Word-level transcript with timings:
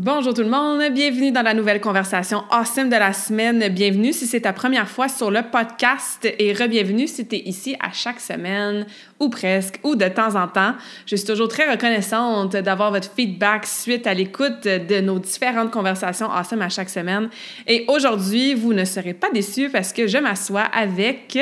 Bonjour 0.00 0.32
tout 0.32 0.44
le 0.44 0.48
monde, 0.48 0.92
bienvenue 0.92 1.32
dans 1.32 1.42
la 1.42 1.54
nouvelle 1.54 1.80
conversation 1.80 2.44
awesome 2.52 2.88
de 2.88 2.94
la 2.94 3.12
semaine. 3.12 3.66
Bienvenue 3.66 4.12
si 4.12 4.28
c'est 4.28 4.42
ta 4.42 4.52
première 4.52 4.88
fois 4.88 5.08
sur 5.08 5.28
le 5.28 5.40
podcast 5.42 6.24
et 6.38 6.52
re-bienvenue 6.52 7.08
si 7.08 7.26
tu 7.26 7.34
es 7.34 7.40
ici 7.40 7.74
à 7.80 7.90
chaque 7.92 8.20
semaine 8.20 8.86
ou 9.20 9.28
presque, 9.28 9.80
ou 9.82 9.96
de 9.96 10.06
temps 10.06 10.34
en 10.36 10.46
temps. 10.48 10.74
Je 11.06 11.16
suis 11.16 11.26
toujours 11.26 11.48
très 11.48 11.70
reconnaissante 11.70 12.52
d'avoir 12.52 12.90
votre 12.90 13.10
feedback 13.12 13.66
suite 13.66 14.06
à 14.06 14.14
l'écoute 14.14 14.64
de 14.64 15.00
nos 15.00 15.18
différentes 15.18 15.70
conversations 15.70 16.30
awesome 16.30 16.62
à 16.62 16.68
chaque 16.68 16.88
semaine. 16.88 17.28
Et 17.66 17.84
aujourd'hui, 17.88 18.54
vous 18.54 18.72
ne 18.72 18.84
serez 18.84 19.14
pas 19.14 19.30
déçus 19.30 19.70
parce 19.70 19.92
que 19.92 20.06
je 20.06 20.18
m'assois 20.18 20.62
avec 20.62 21.38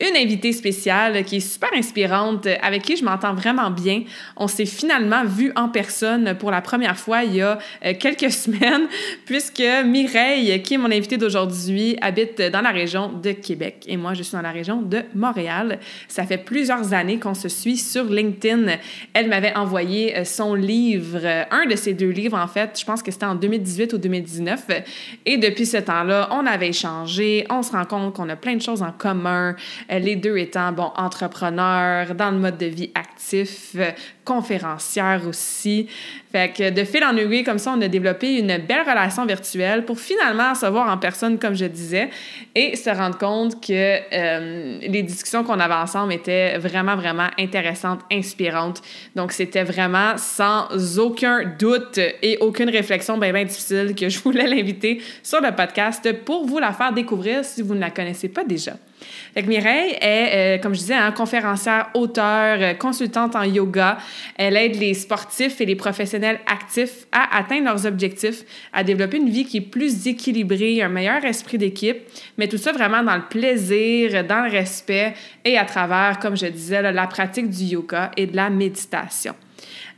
une 0.00 0.16
invitée 0.16 0.52
spéciale 0.52 1.24
qui 1.24 1.36
est 1.36 1.40
super 1.40 1.70
inspirante, 1.74 2.46
avec 2.62 2.82
qui 2.82 2.96
je 2.96 3.04
m'entends 3.04 3.34
vraiment 3.34 3.70
bien. 3.70 4.02
On 4.36 4.48
s'est 4.48 4.66
finalement 4.66 5.24
vu 5.24 5.52
en 5.56 5.68
personne 5.68 6.34
pour 6.38 6.50
la 6.50 6.62
première 6.62 6.96
fois 6.96 7.24
il 7.24 7.36
y 7.36 7.42
a 7.42 7.58
euh, 7.84 7.94
quelques 7.98 8.30
semaines, 8.38 8.88
puisque 9.26 9.62
Mireille, 9.84 10.62
qui 10.62 10.74
est 10.74 10.78
mon 10.78 10.90
invitée 10.90 11.16
d'aujourd'hui, 11.16 11.96
habite 12.00 12.40
dans 12.40 12.60
la 12.60 12.70
région 12.70 13.12
de 13.12 13.32
Québec 13.32 13.84
et 13.86 13.96
moi, 13.96 14.14
je 14.14 14.22
suis 14.22 14.32
dans 14.32 14.42
la 14.42 14.50
région 14.50 14.82
de 14.82 15.02
Montréal. 15.14 15.78
Ça 16.08 16.24
fait 16.24 16.38
plusieurs 16.38 16.92
années 16.92 17.17
qu'on 17.18 17.34
se 17.34 17.48
suit 17.48 17.76
sur 17.76 18.04
LinkedIn. 18.04 18.72
Elle 19.14 19.28
m'avait 19.28 19.54
envoyé 19.56 20.16
euh, 20.16 20.24
son 20.24 20.54
livre, 20.54 21.18
euh, 21.22 21.44
un 21.50 21.66
de 21.66 21.76
ses 21.76 21.94
deux 21.94 22.10
livres 22.10 22.38
en 22.38 22.46
fait, 22.46 22.78
je 22.78 22.84
pense 22.84 23.02
que 23.02 23.10
c'était 23.10 23.26
en 23.26 23.34
2018 23.34 23.92
ou 23.92 23.98
2019. 23.98 24.66
Et 25.26 25.36
depuis 25.36 25.66
ce 25.66 25.78
temps-là, 25.78 26.28
on 26.32 26.46
avait 26.46 26.68
échangé, 26.68 27.46
on 27.50 27.62
se 27.62 27.72
rend 27.72 27.84
compte 27.84 28.14
qu'on 28.14 28.28
a 28.28 28.36
plein 28.36 28.56
de 28.56 28.62
choses 28.62 28.82
en 28.82 28.92
commun, 28.92 29.56
euh, 29.90 29.98
les 29.98 30.16
deux 30.16 30.36
étant, 30.36 30.72
bon, 30.72 30.90
entrepreneurs, 30.96 32.14
dans 32.14 32.30
le 32.30 32.38
mode 32.38 32.58
de 32.58 32.66
vie 32.66 32.90
actif, 32.94 33.76
conférencière 34.24 35.22
aussi. 35.26 35.88
Fait 36.30 36.52
que 36.52 36.70
de 36.70 36.84
fil 36.84 37.02
en 37.02 37.16
aiguille, 37.16 37.44
comme 37.44 37.58
ça, 37.58 37.74
on 37.76 37.80
a 37.80 37.88
développé 37.88 38.38
une 38.38 38.58
belle 38.58 38.82
relation 38.86 39.24
virtuelle 39.24 39.84
pour 39.84 39.98
finalement 39.98 40.54
se 40.54 40.66
voir 40.66 40.92
en 40.92 40.98
personne, 40.98 41.38
comme 41.38 41.54
je 41.54 41.64
disais, 41.64 42.10
et 42.54 42.76
se 42.76 42.90
rendre 42.90 43.16
compte 43.16 43.64
que 43.66 44.86
les 44.86 45.02
discussions 45.02 45.44
qu'on 45.44 45.58
avait 45.58 45.74
ensemble 45.74 46.12
étaient 46.12 46.58
vraiment, 46.58 46.96
vraiment 46.96 47.07
intéressantes, 47.38 48.00
inspirantes. 48.10 48.82
Donc, 49.14 49.32
c'était 49.32 49.64
vraiment 49.64 50.16
sans 50.16 50.68
aucun 50.98 51.44
doute 51.58 51.98
et 51.98 52.38
aucune 52.40 52.70
réflexion 52.70 53.18
bien, 53.18 53.32
bien 53.32 53.44
difficile 53.44 53.94
que 53.94 54.08
je 54.08 54.18
voulais 54.20 54.46
l'inviter 54.54 55.00
sur 55.22 55.40
le 55.40 55.54
podcast 55.54 56.12
pour 56.24 56.46
vous 56.46 56.58
la 56.58 56.72
faire 56.72 56.92
découvrir 56.92 57.44
si 57.44 57.62
vous 57.62 57.74
ne 57.74 57.80
la 57.80 57.90
connaissez 57.90 58.28
pas 58.28 58.44
déjà. 58.44 58.72
Fait 59.34 59.42
Mireille 59.42 59.96
est, 60.00 60.58
euh, 60.58 60.62
comme 60.62 60.74
je 60.74 60.80
disais, 60.80 60.94
un 60.94 61.12
conférencière, 61.12 61.90
auteur, 61.94 62.58
euh, 62.60 62.74
consultante 62.74 63.36
en 63.36 63.44
yoga. 63.44 63.98
Elle 64.36 64.56
aide 64.56 64.76
les 64.76 64.94
sportifs 64.94 65.60
et 65.60 65.66
les 65.66 65.76
professionnels 65.76 66.40
actifs 66.46 67.06
à 67.12 67.38
atteindre 67.38 67.66
leurs 67.66 67.86
objectifs, 67.86 68.44
à 68.72 68.84
développer 68.84 69.18
une 69.18 69.30
vie 69.30 69.44
qui 69.44 69.58
est 69.58 69.62
plus 69.62 70.06
équilibrée, 70.06 70.82
un 70.82 70.88
meilleur 70.88 71.24
esprit 71.24 71.58
d'équipe, 71.58 71.98
mais 72.36 72.48
tout 72.48 72.58
ça 72.58 72.72
vraiment 72.72 73.02
dans 73.02 73.16
le 73.16 73.28
plaisir, 73.28 74.24
dans 74.24 74.44
le 74.44 74.50
respect 74.50 75.14
et 75.44 75.56
à 75.56 75.64
travers, 75.64 76.18
comme 76.18 76.36
je 76.36 76.46
disais, 76.46 76.82
la 76.82 77.06
pratique 77.06 77.50
du 77.50 77.64
yoga 77.64 78.10
et 78.16 78.26
de 78.26 78.36
la 78.36 78.50
méditation. 78.50 79.34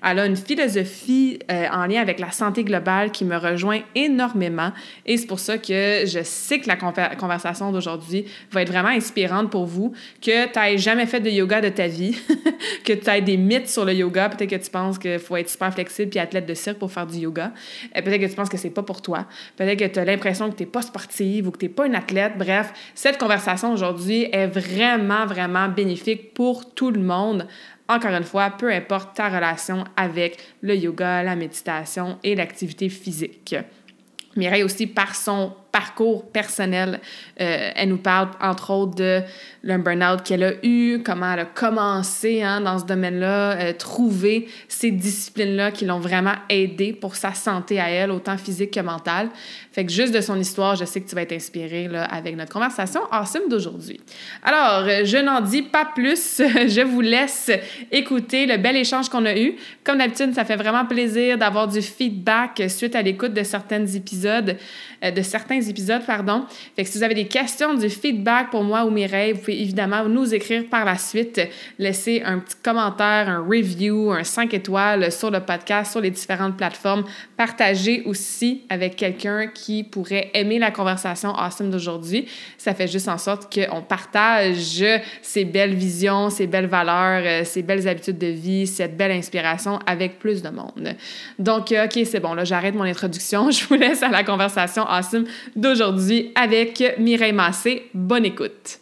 Elle 0.03 0.19
a 0.19 0.27
une 0.27 0.37
philosophie 0.37 1.39
euh, 1.51 1.67
en 1.71 1.87
lien 1.87 2.01
avec 2.01 2.21
la 2.21 2.31
santé 2.31 2.65
globale 2.65 3.11
qui 3.11 3.25
me 3.25 3.37
rejoint 3.37 3.81
énormément 3.95 4.73
et 5.07 5.17
c'est 5.17 5.27
pour 5.27 5.41
ça 5.41 5.59
que 5.59 6.05
je 6.07 6.21
sais 6.23 6.61
que 6.61 6.69
la 6.69 6.77
conversation 6.77 7.73
d'aujourd'hui 7.73 8.27
va 8.51 8.63
être 8.63 8.71
vraiment 8.71 8.89
inspirante 8.89 9.51
pour 9.51 9.67
vous, 9.67 9.93
que 10.21 10.47
tu 10.47 10.59
n'aies 10.59 10.79
jamais 10.79 11.07
fait 11.07 11.21
de 11.21 11.31
yoga 11.31 11.61
de 11.61 11.69
ta 11.69 11.87
vie, 11.87 12.17
que 12.85 12.93
tu 12.93 13.11
aies 13.11 13.21
des 13.21 13.37
mythes 13.37 13.69
sur 13.69 13.85
le 13.85 13.93
yoga, 13.93 14.29
peut-être 14.29 14.51
que 14.51 14.65
tu 14.65 14.71
penses 14.71 14.99
qu'il 14.99 15.19
faut 15.19 15.37
être 15.37 15.51
super 15.51 15.73
flexible 15.73 16.11
puis 16.11 16.19
athlète 16.19 16.47
de 16.47 16.55
cirque 16.55 16.79
pour 16.79 16.91
faire 16.91 17.07
du 17.07 17.19
yoga, 17.19 17.53
euh, 17.97 18.03
peut-être 18.03 18.21
que 18.21 18.27
tu 18.27 18.35
penses 18.35 18.49
que 18.49 18.57
c'est 18.57 18.71
pas 18.71 18.83
pour 18.83 19.03
toi, 19.03 19.27
peut-être 19.57 19.79
que 19.79 19.87
tu 19.87 19.99
as 19.99 20.05
l'impression 20.05 20.51
que 20.51 20.57
tu 20.57 20.63
n'es 20.63 20.69
pas 20.69 20.83
sportive 20.83 21.49
ou 21.49 21.51
que 21.51 21.59
tu 21.59 21.67
n'es 21.67 21.71
pas 21.71 21.87
une 21.87 21.95
athlète, 21.95 22.39
bref, 22.39 22.73
cette 22.95 23.19
conversation 23.19 23.73
aujourd'hui 23.73 24.29
est 24.33 24.47
vraiment, 24.47 25.27
vraiment 25.27 25.69
bénéfique 25.69 26.35
pour 26.35 26.75
tout 26.75 26.91
le 26.91 27.01
monde 27.01 27.47
encore 27.91 28.13
une 28.13 28.25
fois, 28.25 28.51
peu 28.51 28.73
importe 28.73 29.17
ta 29.17 29.29
relation 29.29 29.85
avec 29.97 30.39
le 30.63 30.77
yoga, 30.77 31.23
la 31.25 31.35
méditation 31.35 32.19
et 32.23 32.37
l'activité 32.37 32.89
physique. 32.89 33.57
Mireille 34.37 34.63
aussi, 34.63 34.87
par 34.87 35.15
son 35.15 35.53
parcours 35.73 36.31
personnel. 36.31 37.01
Euh, 37.41 37.71
elle 37.75 37.89
nous 37.89 37.99
parle, 37.99 38.29
entre 38.41 38.71
autres, 38.71 38.95
de 38.95 39.23
le 39.63 39.79
burn-out 39.79 40.23
qu'elle 40.23 40.43
a 40.43 40.53
eu, 40.63 41.03
comment 41.05 41.33
elle 41.33 41.41
a 41.41 41.45
commencé 41.45 42.43
hein, 42.43 42.61
dans 42.61 42.79
ce 42.79 42.85
domaine-là, 42.85 43.53
euh, 43.53 43.73
trouver 43.73 44.49
ces 44.69 44.91
disciplines-là 44.91 45.71
qui 45.71 45.85
l'ont 45.85 46.01
vraiment 46.01 46.35
aidée 46.49 46.93
pour 46.93 47.15
sa 47.15 47.35
santé 47.35 47.79
à 47.79 47.91
elle, 47.91 48.11
autant 48.11 48.37
physique 48.37 48.73
que 48.73 48.81
mentale. 48.81 49.29
Fait 49.73 49.85
que 49.85 49.93
juste 49.93 50.15
de 50.15 50.21
son 50.21 50.39
histoire, 50.39 50.77
je 50.77 50.85
sais 50.85 51.01
que 51.01 51.09
tu 51.09 51.15
vas 51.15 51.23
être 51.23 51.33
inspiré 51.33 51.89
là, 51.89 52.05
avec 52.05 52.37
notre 52.37 52.53
conversation 52.53 53.03
awesome 53.13 53.49
d'aujourd'hui. 53.49 54.01
Alors, 54.43 54.89
je 55.05 55.19
n'en 55.19 55.41
dis 55.41 55.63
pas 55.63 55.85
plus. 55.95 56.39
je 56.41 56.83
vous 56.83 57.01
laisse 57.01 57.51
écouter 57.93 58.47
le 58.47 58.57
bel 58.57 58.77
échange 58.77 59.09
qu'on 59.09 59.27
a 59.27 59.37
eu. 59.37 59.57
Comme 59.85 59.99
d'habitude, 59.99 60.35
ça 60.35 60.45
fait 60.45 60.57
vraiment 60.57 60.87
plaisir 60.87 61.39
d'avoir 61.39 61.69
du 61.69 61.83
feedback 61.83 62.63
suite 62.69 62.97
à 62.97 63.03
l'écoute 63.03 63.35
de 63.35 63.43
certains 63.43 63.87
épisodes, 63.87 64.20
euh, 64.27 65.11
de 65.11 65.23
certains 65.23 65.61
épisodes, 65.61 66.03
pardon. 66.07 66.45
Fait 66.77 66.85
que 66.85 66.91
si 66.91 66.99
vous 66.99 67.05
avez 67.05 67.15
des 67.15 67.27
questions, 67.27 67.75
du 67.75 67.89
feedback 67.89 68.51
pour 68.51 68.63
moi 68.63 68.85
ou 68.85 68.91
Mireille, 68.91 69.33
vous 69.33 69.41
pouvez 69.41 69.61
évidemment 69.61 70.05
nous 70.09 70.35
écrire 70.35 70.65
par 70.71 70.85
la 70.85 70.97
suite, 70.97 71.41
laisser 71.79 72.23
un 72.25 72.39
petit 72.39 72.57
commentaire, 72.63 73.29
un 73.29 73.41
review, 73.41 74.13
un 74.13 74.25
5 74.25 74.53
étoiles 74.55 75.11
sur 75.13 75.31
le 75.31 75.41
podcast, 75.41 75.93
sur 75.93 76.01
les 76.01 76.11
différentes 76.11 76.57
plateformes. 76.57 77.05
Partagez 77.37 78.03
aussi 78.05 78.63
avec 78.69 78.97
quelqu'un 78.97 79.49
qui 79.49 79.85
pourrait 79.85 80.31
aimer 80.35 80.59
la 80.59 80.71
conversation 80.71 81.35
awesome 81.35 81.71
d'aujourd'hui. 81.71 82.27
Ça 82.59 82.75
fait 82.75 82.89
juste 82.89 83.09
en 83.09 83.19
sorte 83.19 83.53
qu'on 83.53 83.83
partage 83.83 84.85
ces 85.23 85.45
belles 85.45 85.75
visions, 85.75 86.31
ces 86.31 86.47
belles 86.47 86.67
valeurs, 86.67 87.23
euh, 87.25 87.45
ces 87.45 87.63
belles 87.63 87.87
habitudes 87.89 88.19
de 88.19 88.27
vie, 88.27 88.67
cette 88.67 88.97
belle 88.97 89.13
inspiration 89.13 89.79
avec 89.87 90.19
plus 90.19 90.43
de 90.43 90.51
monde. 90.51 90.95
Donc, 91.39 91.73
euh, 91.73 91.85
OK, 91.85 91.99
c'est 92.05 92.21
bon, 92.21 92.35
là, 92.35 92.45
j'arrête 92.45 92.75
mon 92.75 92.85
introduction. 92.85 93.51
Je 93.61 93.65
vous 93.67 93.75
laisse 93.75 94.03
à 94.11 94.13
la 94.19 94.25
conversation 94.25 94.83
awesome 94.83 95.25
d'aujourd'hui 95.57 96.33
avec 96.35 96.83
Mireille 96.99 97.33
Massé. 97.33 97.85
Bonne 97.95 98.25
écoute. 98.25 98.79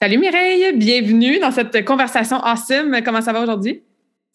Salut 0.00 0.18
Mireille, 0.18 0.76
bienvenue 0.76 1.38
dans 1.38 1.50
cette 1.50 1.84
conversation 1.84 2.38
awesome. 2.38 3.02
Comment 3.04 3.20
ça 3.20 3.32
va 3.32 3.42
aujourd'hui? 3.42 3.82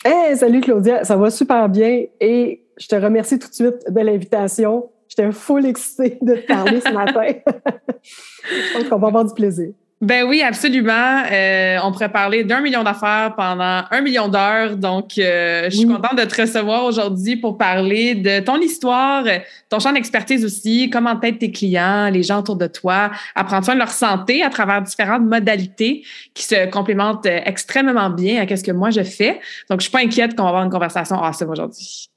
Hey, 0.05 0.37
salut 0.37 0.61
Claudia, 0.61 1.03
ça 1.03 1.17
va 1.17 1.29
super 1.29 1.67
bien 1.67 2.05
et 2.21 2.61
je 2.77 2.87
te 2.87 2.95
remercie 2.95 3.39
tout 3.39 3.49
de 3.49 3.53
suite 3.53 3.89
de 3.89 3.99
l'invitation. 4.01 4.89
J'étais 5.09 5.31
full 5.31 5.65
excitée 5.65 6.17
de 6.21 6.35
te 6.35 6.47
parler 6.47 6.79
ce 6.79 6.91
matin. 6.91 7.21
je 8.03 8.73
pense 8.73 8.83
qu'on 8.89 8.99
va 8.99 9.07
avoir 9.07 9.25
du 9.25 9.33
plaisir. 9.33 9.71
Ben 9.99 10.23
oui, 10.27 10.43
absolument. 10.43 11.23
Euh, 11.31 11.77
on 11.83 11.91
pourrait 11.91 12.11
parler 12.11 12.43
d'un 12.43 12.61
million 12.61 12.83
d'affaires 12.83 13.33
pendant 13.35 13.81
un 13.89 14.01
million 14.01 14.27
d'heures. 14.27 14.77
Donc, 14.77 15.17
euh, 15.17 15.71
je 15.71 15.77
suis 15.77 15.87
contente 15.87 16.15
de 16.15 16.23
te 16.23 16.39
recevoir 16.39 16.85
aujourd'hui 16.85 17.35
pour 17.35 17.57
parler 17.57 18.13
de 18.13 18.39
ton 18.39 18.57
histoire, 18.57 19.23
ton 19.69 19.79
champ 19.79 19.91
d'expertise 19.91 20.45
aussi, 20.45 20.91
comment 20.91 21.15
t'aider 21.15 21.39
tes 21.39 21.51
clients, 21.51 22.11
les 22.11 22.21
gens 22.21 22.39
autour 22.39 22.57
de 22.57 22.67
toi 22.67 23.09
à 23.33 23.43
prendre 23.43 23.65
soin 23.65 23.73
de 23.73 23.79
leur 23.79 23.89
santé 23.89 24.43
à 24.43 24.51
travers 24.51 24.83
différentes 24.83 25.23
modalités 25.23 26.03
qui 26.35 26.43
se 26.43 26.69
complémentent 26.69 27.25
extrêmement 27.25 28.11
bien 28.11 28.45
à 28.47 28.55
ce 28.55 28.63
que 28.63 28.71
moi 28.71 28.91
je 28.91 29.01
fais. 29.01 29.39
Donc, 29.67 29.79
je 29.79 29.85
suis 29.85 29.91
pas 29.91 30.01
inquiète 30.01 30.35
qu'on 30.35 30.43
va 30.43 30.49
avoir 30.49 30.63
une 30.63 30.71
conversation 30.71 31.15
awesome 31.15 31.49
aujourd'hui. 31.49 32.07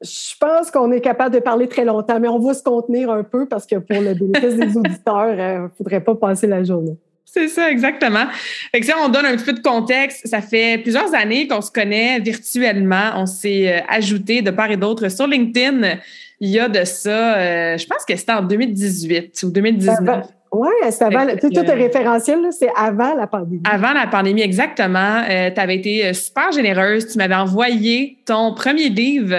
Je 0.00 0.34
pense 0.38 0.70
qu'on 0.70 0.92
est 0.92 1.00
capable 1.00 1.34
de 1.34 1.40
parler 1.40 1.66
très 1.66 1.84
longtemps, 1.84 2.20
mais 2.20 2.28
on 2.28 2.38
va 2.38 2.54
se 2.54 2.62
contenir 2.62 3.10
un 3.10 3.24
peu 3.24 3.46
parce 3.46 3.66
que 3.66 3.76
pour 3.76 4.00
le 4.00 4.14
bénéfice 4.14 4.54
des 4.54 4.76
auditeurs, 4.76 5.34
il 5.34 5.40
euh, 5.40 5.62
ne 5.64 5.68
faudrait 5.76 6.00
pas 6.00 6.14
passer 6.14 6.46
la 6.46 6.62
journée. 6.62 6.96
C'est 7.30 7.48
ça, 7.48 7.70
exactement. 7.70 8.26
Fait 8.72 8.80
que 8.80 8.86
si 8.86 8.92
on 8.98 9.08
donne 9.08 9.26
un 9.26 9.36
petit 9.36 9.44
peu 9.44 9.52
de 9.52 9.60
contexte, 9.60 10.26
ça 10.26 10.40
fait 10.40 10.78
plusieurs 10.78 11.14
années 11.14 11.46
qu'on 11.46 11.60
se 11.60 11.70
connaît 11.70 12.18
virtuellement. 12.20 13.12
On 13.16 13.26
s'est 13.26 13.68
euh, 13.68 13.80
ajouté 13.88 14.40
de 14.40 14.50
part 14.50 14.70
et 14.70 14.76
d'autre 14.78 15.08
sur 15.08 15.26
LinkedIn. 15.26 15.98
Il 16.40 16.48
y 16.48 16.58
a 16.58 16.68
de 16.68 16.84
ça, 16.84 17.36
euh, 17.36 17.76
je 17.76 17.86
pense 17.86 18.04
que 18.06 18.16
c'était 18.16 18.32
en 18.32 18.42
2018 18.42 19.42
ou 19.42 19.50
2019. 19.50 20.24
Oui, 20.50 20.70
c'est 20.90 21.04
avant. 21.04 21.26
tout 21.36 21.52
est 21.52 21.70
référentiel, 21.72 22.38
c'est 22.50 22.70
avant 22.74 23.14
la 23.14 23.26
pandémie. 23.26 23.60
Avant 23.70 23.92
la 23.92 24.06
pandémie, 24.06 24.40
exactement. 24.40 25.22
Euh, 25.28 25.50
tu 25.54 25.60
avais 25.60 25.76
été 25.76 26.14
super 26.14 26.50
généreuse. 26.52 27.08
Tu 27.08 27.18
m'avais 27.18 27.34
envoyé 27.34 28.16
ton 28.24 28.54
premier 28.54 28.88
livre 28.88 29.36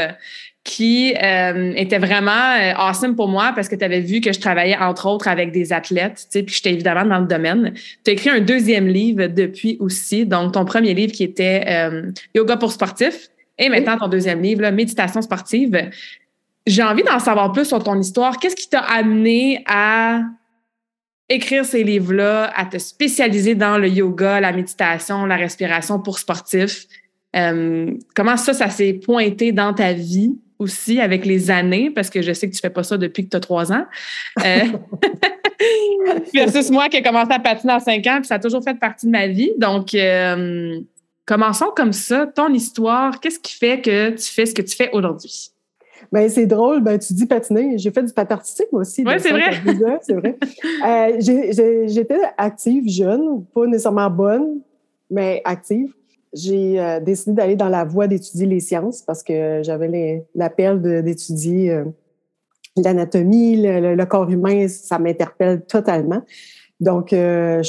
qui 0.63 1.15
euh, 1.15 1.73
était 1.75 1.97
vraiment 1.97 2.31
euh, 2.31 2.73
awesome 2.75 3.15
pour 3.15 3.27
moi 3.27 3.53
parce 3.55 3.69
que 3.69 3.75
tu 3.75 3.83
avais 3.83 4.01
vu 4.01 4.21
que 4.21 4.33
je 4.33 4.39
travaillais 4.39 4.77
entre 4.77 5.07
autres 5.07 5.27
avec 5.27 5.51
des 5.51 5.71
athlètes, 5.71 6.15
tu 6.15 6.39
sais, 6.39 6.43
puis 6.43 6.55
j'étais 6.55 6.73
évidemment 6.73 7.05
dans 7.05 7.19
le 7.19 7.27
domaine. 7.27 7.73
Tu 8.03 8.11
as 8.11 8.13
écrit 8.13 8.29
un 8.29 8.41
deuxième 8.41 8.87
livre 8.87 9.27
depuis 9.27 9.77
aussi, 9.79 10.25
donc 10.25 10.53
ton 10.53 10.65
premier 10.65 10.93
livre 10.93 11.13
qui 11.13 11.23
était 11.23 11.63
euh, 11.67 12.11
Yoga 12.35 12.57
pour 12.57 12.71
sportifs 12.71 13.29
et 13.57 13.69
maintenant 13.69 13.97
ton 13.97 14.07
deuxième 14.07 14.41
livre, 14.41 14.61
là, 14.61 14.71
Méditation 14.71 15.21
sportive. 15.21 15.89
J'ai 16.67 16.83
envie 16.83 17.03
d'en 17.03 17.19
savoir 17.19 17.51
plus 17.51 17.65
sur 17.65 17.83
ton 17.83 17.99
histoire. 17.99 18.37
Qu'est-ce 18.37 18.55
qui 18.55 18.69
t'a 18.69 18.81
amené 18.81 19.63
à 19.65 20.21
écrire 21.29 21.63
ces 21.63 21.83
livres-là, 21.83 22.51
à 22.55 22.65
te 22.65 22.77
spécialiser 22.77 23.55
dans 23.55 23.77
le 23.77 23.87
yoga, 23.87 24.39
la 24.39 24.51
méditation, 24.51 25.25
la 25.25 25.35
respiration 25.35 25.99
pour 25.99 26.19
sportifs? 26.19 26.85
comment 28.15 28.37
ça, 28.37 28.53
ça 28.53 28.71
s'est 28.71 28.93
pointé 28.93 29.51
dans 29.51 29.71
ta 29.71 29.93
vie? 29.93 30.35
Aussi 30.59 30.99
avec 30.99 31.25
les 31.25 31.49
années, 31.49 31.89
parce 31.89 32.09
que 32.09 32.21
je 32.21 32.33
sais 32.33 32.49
que 32.49 32.53
tu 32.53 32.59
fais 32.59 32.69
pas 32.69 32.83
ça 32.83 32.97
depuis 32.97 33.25
que 33.25 33.29
tu 33.29 33.37
as 33.37 33.39
trois 33.39 33.71
ans. 33.71 33.85
Euh, 34.45 34.65
versus 36.33 36.69
moi 36.69 36.89
qui 36.89 36.97
ai 36.97 37.01
commencé 37.01 37.31
à 37.31 37.39
patiner 37.39 37.73
à 37.73 37.79
cinq 37.79 38.05
ans, 38.07 38.17
puis 38.17 38.27
ça 38.27 38.35
a 38.35 38.39
toujours 38.39 38.63
fait 38.63 38.77
partie 38.77 39.05
de 39.05 39.11
ma 39.11 39.27
vie. 39.27 39.53
Donc, 39.57 39.93
euh, 39.95 40.79
commençons 41.25 41.71
comme 41.75 41.93
ça. 41.93 42.27
Ton 42.27 42.53
histoire, 42.53 43.19
qu'est-ce 43.21 43.39
qui 43.39 43.53
fait 43.53 43.81
que 43.81 44.09
tu 44.11 44.31
fais 44.31 44.45
ce 44.45 44.53
que 44.53 44.61
tu 44.61 44.75
fais 44.75 44.89
aujourd'hui? 44.91 45.51
Ben, 46.11 46.27
c'est 46.29 46.45
drôle, 46.45 46.81
ben, 46.81 46.97
tu 46.97 47.13
dis 47.13 47.25
patiner. 47.25 47.77
J'ai 47.77 47.91
fait 47.91 48.03
du 48.03 48.13
patin 48.13 48.35
artistique, 48.35 48.67
moi 48.71 48.81
aussi. 48.81 49.03
Oui, 49.05 49.13
c'est 49.19 49.31
vrai. 49.31 49.51
c'est 50.01 50.13
vrai. 50.15 50.37
Euh, 50.85 51.85
j'étais 51.87 52.19
active, 52.37 52.89
jeune, 52.89 53.45
pas 53.53 53.65
nécessairement 53.65 54.09
bonne, 54.09 54.59
mais 55.09 55.41
active 55.45 55.93
j'ai 56.33 56.79
euh, 56.79 56.99
décidé 56.99 57.33
d'aller 57.33 57.55
dans 57.55 57.69
la 57.69 57.83
voie 57.83 58.07
d'étudier 58.07 58.45
les 58.45 58.59
sciences 58.59 59.01
parce 59.01 59.23
que 59.23 59.61
j'avais 59.63 60.25
l'appel 60.35 60.81
d'étudier 61.03 61.71
euh, 61.71 61.85
l'anatomie, 62.77 63.57
le, 63.61 64.03
corps 64.05 64.29
humain, 64.29 64.67
ça 64.67 64.99
m'interpelle 64.99 65.65
totalement. 65.65 66.21
Donc, 66.79 67.11
euh, 67.11 67.61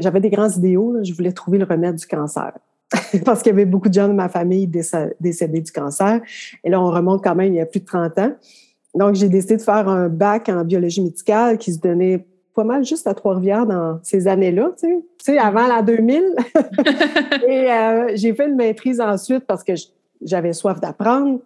j'avais 0.00 0.20
des 0.20 0.30
grands 0.30 0.50
idéaux. 0.50 0.96
je 1.02 1.12
voulais 1.12 1.32
trouver 1.32 1.58
le 1.58 1.64
remède 1.64 1.96
du 1.96 2.06
cancer. 2.06 2.52
parce 3.24 3.42
qu'il 3.42 3.50
y 3.50 3.52
avait 3.52 3.64
beaucoup 3.64 3.88
de 3.88 3.94
gens 3.94 4.06
de 4.06 4.12
ma 4.12 4.28
famille 4.28 4.68
décédés 4.68 5.60
du 5.60 5.72
cancer. 5.72 6.20
Et 6.62 6.70
là, 6.70 6.80
on 6.80 6.90
remonte 6.90 7.24
quand 7.24 7.34
même 7.34 7.52
il 7.52 7.56
y 7.56 7.60
a 7.60 7.66
plus 7.66 7.80
de 7.80 7.86
30 7.86 8.18
ans. 8.20 8.32
Donc, 8.94 9.14
j'ai 9.16 9.28
décidé 9.28 9.56
de 9.56 9.62
faire 9.62 9.88
un 9.88 10.08
bac 10.08 10.48
en 10.48 10.64
biologie 10.64 11.02
médicale 11.02 11.58
qui 11.58 11.72
se 11.72 11.80
donnait 11.80 12.24
pas 12.54 12.64
mal 12.64 12.84
juste 12.84 13.06
à 13.06 13.14
Trois-Rivières 13.14 13.66
dans 13.66 13.98
ces 14.02 14.28
années-là, 14.28 14.72
tu 14.78 14.86
sais, 14.86 14.98
avant 15.34 15.66
la 15.66 15.82
2000. 15.82 16.34
et 17.48 17.72
euh, 17.72 18.10
j'ai 18.14 18.34
fait 18.34 18.46
une 18.46 18.56
maîtrise 18.56 19.00
ensuite 19.00 19.44
parce 19.46 19.64
que 19.64 19.72
j'avais 20.22 20.52
soif 20.52 20.80
d'apprendre. 20.80 21.40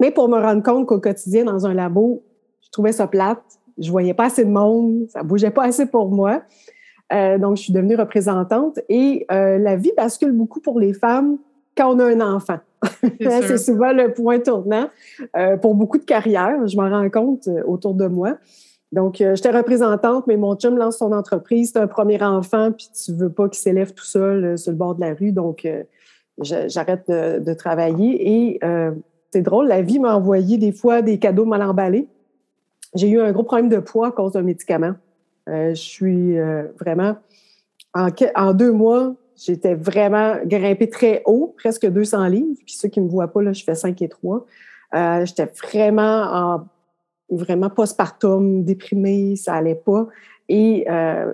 Mais 0.00 0.10
pour 0.10 0.28
me 0.28 0.38
rendre 0.38 0.62
compte 0.62 0.86
qu'au 0.86 1.00
quotidien, 1.00 1.44
dans 1.44 1.66
un 1.66 1.74
labo, 1.74 2.22
je 2.62 2.70
trouvais 2.70 2.92
ça 2.92 3.06
plate. 3.06 3.42
Je 3.78 3.90
voyais 3.90 4.14
pas 4.14 4.26
assez 4.26 4.44
de 4.44 4.50
monde, 4.50 5.06
ça 5.08 5.22
bougeait 5.22 5.50
pas 5.50 5.64
assez 5.64 5.86
pour 5.86 6.10
moi. 6.10 6.42
Euh, 7.12 7.38
donc, 7.38 7.56
je 7.56 7.62
suis 7.62 7.72
devenue 7.72 7.94
représentante 7.94 8.80
et 8.88 9.24
euh, 9.30 9.58
la 9.58 9.76
vie 9.76 9.92
bascule 9.96 10.32
beaucoup 10.32 10.60
pour 10.60 10.80
les 10.80 10.92
femmes 10.92 11.38
quand 11.76 11.94
on 11.94 11.98
a 12.00 12.04
un 12.04 12.20
enfant. 12.20 12.58
C'est 13.20 13.58
souvent 13.58 13.92
le 13.92 14.12
point 14.12 14.40
tournant 14.40 14.88
pour 15.62 15.74
beaucoup 15.76 15.98
de 15.98 16.04
carrières. 16.04 16.66
Je 16.66 16.76
m'en 16.76 16.90
rends 16.90 17.08
compte 17.08 17.48
autour 17.66 17.94
de 17.94 18.08
moi. 18.08 18.36
Donc, 18.92 19.20
euh, 19.20 19.34
j'étais 19.34 19.50
représentante, 19.50 20.26
mais 20.26 20.36
mon 20.36 20.56
chum 20.56 20.78
lance 20.78 20.98
son 20.98 21.12
entreprise. 21.12 21.72
C'est 21.72 21.78
un 21.78 21.86
premier 21.86 22.22
enfant, 22.22 22.72
puis 22.72 22.88
tu 23.04 23.12
veux 23.12 23.30
pas 23.30 23.48
qu'il 23.48 23.58
s'élève 23.58 23.92
tout 23.92 24.04
seul 24.04 24.44
euh, 24.44 24.56
sur 24.56 24.72
le 24.72 24.78
bord 24.78 24.94
de 24.94 25.00
la 25.02 25.14
rue. 25.14 25.32
Donc, 25.32 25.64
euh, 25.64 25.82
j'arrête 26.40 27.08
de, 27.08 27.54
travailler. 27.54 28.54
Et 28.54 28.60
c'est 29.32 29.42
drôle, 29.42 29.66
la 29.66 29.82
vie 29.82 29.98
m'a 29.98 30.14
envoyé 30.14 30.56
des 30.56 30.70
fois 30.70 31.02
des 31.02 31.18
cadeaux 31.18 31.44
mal 31.44 31.62
emballés. 31.62 32.06
J'ai 32.94 33.10
eu 33.10 33.20
un 33.20 33.32
gros 33.32 33.42
problème 33.42 33.68
de 33.68 33.78
poids 33.78 34.08
à 34.08 34.10
cause 34.12 34.32
d'un 34.32 34.42
médicament. 34.42 34.94
je 35.48 35.74
suis 35.74 36.38
vraiment... 36.78 37.16
En, 37.92 38.54
deux 38.54 38.70
mois, 38.70 39.16
j'étais 39.34 39.74
vraiment 39.74 40.36
grimpée 40.44 40.88
très 40.88 41.22
haut, 41.26 41.56
presque 41.58 41.86
200 41.88 42.26
livres. 42.28 42.54
Puis 42.64 42.76
ceux 42.76 42.88
qui 42.88 43.00
me 43.00 43.08
voient 43.08 43.32
pas, 43.32 43.42
là, 43.42 43.52
je 43.52 43.64
fais 43.64 43.74
5 43.74 44.00
et 44.00 44.08
3. 44.08 44.46
j'étais 45.24 45.50
vraiment 45.60 46.22
en 46.22 46.66
vraiment 47.30 47.70
postpartum, 47.70 48.64
déprimée, 48.64 49.36
ça 49.36 49.54
allait 49.54 49.74
pas. 49.74 50.06
Et 50.48 50.86
euh, 50.88 51.32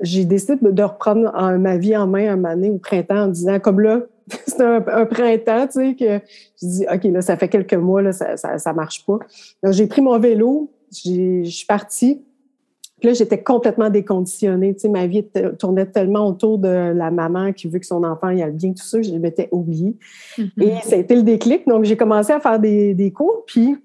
j'ai 0.00 0.24
décidé 0.24 0.56
de, 0.60 0.82
reprendre 0.82 1.32
ma 1.58 1.76
vie 1.76 1.96
en 1.96 2.06
main 2.06 2.32
un 2.32 2.36
moment 2.36 2.54
donné 2.54 2.70
au 2.70 2.78
printemps 2.78 3.24
en 3.24 3.28
disant, 3.28 3.58
comme 3.60 3.80
là, 3.80 4.02
c'est 4.46 4.60
un, 4.60 4.80
printemps, 5.06 5.66
tu 5.66 5.72
sais, 5.72 5.94
que 5.94 6.20
je 6.60 6.66
dis, 6.66 6.86
OK, 6.92 7.04
là, 7.04 7.22
ça 7.22 7.36
fait 7.36 7.48
quelques 7.48 7.74
mois, 7.74 8.02
là, 8.02 8.12
ça, 8.12 8.36
ça, 8.36 8.72
marche 8.72 9.04
pas. 9.06 9.18
Donc, 9.62 9.72
j'ai 9.72 9.86
pris 9.86 10.02
mon 10.02 10.18
vélo, 10.18 10.72
je 10.92 11.44
suis 11.44 11.66
partie. 11.66 12.22
Puis 12.98 13.08
là, 13.08 13.12
j'étais 13.12 13.42
complètement 13.42 13.90
déconditionnée. 13.90 14.74
Tu 14.74 14.80
sais, 14.80 14.88
ma 14.88 15.06
vie 15.06 15.24
tournait 15.58 15.86
tellement 15.86 16.26
autour 16.26 16.58
de 16.58 16.68
la 16.68 17.10
maman 17.10 17.52
qui 17.52 17.68
veut 17.68 17.78
que 17.78 17.86
son 17.86 18.02
enfant 18.02 18.30
y 18.30 18.42
aille 18.42 18.52
bien, 18.52 18.72
tout 18.72 18.84
ça, 18.84 19.02
je 19.02 19.12
m'étais 19.12 19.48
oubliée. 19.52 19.96
Mm-hmm. 20.38 20.62
Et 20.62 20.72
ça 20.82 20.96
a 20.96 20.98
été 20.98 21.14
le 21.14 21.22
déclic. 21.22 21.68
Donc, 21.68 21.84
j'ai 21.84 21.96
commencé 21.96 22.32
à 22.32 22.40
faire 22.40 22.58
des, 22.58 22.94
des 22.94 23.12
cours. 23.12 23.44
Puis, 23.46 23.76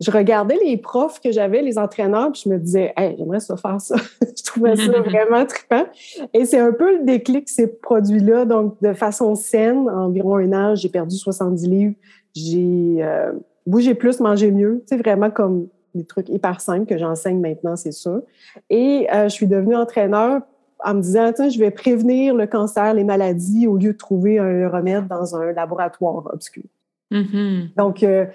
je 0.00 0.10
regardais 0.10 0.58
les 0.64 0.76
profs 0.76 1.20
que 1.20 1.32
j'avais, 1.32 1.60
les 1.60 1.76
entraîneurs, 1.76 2.30
puis 2.32 2.42
je 2.44 2.48
me 2.48 2.58
disais, 2.58 2.92
hey, 2.96 3.16
j'aimerais 3.18 3.40
ça 3.40 3.56
faire 3.56 3.80
ça. 3.80 3.96
je 4.20 4.42
trouvais 4.44 4.76
ça 4.76 5.00
vraiment 5.00 5.44
trippant. 5.44 5.86
Et 6.32 6.44
c'est 6.44 6.60
un 6.60 6.72
peu 6.72 6.98
le 6.98 7.04
déclic, 7.04 7.48
ces 7.48 7.66
produits-là. 7.66 8.44
Donc, 8.44 8.76
de 8.80 8.92
façon 8.92 9.34
saine, 9.34 9.88
environ 9.88 10.36
un 10.36 10.52
an, 10.52 10.74
j'ai 10.76 10.88
perdu 10.88 11.16
70 11.16 11.68
livres. 11.68 11.94
J'ai 12.34 12.98
euh, 13.00 13.32
bougé 13.66 13.94
plus, 13.94 14.20
mangé 14.20 14.52
mieux. 14.52 14.84
C'est 14.86 14.98
vraiment 14.98 15.30
comme 15.30 15.66
des 15.94 16.04
trucs 16.04 16.28
hyper 16.28 16.60
simples 16.60 16.86
que 16.86 16.96
j'enseigne 16.96 17.40
maintenant, 17.40 17.74
c'est 17.74 17.92
sûr. 17.92 18.22
Et 18.70 19.08
euh, 19.12 19.24
je 19.24 19.34
suis 19.34 19.48
devenue 19.48 19.74
entraîneur 19.74 20.42
en 20.84 20.94
me 20.94 21.00
disant, 21.00 21.32
tiens, 21.34 21.48
je 21.48 21.58
vais 21.58 21.72
prévenir 21.72 22.36
le 22.36 22.46
cancer, 22.46 22.94
les 22.94 23.02
maladies, 23.02 23.66
au 23.66 23.76
lieu 23.76 23.92
de 23.92 23.98
trouver 23.98 24.38
un 24.38 24.68
remède 24.68 25.08
dans 25.08 25.34
un 25.34 25.52
laboratoire 25.52 26.28
obscur. 26.32 26.62
Mm-hmm. 27.10 27.74
Donc, 27.76 28.02
euh, 28.02 28.06
euh, 28.06 28.26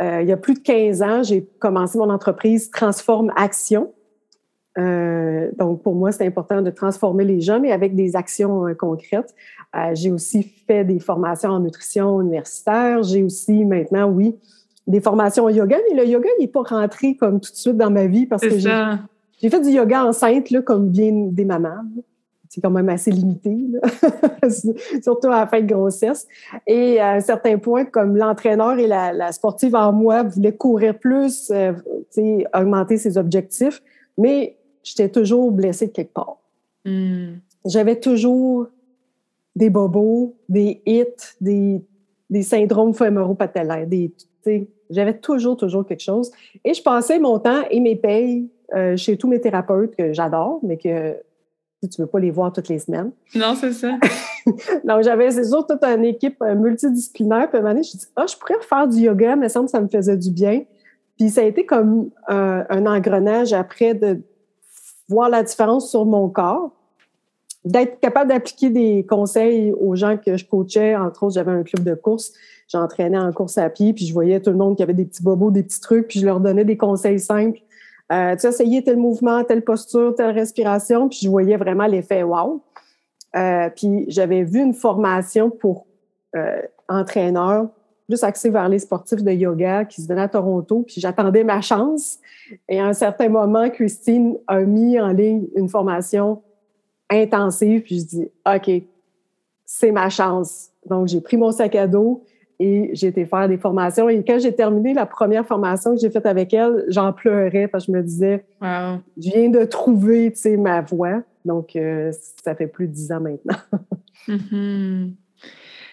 il 0.00 0.26
y 0.26 0.32
a 0.32 0.36
plus 0.36 0.54
de 0.54 0.60
15 0.60 1.02
ans, 1.02 1.22
j'ai 1.22 1.44
commencé 1.58 1.98
mon 1.98 2.10
entreprise 2.10 2.70
Transforme 2.70 3.30
Action. 3.36 3.92
Euh, 4.78 5.50
donc, 5.58 5.82
pour 5.82 5.94
moi, 5.94 6.12
c'est 6.12 6.26
important 6.26 6.62
de 6.62 6.70
transformer 6.70 7.24
les 7.24 7.40
gens, 7.40 7.60
mais 7.60 7.72
avec 7.72 7.94
des 7.94 8.16
actions 8.16 8.66
euh, 8.66 8.74
concrètes. 8.74 9.34
j'ai 9.94 10.10
aussi 10.10 10.42
fait 10.42 10.84
des 10.84 11.00
formations 11.00 11.50
en 11.50 11.60
nutrition 11.60 12.20
universitaire. 12.20 13.02
J'ai 13.02 13.22
aussi 13.22 13.64
maintenant, 13.64 14.08
oui, 14.08 14.36
des 14.86 15.00
formations 15.00 15.44
en 15.44 15.48
yoga, 15.48 15.76
mais 15.88 16.02
le 16.02 16.08
yoga, 16.08 16.28
il 16.38 16.42
n'est 16.42 16.48
pas 16.48 16.62
rentré 16.62 17.16
comme 17.16 17.40
tout 17.40 17.50
de 17.50 17.56
suite 17.56 17.76
dans 17.76 17.90
ma 17.90 18.06
vie 18.06 18.26
parce 18.26 18.42
que 18.42 18.58
j'ai 18.58 19.50
fait 19.50 19.60
du 19.60 19.70
yoga 19.70 20.04
enceinte, 20.04 20.50
là, 20.50 20.62
comme 20.62 20.88
bien 20.88 21.28
des 21.30 21.44
mamans 21.44 21.84
c'est 22.50 22.60
quand 22.60 22.70
même 22.70 22.88
assez 22.88 23.12
limité, 23.12 23.56
surtout 25.02 25.28
à 25.28 25.38
la 25.40 25.46
fin 25.46 25.60
de 25.60 25.72
grossesse. 25.72 26.26
Et 26.66 26.98
à 26.98 27.12
un 27.12 27.20
certain 27.20 27.58
point, 27.58 27.84
comme 27.84 28.16
l'entraîneur 28.16 28.76
et 28.76 28.88
la, 28.88 29.30
sportive 29.30 29.76
en 29.76 29.92
moi 29.92 30.24
voulaient 30.24 30.56
courir 30.56 30.98
plus, 30.98 31.52
euh, 31.52 31.72
augmenter 32.52 32.96
ses 32.96 33.16
objectifs, 33.16 33.80
mais 34.18 34.56
j'étais 34.82 35.08
toujours 35.08 35.52
blessée 35.52 35.86
de 35.86 35.92
quelque 35.92 36.12
part. 36.12 36.38
Hmm. 36.84 37.34
J'avais 37.64 38.00
toujours 38.00 38.66
des 39.54 39.70
bobos, 39.70 40.34
des 40.48 40.82
hits, 40.84 41.04
des, 41.40 41.80
des 42.30 42.42
syndromes 42.42 42.94
fémoro-patellaires, 42.94 43.86
des, 43.86 44.12
j'avais 44.90 45.16
toujours, 45.18 45.56
toujours 45.56 45.86
quelque 45.86 46.02
chose. 46.02 46.32
Et 46.64 46.74
je 46.74 46.82
passais 46.82 47.20
mon 47.20 47.38
temps 47.38 47.62
et 47.70 47.78
mes 47.78 47.94
payes 47.94 48.50
euh, 48.74 48.96
chez 48.96 49.16
tous 49.16 49.28
mes 49.28 49.40
thérapeutes 49.40 49.94
que 49.94 50.12
j'adore, 50.12 50.58
mais 50.64 50.78
que 50.78 51.14
tu 51.88 52.00
ne 52.00 52.04
veux 52.04 52.10
pas 52.10 52.18
les 52.18 52.30
voir 52.30 52.52
toutes 52.52 52.68
les 52.68 52.78
semaines. 52.78 53.10
Non, 53.34 53.54
c'est 53.54 53.72
ça. 53.72 53.96
Donc, 54.84 55.02
j'avais, 55.02 55.30
c'est 55.30 55.44
sûr, 55.44 55.66
toute 55.66 55.82
une 55.82 56.04
équipe 56.04 56.36
euh, 56.42 56.54
multidisciplinaire. 56.54 57.48
Puis 57.48 57.56
à 57.56 57.60
un 57.60 57.62
moment 57.62 57.74
donné, 57.74 57.82
je 57.84 57.88
me 57.88 57.98
suis 57.98 57.98
dit, 57.98 58.06
ah, 58.16 58.26
je 58.26 58.36
pourrais 58.36 58.60
faire 58.60 58.86
du 58.86 58.98
yoga, 58.98 59.36
mais 59.36 59.48
ça 59.48 59.62
me, 59.62 59.66
ça 59.66 59.80
me 59.80 59.88
faisait 59.88 60.16
du 60.16 60.30
bien. 60.30 60.62
Puis 61.18 61.30
ça 61.30 61.40
a 61.40 61.44
été 61.44 61.64
comme 61.64 62.10
euh, 62.30 62.64
un 62.68 62.86
engrenage 62.86 63.52
après 63.52 63.94
de 63.94 64.22
voir 65.08 65.30
la 65.30 65.42
différence 65.42 65.90
sur 65.90 66.04
mon 66.04 66.28
corps, 66.28 66.70
d'être 67.64 67.98
capable 68.00 68.30
d'appliquer 68.30 68.70
des 68.70 69.06
conseils 69.08 69.72
aux 69.72 69.94
gens 69.94 70.16
que 70.16 70.36
je 70.36 70.44
coachais. 70.44 70.94
Entre 70.96 71.22
autres, 71.22 71.34
j'avais 71.34 71.52
un 71.52 71.62
club 71.62 71.84
de 71.84 71.94
course. 71.94 72.32
J'entraînais 72.68 73.18
en 73.18 73.32
course 73.32 73.58
à 73.58 73.68
pied, 73.68 73.92
puis 73.92 74.06
je 74.06 74.12
voyais 74.12 74.40
tout 74.40 74.50
le 74.50 74.56
monde 74.56 74.76
qui 74.76 74.82
avait 74.82 74.94
des 74.94 75.04
petits 75.04 75.22
bobos, 75.22 75.50
des 75.50 75.62
petits 75.62 75.80
trucs, 75.80 76.08
puis 76.08 76.20
je 76.20 76.26
leur 76.26 76.40
donnais 76.40 76.64
des 76.64 76.76
conseils 76.76 77.18
simples 77.18 77.60
Euh, 78.12 78.34
tu 78.36 78.46
as 78.46 78.48
essayé 78.48 78.82
tel 78.82 78.96
mouvement, 78.96 79.44
telle 79.44 79.62
posture, 79.62 80.14
telle 80.14 80.34
respiration, 80.34 81.08
puis 81.08 81.20
je 81.22 81.28
voyais 81.28 81.56
vraiment 81.56 81.86
l'effet 81.86 82.22
wow. 82.22 82.60
Euh, 83.36 83.70
puis 83.70 84.04
j'avais 84.08 84.42
vu 84.42 84.60
une 84.60 84.74
formation 84.74 85.50
pour 85.50 85.86
euh, 86.34 86.60
entraîneur 86.88 87.68
plus 88.08 88.24
axée 88.24 88.50
vers 88.50 88.68
les 88.68 88.80
sportifs 88.80 89.22
de 89.22 89.30
yoga 89.30 89.84
qui 89.84 90.02
se 90.02 90.08
donnait 90.08 90.22
à 90.22 90.28
Toronto, 90.28 90.82
puis 90.84 91.00
j'attendais 91.00 91.44
ma 91.44 91.60
chance. 91.60 92.18
Et 92.68 92.80
à 92.80 92.86
un 92.86 92.92
certain 92.92 93.28
moment, 93.28 93.70
Christine 93.70 94.36
a 94.48 94.58
mis 94.60 94.98
en 94.98 95.12
ligne 95.12 95.46
une 95.54 95.68
formation 95.68 96.42
intensive, 97.08 97.82
puis 97.82 98.00
je 98.00 98.04
dis 98.04 98.28
OK, 98.44 98.82
c'est 99.64 99.92
ma 99.92 100.10
chance. 100.10 100.70
Donc 100.86 101.06
j'ai 101.06 101.20
pris 101.20 101.36
mon 101.36 101.52
sac 101.52 101.76
à 101.76 101.86
dos, 101.86 102.24
et 102.60 102.90
j'ai 102.92 103.06
été 103.06 103.24
faire 103.24 103.48
des 103.48 103.56
formations. 103.56 104.08
Et 104.10 104.22
quand 104.22 104.38
j'ai 104.38 104.54
terminé 104.54 104.92
la 104.92 105.06
première 105.06 105.46
formation 105.46 105.94
que 105.94 106.00
j'ai 106.00 106.10
faite 106.10 106.26
avec 106.26 106.52
elle, 106.52 106.84
j'en 106.88 107.12
pleurais 107.12 107.66
parce 107.66 107.86
que 107.86 107.92
je 107.92 107.96
me 107.96 108.02
disais, 108.02 108.44
je 108.60 108.98
viens 109.16 109.48
de 109.48 109.64
trouver, 109.64 110.30
tu 110.30 110.40
sais, 110.40 110.56
ma 110.58 110.82
voix. 110.82 111.22
Donc, 111.46 111.74
euh, 111.74 112.12
ça 112.44 112.54
fait 112.54 112.66
plus 112.66 112.86
de 112.86 112.92
dix 112.92 113.10
ans 113.10 113.20
maintenant. 113.20 113.56
Mm-hmm. 114.28 115.12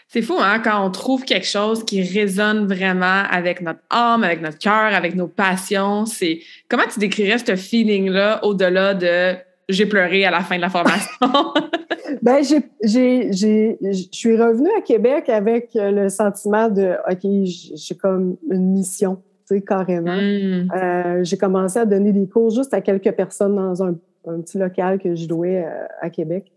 C'est 0.10 0.22
fou, 0.22 0.36
hein, 0.38 0.60
quand 0.60 0.86
on 0.86 0.92
trouve 0.92 1.24
quelque 1.24 1.48
chose 1.48 1.86
qui 1.86 2.02
résonne 2.02 2.68
vraiment 2.68 3.24
avec 3.30 3.62
notre 3.62 3.80
âme, 3.90 4.26
avec 4.26 4.42
notre 4.42 4.58
cœur, 4.58 4.94
avec 4.94 5.16
nos 5.16 5.28
passions. 5.28 6.06
C'est 6.06 6.42
comment 6.68 6.84
tu 6.92 7.00
décrirais 7.00 7.38
ce 7.38 7.56
feeling-là 7.56 8.44
au-delà 8.44 8.94
de 8.94 9.38
j'ai 9.70 9.86
pleuré 9.86 10.26
à 10.26 10.32
la 10.32 10.42
fin 10.42 10.56
de 10.56 10.62
la 10.62 10.70
formation? 10.70 11.28
ben, 12.22 12.44
j'ai, 12.44 13.30
je 13.32 14.08
suis 14.12 14.38
revenue 14.38 14.70
à 14.78 14.82
Québec 14.82 15.30
avec 15.30 15.76
euh, 15.76 15.92
le 15.92 16.10
sentiment 16.10 16.70
de 16.70 16.96
OK, 17.10 17.48
j'ai 17.76 17.96
comme 17.96 18.38
une 18.50 18.72
mission, 18.72 19.18
tu 19.48 19.56
sais, 19.56 19.62
carrément. 19.62 20.16
Hmm. 20.16 20.70
Euh, 20.76 21.24
j'ai 21.24 21.38
commencé 21.38 21.80
à 21.80 21.86
donner 21.86 22.14
des 22.14 22.28
cours 22.28 22.50
juste 22.50 22.74
à 22.74 22.82
quelques 22.82 23.12
personnes 23.12 23.56
dans 23.56 23.84
un, 23.84 23.96
petit 24.42 24.58
local 24.58 25.00
que 25.00 25.16
je 25.16 25.28
louais 25.30 25.64
euh, 25.66 25.86
à, 26.02 26.10
Québec. 26.10 26.52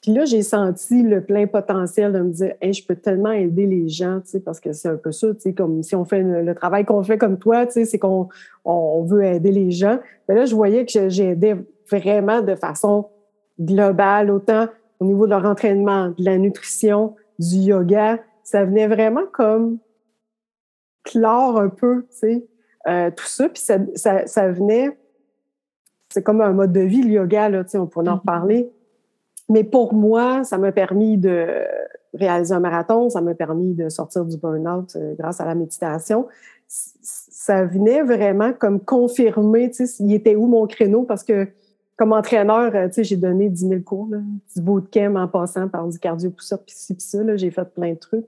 Puis 0.00 0.14
là, 0.14 0.24
j'ai 0.24 0.40
senti 0.40 1.02
le 1.02 1.20
plein 1.20 1.46
potentiel 1.46 2.10
de 2.10 2.20
me 2.20 2.30
dire, 2.30 2.54
hey, 2.62 2.72
je 2.72 2.86
peux 2.86 2.96
tellement 2.96 3.32
aider 3.32 3.66
les 3.66 3.88
gens, 3.88 4.20
tu 4.20 4.30
sais, 4.30 4.40
parce 4.40 4.60
que 4.60 4.72
c'est 4.72 4.88
un 4.88 4.96
peu 4.96 5.12
ça, 5.12 5.34
tu 5.34 5.40
sais, 5.40 5.52
comme 5.52 5.82
si 5.82 5.94
on 5.94 6.06
fait 6.06 6.22
le, 6.22 6.54
travail 6.54 6.86
qu'on 6.86 7.02
fait 7.02 7.18
comme 7.18 7.38
toi, 7.38 7.66
tu 7.66 7.72
sais, 7.72 7.84
c'est 7.84 7.98
qu'on 7.98 8.28
on 8.64 9.02
veut 9.02 9.24
aider 9.24 9.52
les 9.52 9.70
gens. 9.70 9.98
Mais 10.28 10.34
là, 10.34 10.46
je 10.46 10.54
voyais 10.54 10.86
que 10.86 11.08
j'aidais 11.08 11.56
vraiment 11.90 12.42
de 12.42 12.54
façon 12.54 13.08
globale, 13.60 14.30
autant 14.30 14.68
au 15.00 15.04
niveau 15.04 15.26
de 15.26 15.30
leur 15.30 15.44
entraînement, 15.44 16.08
de 16.08 16.24
la 16.24 16.38
nutrition, 16.38 17.14
du 17.38 17.56
yoga. 17.56 18.18
Ça 18.42 18.64
venait 18.64 18.86
vraiment 18.86 19.26
comme 19.32 19.78
clore 21.04 21.58
un 21.58 21.68
peu, 21.68 22.06
tu 22.10 22.16
sais, 22.16 22.46
euh, 22.88 23.10
tout 23.10 23.26
ça. 23.26 23.48
Puis 23.48 23.62
ça, 23.62 23.78
ça, 23.94 24.26
ça 24.26 24.50
venait, 24.50 24.96
c'est 26.08 26.22
comme 26.22 26.40
un 26.40 26.52
mode 26.52 26.72
de 26.72 26.80
vie, 26.80 27.02
le 27.02 27.10
yoga, 27.10 27.48
là, 27.48 27.64
tu 27.64 27.70
sais, 27.70 27.78
on 27.78 27.86
pourrait 27.86 28.08
en 28.08 28.14
mm-hmm. 28.14 28.18
reparler. 28.20 28.72
Mais 29.48 29.64
pour 29.64 29.94
moi, 29.94 30.44
ça 30.44 30.58
m'a 30.58 30.72
permis 30.72 31.18
de 31.18 31.64
réaliser 32.14 32.54
un 32.54 32.60
marathon, 32.60 33.08
ça 33.10 33.20
m'a 33.20 33.34
permis 33.34 33.74
de 33.74 33.88
sortir 33.88 34.24
du 34.24 34.36
burn-out 34.38 34.96
euh, 34.96 35.14
grâce 35.18 35.40
à 35.40 35.44
la 35.44 35.54
méditation. 35.54 36.26
Ça 36.68 37.64
venait 37.64 38.02
vraiment 38.02 38.52
comme 38.52 38.80
confirmer, 38.80 39.70
tu 39.70 39.86
sais, 39.86 40.02
il 40.02 40.12
était 40.12 40.34
où 40.34 40.46
mon 40.46 40.66
créneau 40.66 41.04
parce 41.04 41.22
que 41.22 41.48
comme 41.96 42.12
entraîneur, 42.12 42.74
euh, 42.74 42.88
tu 42.88 42.94
sais, 42.94 43.04
j'ai 43.04 43.16
donné 43.16 43.48
10 43.48 43.68
000 43.68 43.80
cours, 43.80 44.08
là, 44.10 44.18
du 44.54 44.62
bootcamp 44.62 45.16
en 45.16 45.28
passant 45.28 45.68
par 45.68 45.88
du 45.88 45.98
cardio 45.98 46.30
pousseur 46.30 46.58
puis 46.64 46.74
ci, 46.76 46.94
puis 46.94 47.02
ça, 47.02 47.22
là, 47.22 47.36
j'ai 47.36 47.50
fait 47.50 47.64
plein 47.64 47.92
de 47.92 47.98
trucs. 47.98 48.26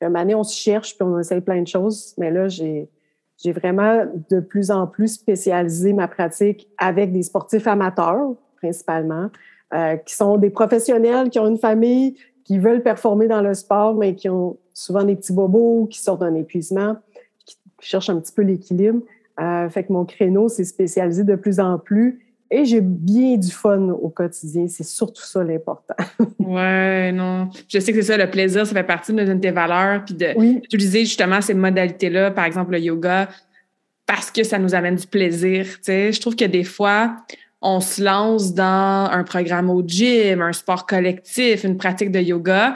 Une 0.00 0.16
année, 0.16 0.34
on 0.34 0.42
se 0.42 0.56
cherche, 0.56 0.96
puis 0.96 1.06
on 1.06 1.18
essaye 1.18 1.40
plein 1.40 1.62
de 1.62 1.68
choses, 1.68 2.14
mais 2.18 2.30
là, 2.30 2.48
j'ai, 2.48 2.90
j'ai 3.38 3.52
vraiment 3.52 4.04
de 4.30 4.40
plus 4.40 4.70
en 4.70 4.86
plus 4.86 5.08
spécialisé 5.08 5.92
ma 5.92 6.08
pratique 6.08 6.68
avec 6.76 7.12
des 7.12 7.22
sportifs 7.22 7.66
amateurs, 7.66 8.34
principalement, 8.56 9.30
euh, 9.72 9.96
qui 9.96 10.14
sont 10.14 10.36
des 10.36 10.50
professionnels, 10.50 11.30
qui 11.30 11.38
ont 11.38 11.46
une 11.46 11.58
famille, 11.58 12.16
qui 12.44 12.58
veulent 12.58 12.82
performer 12.82 13.28
dans 13.28 13.40
le 13.40 13.54
sport, 13.54 13.94
mais 13.94 14.14
qui 14.14 14.28
ont 14.28 14.58
souvent 14.72 15.04
des 15.04 15.16
petits 15.16 15.32
bobos, 15.32 15.86
qui 15.86 16.00
sortent 16.00 16.20
d'un 16.20 16.34
épuisement, 16.34 16.96
qui 17.46 17.56
cherchent 17.80 18.10
un 18.10 18.20
petit 18.20 18.32
peu 18.32 18.42
l'équilibre. 18.42 19.00
Euh, 19.40 19.68
fait 19.68 19.84
que 19.84 19.92
mon 19.92 20.04
créneau 20.04 20.48
s'est 20.48 20.64
spécialisé 20.64 21.24
de 21.24 21.34
plus 21.34 21.60
en 21.60 21.78
plus 21.78 22.20
et 22.54 22.64
j'ai 22.64 22.80
bien 22.80 23.36
du 23.36 23.50
fun 23.50 23.88
au 23.88 24.08
quotidien. 24.08 24.66
C'est 24.68 24.84
surtout 24.84 25.24
ça 25.24 25.42
l'important. 25.42 25.96
ouais, 26.38 27.10
non. 27.10 27.50
Je 27.68 27.80
sais 27.80 27.92
que 27.92 28.00
c'est 28.00 28.12
ça, 28.12 28.16
le 28.16 28.30
plaisir, 28.30 28.64
ça 28.64 28.72
fait 28.72 28.84
partie 28.84 29.12
de 29.12 29.34
tes 29.34 29.50
valeurs. 29.50 30.04
Puis 30.04 30.14
d'utiliser 30.14 31.00
justement 31.00 31.40
ces 31.40 31.54
modalités-là, 31.54 32.30
par 32.30 32.44
exemple 32.44 32.72
le 32.72 32.78
yoga, 32.78 33.28
parce 34.06 34.30
que 34.30 34.44
ça 34.44 34.58
nous 34.58 34.74
amène 34.74 34.94
du 34.94 35.06
plaisir. 35.06 35.66
Je 35.84 36.20
trouve 36.20 36.36
que 36.36 36.44
des 36.44 36.64
fois, 36.64 37.16
on 37.60 37.80
se 37.80 38.02
lance 38.02 38.54
dans 38.54 39.08
un 39.10 39.24
programme 39.24 39.68
au 39.68 39.82
gym, 39.84 40.40
un 40.40 40.52
sport 40.52 40.86
collectif, 40.86 41.64
une 41.64 41.76
pratique 41.76 42.12
de 42.12 42.20
yoga 42.20 42.74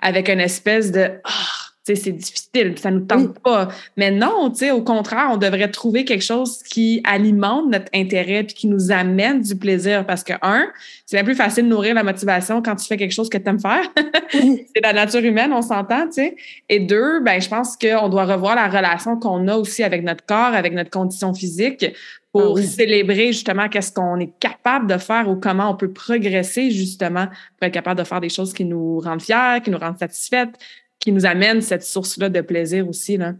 avec 0.00 0.28
une 0.28 0.40
espèce 0.40 0.92
de 0.92 1.12
ah, 1.24 1.63
c'est 1.86 2.12
difficile, 2.12 2.78
ça 2.78 2.90
nous 2.90 3.04
tente 3.04 3.38
pas. 3.40 3.68
Mais 3.98 4.10
non, 4.10 4.50
au 4.72 4.82
contraire, 4.82 5.28
on 5.32 5.36
devrait 5.36 5.70
trouver 5.70 6.06
quelque 6.06 6.24
chose 6.24 6.62
qui 6.62 7.02
alimente 7.04 7.70
notre 7.70 7.90
intérêt 7.94 8.44
puis 8.44 8.54
qui 8.54 8.66
nous 8.68 8.90
amène 8.90 9.42
du 9.42 9.54
plaisir. 9.54 10.06
Parce 10.06 10.24
que, 10.24 10.32
un, 10.40 10.66
c'est 11.04 11.18
bien 11.18 11.24
plus 11.24 11.34
facile 11.34 11.64
de 11.64 11.68
nourrir 11.68 11.94
la 11.94 12.02
motivation 12.02 12.62
quand 12.62 12.76
tu 12.76 12.86
fais 12.86 12.96
quelque 12.96 13.12
chose 13.12 13.28
que 13.28 13.36
tu 13.36 13.46
aimes 13.48 13.60
faire. 13.60 13.84
c'est 14.32 14.80
la 14.82 14.94
nature 14.94 15.20
humaine, 15.20 15.52
on 15.52 15.60
s'entend, 15.60 16.06
tu 16.06 16.14
sais. 16.14 16.36
Et 16.70 16.80
deux, 16.80 17.20
ben, 17.20 17.38
je 17.40 17.48
pense 17.50 17.76
qu'on 17.76 18.08
doit 18.08 18.24
revoir 18.24 18.54
la 18.54 18.68
relation 18.68 19.18
qu'on 19.18 19.46
a 19.48 19.56
aussi 19.56 19.82
avec 19.82 20.02
notre 20.02 20.24
corps, 20.24 20.54
avec 20.54 20.72
notre 20.72 20.90
condition 20.90 21.34
physique 21.34 21.84
pour 22.32 22.58
ah 22.58 22.62
célébrer 22.62 23.28
justement 23.28 23.68
qu'est-ce 23.68 23.92
qu'on 23.92 24.18
est 24.18 24.32
capable 24.40 24.88
de 24.88 24.98
faire 24.98 25.28
ou 25.28 25.36
comment 25.36 25.70
on 25.70 25.76
peut 25.76 25.92
progresser 25.92 26.72
justement 26.72 27.26
pour 27.26 27.68
être 27.68 27.72
capable 27.72 28.00
de 28.00 28.04
faire 28.04 28.20
des 28.20 28.28
choses 28.28 28.52
qui 28.52 28.64
nous 28.64 28.98
rendent 28.98 29.22
fiers, 29.22 29.60
qui 29.62 29.70
nous 29.70 29.78
rendent 29.78 29.98
satisfaites, 29.98 30.58
qui 31.04 31.12
nous 31.12 31.26
amène 31.26 31.60
cette 31.60 31.82
source-là 31.82 32.30
de 32.30 32.40
plaisir 32.40 32.88
aussi. 32.88 33.18
Là. 33.18 33.34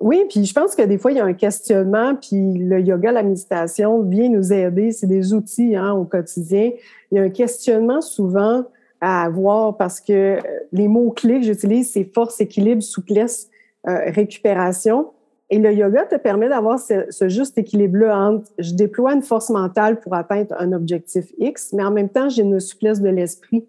Oui, 0.00 0.24
puis 0.28 0.44
je 0.44 0.52
pense 0.52 0.74
que 0.74 0.82
des 0.82 0.98
fois, 0.98 1.12
il 1.12 1.18
y 1.18 1.20
a 1.20 1.24
un 1.24 1.32
questionnement, 1.32 2.16
puis 2.16 2.58
le 2.58 2.80
yoga, 2.80 3.12
la 3.12 3.22
méditation 3.22 4.02
vient 4.02 4.28
nous 4.28 4.52
aider. 4.52 4.90
C'est 4.90 5.06
des 5.06 5.32
outils 5.32 5.76
hein, 5.76 5.92
au 5.92 6.04
quotidien. 6.06 6.72
Il 7.12 7.18
y 7.18 7.20
a 7.20 7.22
un 7.22 7.30
questionnement 7.30 8.00
souvent 8.00 8.64
à 9.00 9.22
avoir 9.22 9.76
parce 9.76 10.00
que 10.00 10.38
les 10.72 10.88
mots-clés 10.88 11.38
que 11.38 11.46
j'utilise, 11.46 11.92
c'est 11.92 12.02
force, 12.02 12.40
équilibre, 12.40 12.82
souplesse, 12.82 13.48
euh, 13.86 14.10
récupération. 14.10 15.12
Et 15.50 15.60
le 15.60 15.72
yoga 15.72 16.06
te 16.06 16.16
permet 16.16 16.48
d'avoir 16.48 16.80
ce, 16.80 17.06
ce, 17.10 17.28
juste 17.28 17.56
équilibre-là 17.58 18.18
entre 18.18 18.50
je 18.58 18.74
déploie 18.74 19.12
une 19.12 19.22
force 19.22 19.50
mentale 19.50 20.00
pour 20.00 20.14
atteindre 20.14 20.56
un 20.58 20.72
objectif 20.72 21.26
X, 21.38 21.72
mais 21.74 21.84
en 21.84 21.92
même 21.92 22.08
temps, 22.08 22.28
j'ai 22.28 22.42
une 22.42 22.58
souplesse 22.58 23.00
de 23.00 23.08
l'esprit 23.08 23.64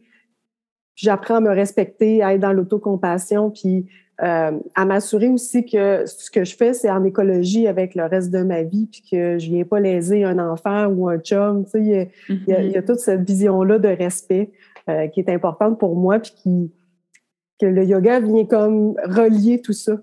j'apprends 0.96 1.36
à 1.36 1.40
me 1.42 1.52
respecter, 1.52 2.24
à 2.24 2.34
être 2.34 2.42
dans 2.42 2.54
l'autocompassion, 2.54 3.52
puis 3.52 3.86
euh, 4.24 4.52
à 4.76 4.86
m'assurer 4.86 5.28
aussi 5.28 5.66
que 5.66 6.06
ce 6.06 6.32
que 6.32 6.46
je 6.46 6.56
fais, 6.56 6.74
c'est 6.74 6.90
en 6.90 7.04
écologie 7.04 7.68
avec 7.68 7.96
le 7.96 8.06
reste 8.06 8.32
de 8.32 8.44
ma 8.44 8.64
vie, 8.64 8.88
puis 8.90 9.04
que 9.12 9.38
je 9.38 9.50
viens 9.50 9.66
pas 9.66 9.80
léser 9.80 10.24
un 10.24 10.40
enfant 10.40 10.86
ou 10.88 11.10
un 11.10 11.18
chum. 11.18 11.66
Tu 11.66 11.72
sais, 11.72 11.82
il, 11.82 12.44
y 12.48 12.54
a, 12.54 12.62
il, 12.62 12.72
y 12.72 12.78
a, 12.78 12.82
mm-hmm. 12.82 12.86
toute 12.86 13.00
cette 13.00 13.28
vision-là 13.28 13.78
de 13.78 13.90
respect 13.90 14.52
euh, 14.90 15.08
qui 15.08 15.20
est 15.20 15.30
importante 15.30 15.78
pour 15.80 15.96
moi, 15.96 16.20
puis 16.20 16.32
qui, 16.36 16.72
que 17.60 17.66
le 17.66 17.84
yoga 17.84 18.20
vient 18.22 18.46
comme 18.46 18.96
relier 19.04 19.62
tout 19.62 19.74
ça. 19.74 19.98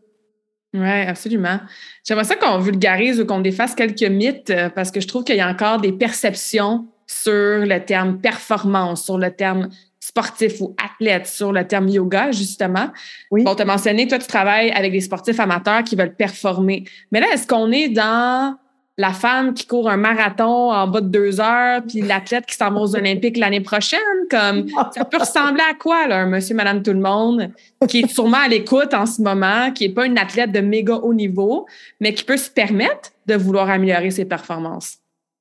Oui, 0.75 0.89
absolument. 0.89 1.61
J'aimerais 2.05 2.25
ça 2.25 2.37
qu'on 2.37 2.59
vulgarise 2.59 3.21
ou 3.21 3.27
qu'on 3.27 3.41
défasse 3.41 3.75
quelques 3.75 4.03
mythes 4.03 4.51
euh, 4.51 4.71
parce 4.71 4.91
que 4.91 5.01
je 5.01 5.09
trouve 5.09 5.25
qu'il 5.25 5.37
y 5.37 5.41
a 5.41 5.49
encore 5.49 5.81
des 5.81 5.93
perceptions 5.93 6.87
sur 7.07 7.31
le 7.67 7.79
terme 7.79 8.21
performance, 8.21 9.05
sur 9.05 9.19
le 9.19 9.31
terme 9.31 9.69
sportif 10.03 10.61
ou 10.61 10.75
athlète 10.83 11.29
sur 11.29 11.53
le 11.53 11.65
terme 11.65 11.89
yoga, 11.89 12.33
justement. 12.33 12.89
Oui. 13.31 13.45
Bon, 13.45 13.55
tu 13.55 13.63
as 13.63 13.65
mentionné, 13.65 14.09
toi, 14.09 14.19
tu 14.19 14.27
travailles 14.27 14.73
avec 14.73 14.91
des 14.91 15.01
sportifs 15.01 15.39
amateurs 15.39 15.85
qui 15.85 15.95
veulent 15.95 16.17
performer. 16.17 16.83
Mais 17.13 17.21
là, 17.21 17.29
est-ce 17.33 17.47
qu'on 17.47 17.71
est 17.71 17.89
dans 17.89 18.57
la 18.99 19.13
femme 19.13 19.55
qui 19.55 19.65
court 19.65 19.89
un 19.89 19.97
marathon 19.97 20.73
en 20.73 20.89
bas 20.89 21.01
de 21.01 21.07
deux 21.07 21.41
heures, 21.41 21.83
puis 21.89 22.01
l'athlète 22.01 22.47
qui 22.47 22.57
s'en 22.57 22.73
va 22.73 22.81
aux 22.81 22.97
Olympiques 22.97 23.37
l'année 23.37 23.61
prochaine? 23.61 24.01
Comme, 24.29 24.67
ça 24.93 25.05
peut 25.05 25.19
ressembler 25.19 25.63
à 25.71 25.75
quoi, 25.75 26.09
là, 26.09 26.19
un 26.19 26.27
monsieur, 26.27 26.57
madame, 26.57 26.83
tout 26.83 26.93
le 26.93 27.01
monde, 27.01 27.53
qui 27.89 28.01
est 28.01 28.09
sûrement 28.09 28.39
à 28.39 28.49
l'écoute 28.49 28.93
en 28.95 29.07
ce 29.07 29.23
moment, 29.23 29.71
qui 29.71 29.87
n'est 29.87 29.95
pas 29.95 30.07
une 30.07 30.19
athlète 30.19 30.51
de 30.51 30.61
méga 30.61 30.97
haut 30.97 31.15
niveau, 31.15 31.67
mais 32.01 32.13
qui 32.13 32.25
peut 32.25 32.37
se 32.37 32.51
permettre 32.51 33.13
de 33.27 33.37
vouloir 33.37 33.71
améliorer 33.71 34.11
ses 34.11 34.25
performances? 34.25 34.97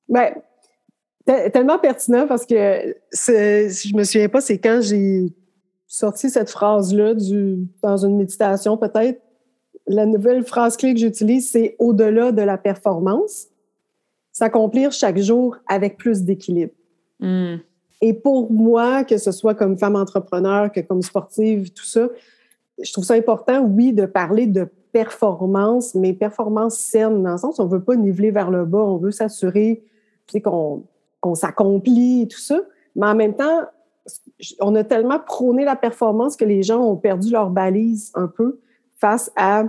Bien, 0.08 0.30
Tellement 1.24 1.78
pertinent 1.78 2.26
parce 2.26 2.44
que 2.44 2.96
si 3.12 3.88
je 3.88 3.96
me 3.96 4.02
souviens 4.02 4.28
pas, 4.28 4.40
c'est 4.40 4.58
quand 4.58 4.80
j'ai 4.82 5.32
sorti 5.86 6.30
cette 6.30 6.50
phrase-là 6.50 7.14
dans 7.82 7.96
une 7.98 8.16
méditation, 8.16 8.76
peut-être. 8.76 9.20
La 9.86 10.06
nouvelle 10.06 10.44
phrase 10.44 10.76
clé 10.76 10.94
que 10.94 11.00
j'utilise, 11.00 11.50
c'est 11.50 11.76
au-delà 11.78 12.32
de 12.32 12.42
la 12.42 12.56
performance, 12.56 13.48
s'accomplir 14.30 14.92
chaque 14.92 15.18
jour 15.18 15.56
avec 15.66 15.96
plus 15.96 16.22
d'équilibre. 16.22 16.72
Hmm. 17.20 17.56
Et 18.00 18.14
pour 18.14 18.50
moi, 18.50 19.04
que 19.04 19.18
ce 19.18 19.32
soit 19.32 19.54
comme 19.54 19.76
femme 19.76 19.96
entrepreneur, 19.96 20.70
que 20.72 20.80
comme 20.80 21.02
sportive, 21.02 21.72
tout 21.72 21.84
ça, 21.84 22.08
je 22.82 22.92
trouve 22.92 23.04
ça 23.04 23.14
important, 23.14 23.62
oui, 23.62 23.92
de 23.92 24.06
parler 24.06 24.46
de 24.46 24.68
performance, 24.92 25.94
mais 25.94 26.12
performance 26.12 26.76
saine, 26.76 27.22
dans 27.22 27.32
le 27.32 27.38
sens 27.38 27.58
où 27.58 27.62
on 27.62 27.66
veut 27.66 27.82
pas 27.82 27.96
niveler 27.96 28.30
vers 28.30 28.50
le 28.50 28.64
bas, 28.64 28.78
on 28.78 28.96
veut 28.96 29.10
s'assurer 29.10 29.82
qu'on 30.42 30.82
qu'on 31.22 31.34
s'accomplit 31.34 32.22
et 32.22 32.28
tout 32.28 32.40
ça. 32.40 32.60
Mais 32.94 33.06
en 33.06 33.14
même 33.14 33.34
temps, 33.34 33.62
on 34.60 34.74
a 34.74 34.84
tellement 34.84 35.18
prôné 35.18 35.64
la 35.64 35.76
performance 35.76 36.36
que 36.36 36.44
les 36.44 36.62
gens 36.62 36.80
ont 36.80 36.96
perdu 36.96 37.30
leur 37.30 37.48
balise 37.48 38.12
un 38.14 38.26
peu 38.26 38.60
face 38.96 39.32
à 39.36 39.64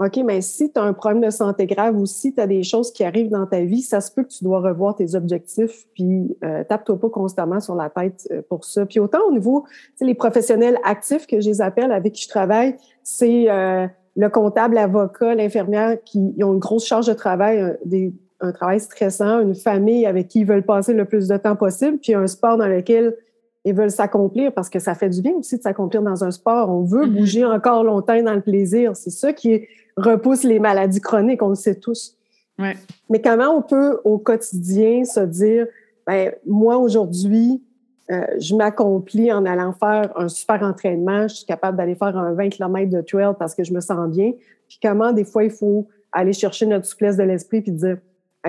OK, 0.00 0.16
mais 0.24 0.40
si 0.42 0.72
tu 0.72 0.78
as 0.78 0.84
un 0.84 0.92
problème 0.92 1.24
de 1.24 1.30
santé 1.30 1.66
grave 1.66 1.98
ou 1.98 2.06
si 2.06 2.32
tu 2.32 2.40
as 2.40 2.46
des 2.46 2.62
choses 2.62 2.92
qui 2.92 3.02
arrivent 3.02 3.30
dans 3.30 3.46
ta 3.46 3.62
vie, 3.62 3.82
ça 3.82 4.00
se 4.00 4.12
peut 4.12 4.22
que 4.22 4.28
tu 4.28 4.44
dois 4.44 4.60
revoir 4.60 4.94
tes 4.94 5.16
objectifs, 5.16 5.88
puis 5.92 6.36
euh, 6.44 6.62
tape-toi 6.62 7.00
pas 7.00 7.10
constamment 7.10 7.58
sur 7.58 7.74
la 7.74 7.90
tête 7.90 8.28
euh, 8.30 8.40
pour 8.48 8.64
ça. 8.64 8.86
Puis 8.86 9.00
autant 9.00 9.18
au 9.26 9.32
niveau, 9.32 9.64
les 10.00 10.14
professionnels 10.14 10.78
actifs 10.84 11.26
que 11.26 11.40
je 11.40 11.48
les 11.48 11.60
appelle, 11.60 11.90
avec 11.90 12.12
qui 12.12 12.22
je 12.22 12.28
travaille, 12.28 12.76
c'est 13.02 13.50
euh, 13.50 13.88
le 14.14 14.28
comptable, 14.28 14.76
l'avocat, 14.76 15.34
l'infirmière 15.34 15.98
qui 16.04 16.32
ont 16.42 16.52
une 16.52 16.60
grosse 16.60 16.86
charge 16.86 17.08
de 17.08 17.14
travail, 17.14 17.58
un, 17.58 17.76
des, 17.84 18.12
un 18.40 18.52
travail 18.52 18.80
stressant, 18.80 19.40
une 19.40 19.54
famille 19.54 20.06
avec 20.06 20.28
qui 20.28 20.40
ils 20.40 20.46
veulent 20.46 20.64
passer 20.64 20.94
le 20.94 21.04
plus 21.04 21.28
de 21.28 21.36
temps 21.36 21.56
possible, 21.56 21.98
puis 21.98 22.14
un 22.14 22.26
sport 22.26 22.56
dans 22.56 22.68
lequel 22.68 23.16
ils 23.64 23.74
veulent 23.74 23.90
s'accomplir 23.90 24.52
parce 24.52 24.70
que 24.70 24.78
ça 24.78 24.94
fait 24.94 25.10
du 25.10 25.20
bien 25.20 25.32
aussi 25.32 25.58
de 25.58 25.62
s'accomplir 25.62 26.02
dans 26.02 26.24
un 26.24 26.30
sport. 26.30 26.70
On 26.70 26.82
veut 26.82 27.04
mm-hmm. 27.04 27.18
bouger 27.18 27.44
encore 27.44 27.84
longtemps 27.84 28.22
dans 28.22 28.34
le 28.34 28.40
plaisir. 28.40 28.96
C'est 28.96 29.10
ça 29.10 29.32
qui 29.32 29.66
repousse 29.96 30.44
les 30.44 30.58
maladies 30.58 31.00
chroniques, 31.00 31.42
on 31.42 31.50
le 31.50 31.54
sait 31.54 31.74
tous. 31.74 32.16
Mais 32.58 33.22
comment 33.22 33.56
on 33.56 33.62
peut 33.62 34.00
au 34.04 34.18
quotidien 34.18 35.04
se 35.04 35.20
dire, 35.20 35.66
ben, 36.06 36.32
moi 36.44 36.76
aujourd'hui, 36.78 37.62
euh, 38.10 38.24
je 38.38 38.54
m'accomplis 38.54 39.32
en 39.32 39.44
allant 39.44 39.72
faire 39.72 40.12
un 40.16 40.28
super 40.28 40.62
entraînement, 40.62 41.28
je 41.28 41.36
suis 41.36 41.46
capable 41.46 41.76
d'aller 41.76 41.94
faire 41.94 42.16
un 42.16 42.32
20 42.32 42.48
km 42.48 42.90
de 42.90 43.00
trail 43.02 43.34
parce 43.38 43.54
que 43.54 43.62
je 43.64 43.72
me 43.72 43.80
sens 43.80 44.08
bien. 44.08 44.32
Puis 44.66 44.78
comment 44.82 45.12
des 45.12 45.24
fois 45.24 45.44
il 45.44 45.50
faut 45.50 45.86
aller 46.10 46.32
chercher 46.32 46.66
notre 46.66 46.86
souplesse 46.86 47.16
de 47.16 47.22
l'esprit 47.22 47.60
puis 47.60 47.72
dire, 47.72 47.98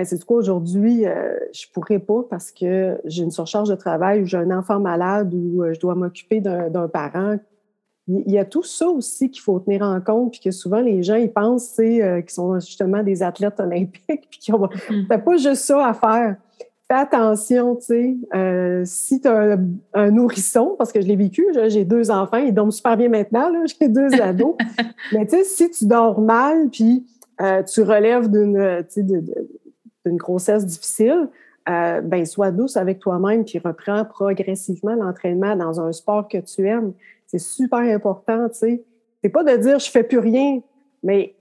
c'est 0.04 0.24
quoi 0.24 0.36
aujourd'hui, 0.36 1.06
euh, 1.06 1.36
je 1.52 1.66
pourrais 1.72 1.98
pas 1.98 2.22
parce 2.28 2.50
que 2.50 2.98
j'ai 3.04 3.22
une 3.22 3.30
surcharge 3.30 3.68
de 3.68 3.74
travail 3.74 4.22
ou 4.22 4.26
j'ai 4.26 4.38
un 4.38 4.50
enfant 4.50 4.80
malade 4.80 5.32
ou 5.34 5.62
euh, 5.62 5.72
je 5.74 5.80
dois 5.80 5.94
m'occuper 5.94 6.40
d'un 6.40 6.88
parent 6.88 7.36
il 8.26 8.32
y 8.32 8.38
a 8.38 8.44
tout 8.44 8.62
ça 8.62 8.88
aussi 8.88 9.30
qu'il 9.30 9.42
faut 9.42 9.58
tenir 9.60 9.82
en 9.82 10.00
compte, 10.00 10.32
puis 10.32 10.40
que 10.40 10.50
souvent 10.50 10.80
les 10.80 11.02
gens 11.02 11.14
ils 11.14 11.32
pensent 11.32 11.78
euh, 11.78 12.20
qu'ils 12.20 12.30
sont 12.30 12.58
justement 12.58 13.02
des 13.02 13.22
athlètes 13.22 13.60
olympiques, 13.60 14.26
puis 14.30 14.40
qu'ils 14.40 14.54
n'ont 14.54 14.66
mm-hmm. 14.66 15.22
pas 15.22 15.36
juste 15.36 15.64
ça 15.64 15.86
à 15.86 15.94
faire. 15.94 16.36
Fais 16.88 16.96
attention, 16.98 17.76
tu 17.76 17.84
sais, 17.84 18.16
euh, 18.34 18.82
si 18.84 19.20
tu 19.20 19.28
as 19.28 19.56
un, 19.94 20.10
nourrisson, 20.10 20.74
parce 20.76 20.90
que 20.90 21.00
je 21.00 21.06
l'ai 21.06 21.14
vécu, 21.14 21.46
j'ai 21.68 21.84
deux 21.84 22.10
enfants, 22.10 22.38
ils 22.38 22.52
dorment 22.52 22.72
super 22.72 22.96
bien 22.96 23.08
maintenant, 23.08 23.48
j'ai 23.80 23.88
deux 23.88 24.12
ados, 24.20 24.56
mais 25.12 25.24
tu 25.26 25.36
sais, 25.36 25.44
si 25.44 25.70
tu 25.70 25.86
dors 25.86 26.20
mal, 26.20 26.68
puis 26.70 27.06
euh, 27.40 27.62
tu 27.62 27.82
relèves 27.82 28.28
d'une 28.28 28.84
d'une 30.04 30.16
grossesse 30.16 30.66
difficile, 30.66 31.28
ben 31.66 32.24
sois 32.24 32.50
douce 32.50 32.76
avec 32.76 32.98
toi-même, 32.98 33.44
puis 33.44 33.58
reprends 33.58 34.04
progressivement 34.04 34.94
l'entraînement 34.94 35.54
dans 35.56 35.80
un 35.80 35.92
sport 35.92 36.26
que 36.28 36.38
tu 36.38 36.66
aimes. 36.66 36.92
C'est 37.26 37.38
super 37.38 37.78
important, 37.78 38.48
tu 38.48 38.58
sais. 38.58 38.84
C'est 39.22 39.28
pas 39.28 39.44
de 39.44 39.56
dire 39.56 39.78
je 39.78 39.90
fais 39.90 40.02
plus 40.02 40.18
rien, 40.18 40.60
mais 41.02 41.36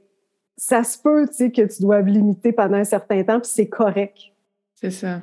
ça 0.58 0.84
se 0.84 0.98
peut, 1.02 1.28
tu 1.28 1.34
sais, 1.36 1.52
que 1.52 1.62
tu 1.62 1.82
doives 1.82 2.08
limiter 2.08 2.52
pendant 2.52 2.78
un 2.78 2.84
certain 2.84 3.24
temps, 3.24 3.40
puis 3.40 3.50
c'est 3.52 3.70
correct. 3.70 4.18
C'est 4.76 4.92
ça. 4.92 5.22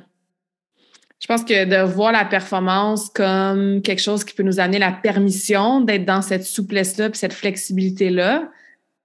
Je 1.19 1.27
pense 1.27 1.43
que 1.43 1.65
de 1.65 1.83
voir 1.83 2.11
la 2.11 2.25
performance 2.25 3.09
comme 3.09 3.81
quelque 3.81 4.01
chose 4.01 4.23
qui 4.23 4.35
peut 4.35 4.43
nous 4.43 4.59
amener 4.59 4.77
la 4.77 4.91
permission 4.91 5.81
d'être 5.81 6.05
dans 6.05 6.21
cette 6.21 6.43
souplesse-là, 6.43 7.09
puis 7.09 7.17
cette 7.17 7.33
flexibilité-là, 7.33 8.49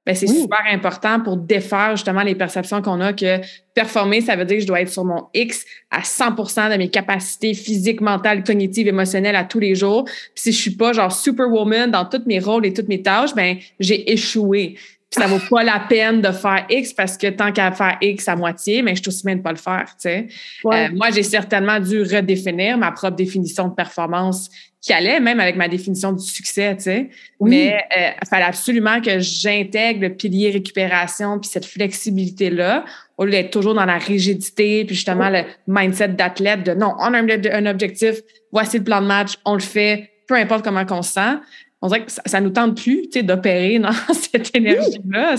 ben, 0.05 0.17
c'est 0.17 0.27
super 0.27 0.63
important 0.69 1.21
pour 1.21 1.37
défaire 1.37 1.95
justement 1.95 2.23
les 2.23 2.35
perceptions 2.35 2.83
qu'on 2.83 3.01
a 3.01 3.13
que 3.13 3.41
performer, 3.73 4.21
ça 4.21 4.35
veut 4.35 4.45
dire 4.45 4.57
que 4.57 4.63
je 4.63 4.67
dois 4.67 4.81
être 4.81 4.91
sur 4.91 5.05
mon 5.05 5.29
X 5.33 5.65
à 5.91 6.01
100% 6.01 6.73
de 6.73 6.77
mes 6.77 6.89
capacités 6.89 7.55
physiques, 7.55 8.01
mentales, 8.01 8.43
cognitives, 8.43 8.89
émotionnelles 8.89 9.37
à 9.37 9.45
tous 9.45 9.61
les 9.61 9.77
jours. 9.77 10.05
Puis 10.05 10.33
si 10.35 10.53
je 10.53 10.61
suis 10.61 10.77
pas 10.77 10.93
genre 10.93 11.13
superwoman 11.13 11.91
dans 11.91 12.05
tous 12.05 12.23
mes 12.27 12.41
rôles 12.41 12.67
et 12.67 12.73
toutes 12.73 12.89
mes 12.89 13.03
tâches, 13.03 13.35
ben 13.35 13.59
j'ai 13.79 14.11
échoué. 14.13 14.77
Puis 15.13 15.21
ça 15.21 15.29
vaut 15.29 15.41
pas 15.51 15.63
la 15.63 15.79
peine 15.79 16.23
de 16.23 16.33
faire 16.33 16.65
X 16.71 16.95
parce 16.95 17.19
que 17.19 17.27
tant 17.27 17.53
qu'à 17.53 17.71
faire 17.73 17.99
X 18.01 18.29
à 18.29 18.35
moitié, 18.35 18.81
mais 18.81 18.97
je 18.97 19.03
suis 19.03 19.09
aussi 19.09 19.27
bien 19.27 19.37
de 19.37 19.43
pas 19.43 19.51
le 19.51 19.59
faire, 19.59 19.85
tu 20.01 20.09
sais. 20.09 20.29
Euh, 20.65 20.89
moi, 20.95 21.11
j'ai 21.11 21.23
certainement 21.23 21.79
dû 21.79 22.03
redéfinir 22.03 22.79
ma 22.79 22.93
propre 22.93 23.17
définition 23.17 23.69
de 23.69 23.75
performance 23.75 24.49
qui 24.81 24.93
allait 24.95 25.21
même 25.21 25.39
avec 25.39 25.55
ma 25.57 25.69
définition 25.69 26.13
du 26.13 26.25
succès, 26.25 26.75
tu 26.77 26.85
sais. 26.85 27.11
Mais 27.43 27.75
euh, 27.75 28.11
il 28.23 28.29
fallait 28.29 28.47
absolument 28.47 29.03
que 29.03 29.19
j'intègre 29.21 30.01
le 30.01 30.15
pilier 30.15 30.51
récupération 30.51 31.39
puis 31.39 31.51
cette 31.51 31.67
flexibilité-là, 31.67 32.87
au 33.19 33.27
lieu 33.27 33.33
d'être 33.33 33.51
toujours 33.51 33.75
dans 33.75 33.85
la 33.85 33.99
rigidité 33.99 34.87
puis 34.87 34.95
justement 34.95 35.29
le 35.29 35.43
mindset 35.67 36.09
d'athlète 36.09 36.65
de 36.65 36.73
non, 36.73 36.95
on 36.99 37.13
a 37.13 37.19
un 37.19 37.67
objectif, 37.67 38.17
voici 38.51 38.79
le 38.79 38.85
plan 38.85 39.03
de 39.03 39.07
match, 39.07 39.35
on 39.45 39.55
le 39.55 39.61
fait, 39.61 40.11
peu 40.27 40.37
importe 40.37 40.65
comment 40.65 40.85
on 40.91 41.03
se 41.03 41.13
sent 41.13 41.37
on 41.83 41.89
dirait 41.89 42.05
que 42.05 42.13
ça, 42.13 42.41
ne 42.41 42.47
nous 42.47 42.53
tente 42.53 42.81
plus, 42.81 43.09
d'opérer 43.25 43.81
dans 43.81 43.91
cette 44.13 44.57
énergie-là. 44.57 45.35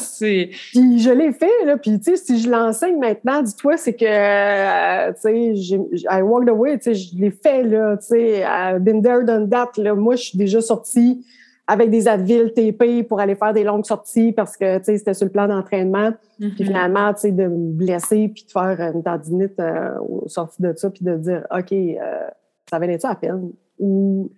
Puis 0.72 1.00
je 1.00 1.10
l'ai 1.10 1.32
fait, 1.32 1.66
là. 1.66 1.78
Puis, 1.78 1.98
tu 2.00 2.12
sais, 2.12 2.18
si 2.18 2.42
je 2.42 2.50
l'enseigne 2.50 3.00
maintenant, 3.00 3.42
dis-toi, 3.42 3.78
c'est 3.78 3.94
que, 3.94 4.06
euh, 4.06 5.14
tu 5.14 5.56
sais, 5.56 5.78
I 6.12 6.22
walked 6.22 6.50
away, 6.50 6.78
tu 6.78 6.84
sais, 6.84 6.96
je 6.96 7.16
l'ai 7.16 7.32
fait, 7.32 7.64
là, 7.64 7.96
tu 7.98 8.08
sais, 8.08 8.44
been 8.82 9.02
there, 9.02 9.24
done 9.24 9.50
that, 9.50 9.72
là. 9.78 9.96
Moi, 9.96 10.18
je 10.18 10.24
suis 10.24 10.38
déjà 10.38 10.62
sortie 10.62 11.26
avec 11.66 11.90
des 11.90 12.08
Advil 12.10 12.52
TP 12.54 13.08
pour 13.08 13.22
aller 13.22 13.36
faire 13.36 13.54
des 13.54 13.64
longues 13.64 13.86
sorties 13.86 14.34
parce 14.34 14.58
que, 14.58 14.80
tu 14.80 14.86
sais, 14.86 14.98
c'était 14.98 15.14
sur 15.14 15.26
le 15.26 15.32
plan 15.32 15.48
d'entraînement. 15.48 16.12
Puis 16.38 16.50
mm-hmm. 16.50 16.66
finalement, 16.66 17.14
tu 17.14 17.22
sais, 17.22 17.32
de 17.32 17.48
me 17.48 17.72
blesser 17.72 18.28
puis 18.28 18.44
de 18.46 18.52
faire 18.52 18.92
une 18.94 19.02
tendinite 19.02 19.58
euh, 19.60 19.98
au 20.00 20.28
sortie 20.28 20.62
de 20.62 20.74
ça 20.76 20.90
puis 20.90 21.06
de 21.06 21.16
dire, 21.16 21.48
OK, 21.56 21.72
euh, 21.72 22.28
ça 22.70 22.80
valait 22.80 23.00
ça 23.00 23.12
à 23.12 23.16
peine? 23.16 23.52
Ou 23.80 24.30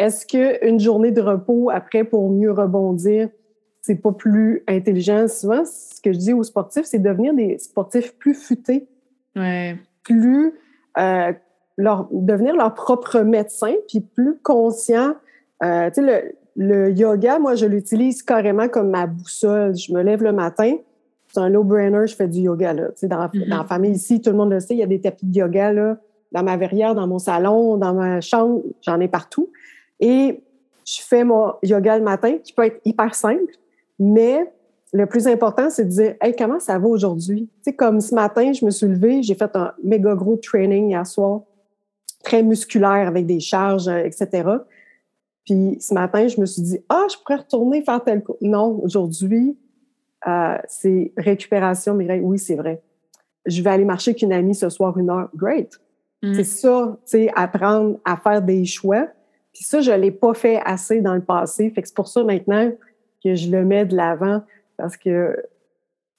est-ce 0.00 0.26
qu'une 0.26 0.80
journée 0.80 1.10
de 1.10 1.20
repos 1.20 1.68
après 1.70 2.04
pour 2.04 2.30
mieux 2.30 2.50
rebondir, 2.50 3.28
c'est 3.82 3.96
pas 3.96 4.12
plus 4.12 4.64
intelligent? 4.66 5.28
Souvent, 5.28 5.62
ce 5.66 6.00
que 6.00 6.14
je 6.14 6.18
dis 6.18 6.32
aux 6.32 6.42
sportifs, 6.42 6.86
c'est 6.86 6.98
devenir 6.98 7.34
des 7.34 7.58
sportifs 7.58 8.16
plus 8.16 8.32
futés. 8.32 8.88
Plus 10.02 10.54
euh, 10.98 11.32
leur, 11.76 12.08
devenir 12.10 12.56
leur 12.56 12.72
propre 12.72 13.20
médecin, 13.20 13.74
puis 13.88 14.00
plus 14.00 14.38
conscient. 14.42 15.16
Euh, 15.62 15.90
tu 15.90 16.02
sais, 16.02 16.34
le, 16.56 16.90
yoga, 16.92 17.38
moi, 17.38 17.54
je 17.54 17.66
l'utilise 17.66 18.22
carrément 18.22 18.68
comme 18.68 18.88
ma 18.88 19.06
boussole. 19.06 19.76
Je 19.76 19.92
me 19.92 20.02
lève 20.02 20.22
le 20.22 20.32
matin, 20.32 20.76
c'est 21.28 21.40
un 21.40 21.50
low-brainer, 21.50 22.06
je 22.06 22.16
fais 22.16 22.26
du 22.26 22.40
yoga. 22.40 22.72
Là. 22.72 22.86
Tu 22.88 23.00
sais, 23.00 23.08
dans, 23.08 23.26
mm-hmm. 23.26 23.48
dans, 23.50 23.58
la 23.58 23.64
famille 23.64 23.92
ici, 23.92 24.22
tout 24.22 24.30
le 24.30 24.36
monde 24.36 24.50
le 24.50 24.60
sait, 24.60 24.72
il 24.72 24.78
y 24.78 24.82
a 24.82 24.86
des 24.86 25.02
tapis 25.02 25.26
de 25.26 25.36
yoga 25.36 25.74
là, 25.74 25.98
dans 26.32 26.42
ma 26.42 26.56
verrière, 26.56 26.94
dans 26.94 27.06
mon 27.06 27.18
salon, 27.18 27.76
dans 27.76 27.92
ma 27.92 28.22
chambre, 28.22 28.62
j'en 28.80 28.98
ai 28.98 29.08
partout. 29.08 29.50
Et 30.00 30.42
je 30.84 31.00
fais 31.02 31.24
mon 31.24 31.52
yoga 31.62 31.98
le 31.98 32.04
matin, 32.04 32.38
qui 32.38 32.52
peut 32.52 32.64
être 32.64 32.80
hyper 32.84 33.14
simple, 33.14 33.52
mais 33.98 34.50
le 34.92 35.06
plus 35.06 35.28
important, 35.28 35.70
c'est 35.70 35.84
de 35.84 35.90
dire 35.90 36.14
Hey, 36.20 36.34
comment 36.34 36.58
ça 36.58 36.78
va 36.78 36.88
aujourd'hui? 36.88 37.48
Tu 37.56 37.70
sais, 37.70 37.72
comme 37.74 38.00
ce 38.00 38.14
matin, 38.14 38.52
je 38.52 38.64
me 38.64 38.70
suis 38.70 38.86
levée, 38.86 39.22
j'ai 39.22 39.34
fait 39.34 39.54
un 39.54 39.72
méga 39.82 40.14
gros 40.14 40.36
training 40.36 40.88
hier 40.90 41.06
soir, 41.06 41.42
très 42.24 42.42
musculaire 42.42 43.06
avec 43.06 43.26
des 43.26 43.40
charges, 43.40 43.88
euh, 43.88 44.04
etc. 44.04 44.48
Puis 45.44 45.76
ce 45.80 45.94
matin, 45.94 46.26
je 46.26 46.40
me 46.40 46.46
suis 46.46 46.62
dit 46.62 46.78
Ah, 46.88 47.06
je 47.10 47.16
pourrais 47.18 47.36
retourner 47.36 47.82
faire 47.82 48.02
tel 48.02 48.22
coup. 48.22 48.36
Non, 48.40 48.80
aujourd'hui, 48.82 49.56
euh, 50.26 50.58
c'est 50.66 51.12
récupération, 51.16 51.94
Mireille. 51.94 52.20
Oui, 52.20 52.38
c'est 52.38 52.56
vrai. 52.56 52.82
Je 53.46 53.62
vais 53.62 53.70
aller 53.70 53.84
marcher 53.84 54.10
avec 54.10 54.22
une 54.22 54.32
amie 54.32 54.54
ce 54.54 54.68
soir 54.68 54.96
une 54.98 55.10
heure. 55.10 55.30
Great. 55.34 55.80
Mm. 56.22 56.34
C'est 56.34 56.44
ça, 56.44 56.98
tu 57.04 57.10
sais, 57.10 57.32
apprendre 57.34 57.98
à 58.04 58.16
faire 58.16 58.42
des 58.42 58.64
choix 58.64 59.06
puis 59.60 59.66
ça, 59.66 59.82
je 59.82 59.90
ne 59.90 59.98
l'ai 59.98 60.10
pas 60.10 60.32
fait 60.32 60.58
assez 60.64 61.02
dans 61.02 61.14
le 61.14 61.20
passé. 61.20 61.68
Fait 61.68 61.82
que 61.82 61.88
c'est 61.88 61.94
pour 61.94 62.08
ça 62.08 62.24
maintenant 62.24 62.72
que 63.22 63.34
je 63.34 63.50
le 63.50 63.62
mets 63.62 63.84
de 63.84 63.94
l'avant. 63.94 64.42
Parce 64.78 64.96
que 64.96 65.36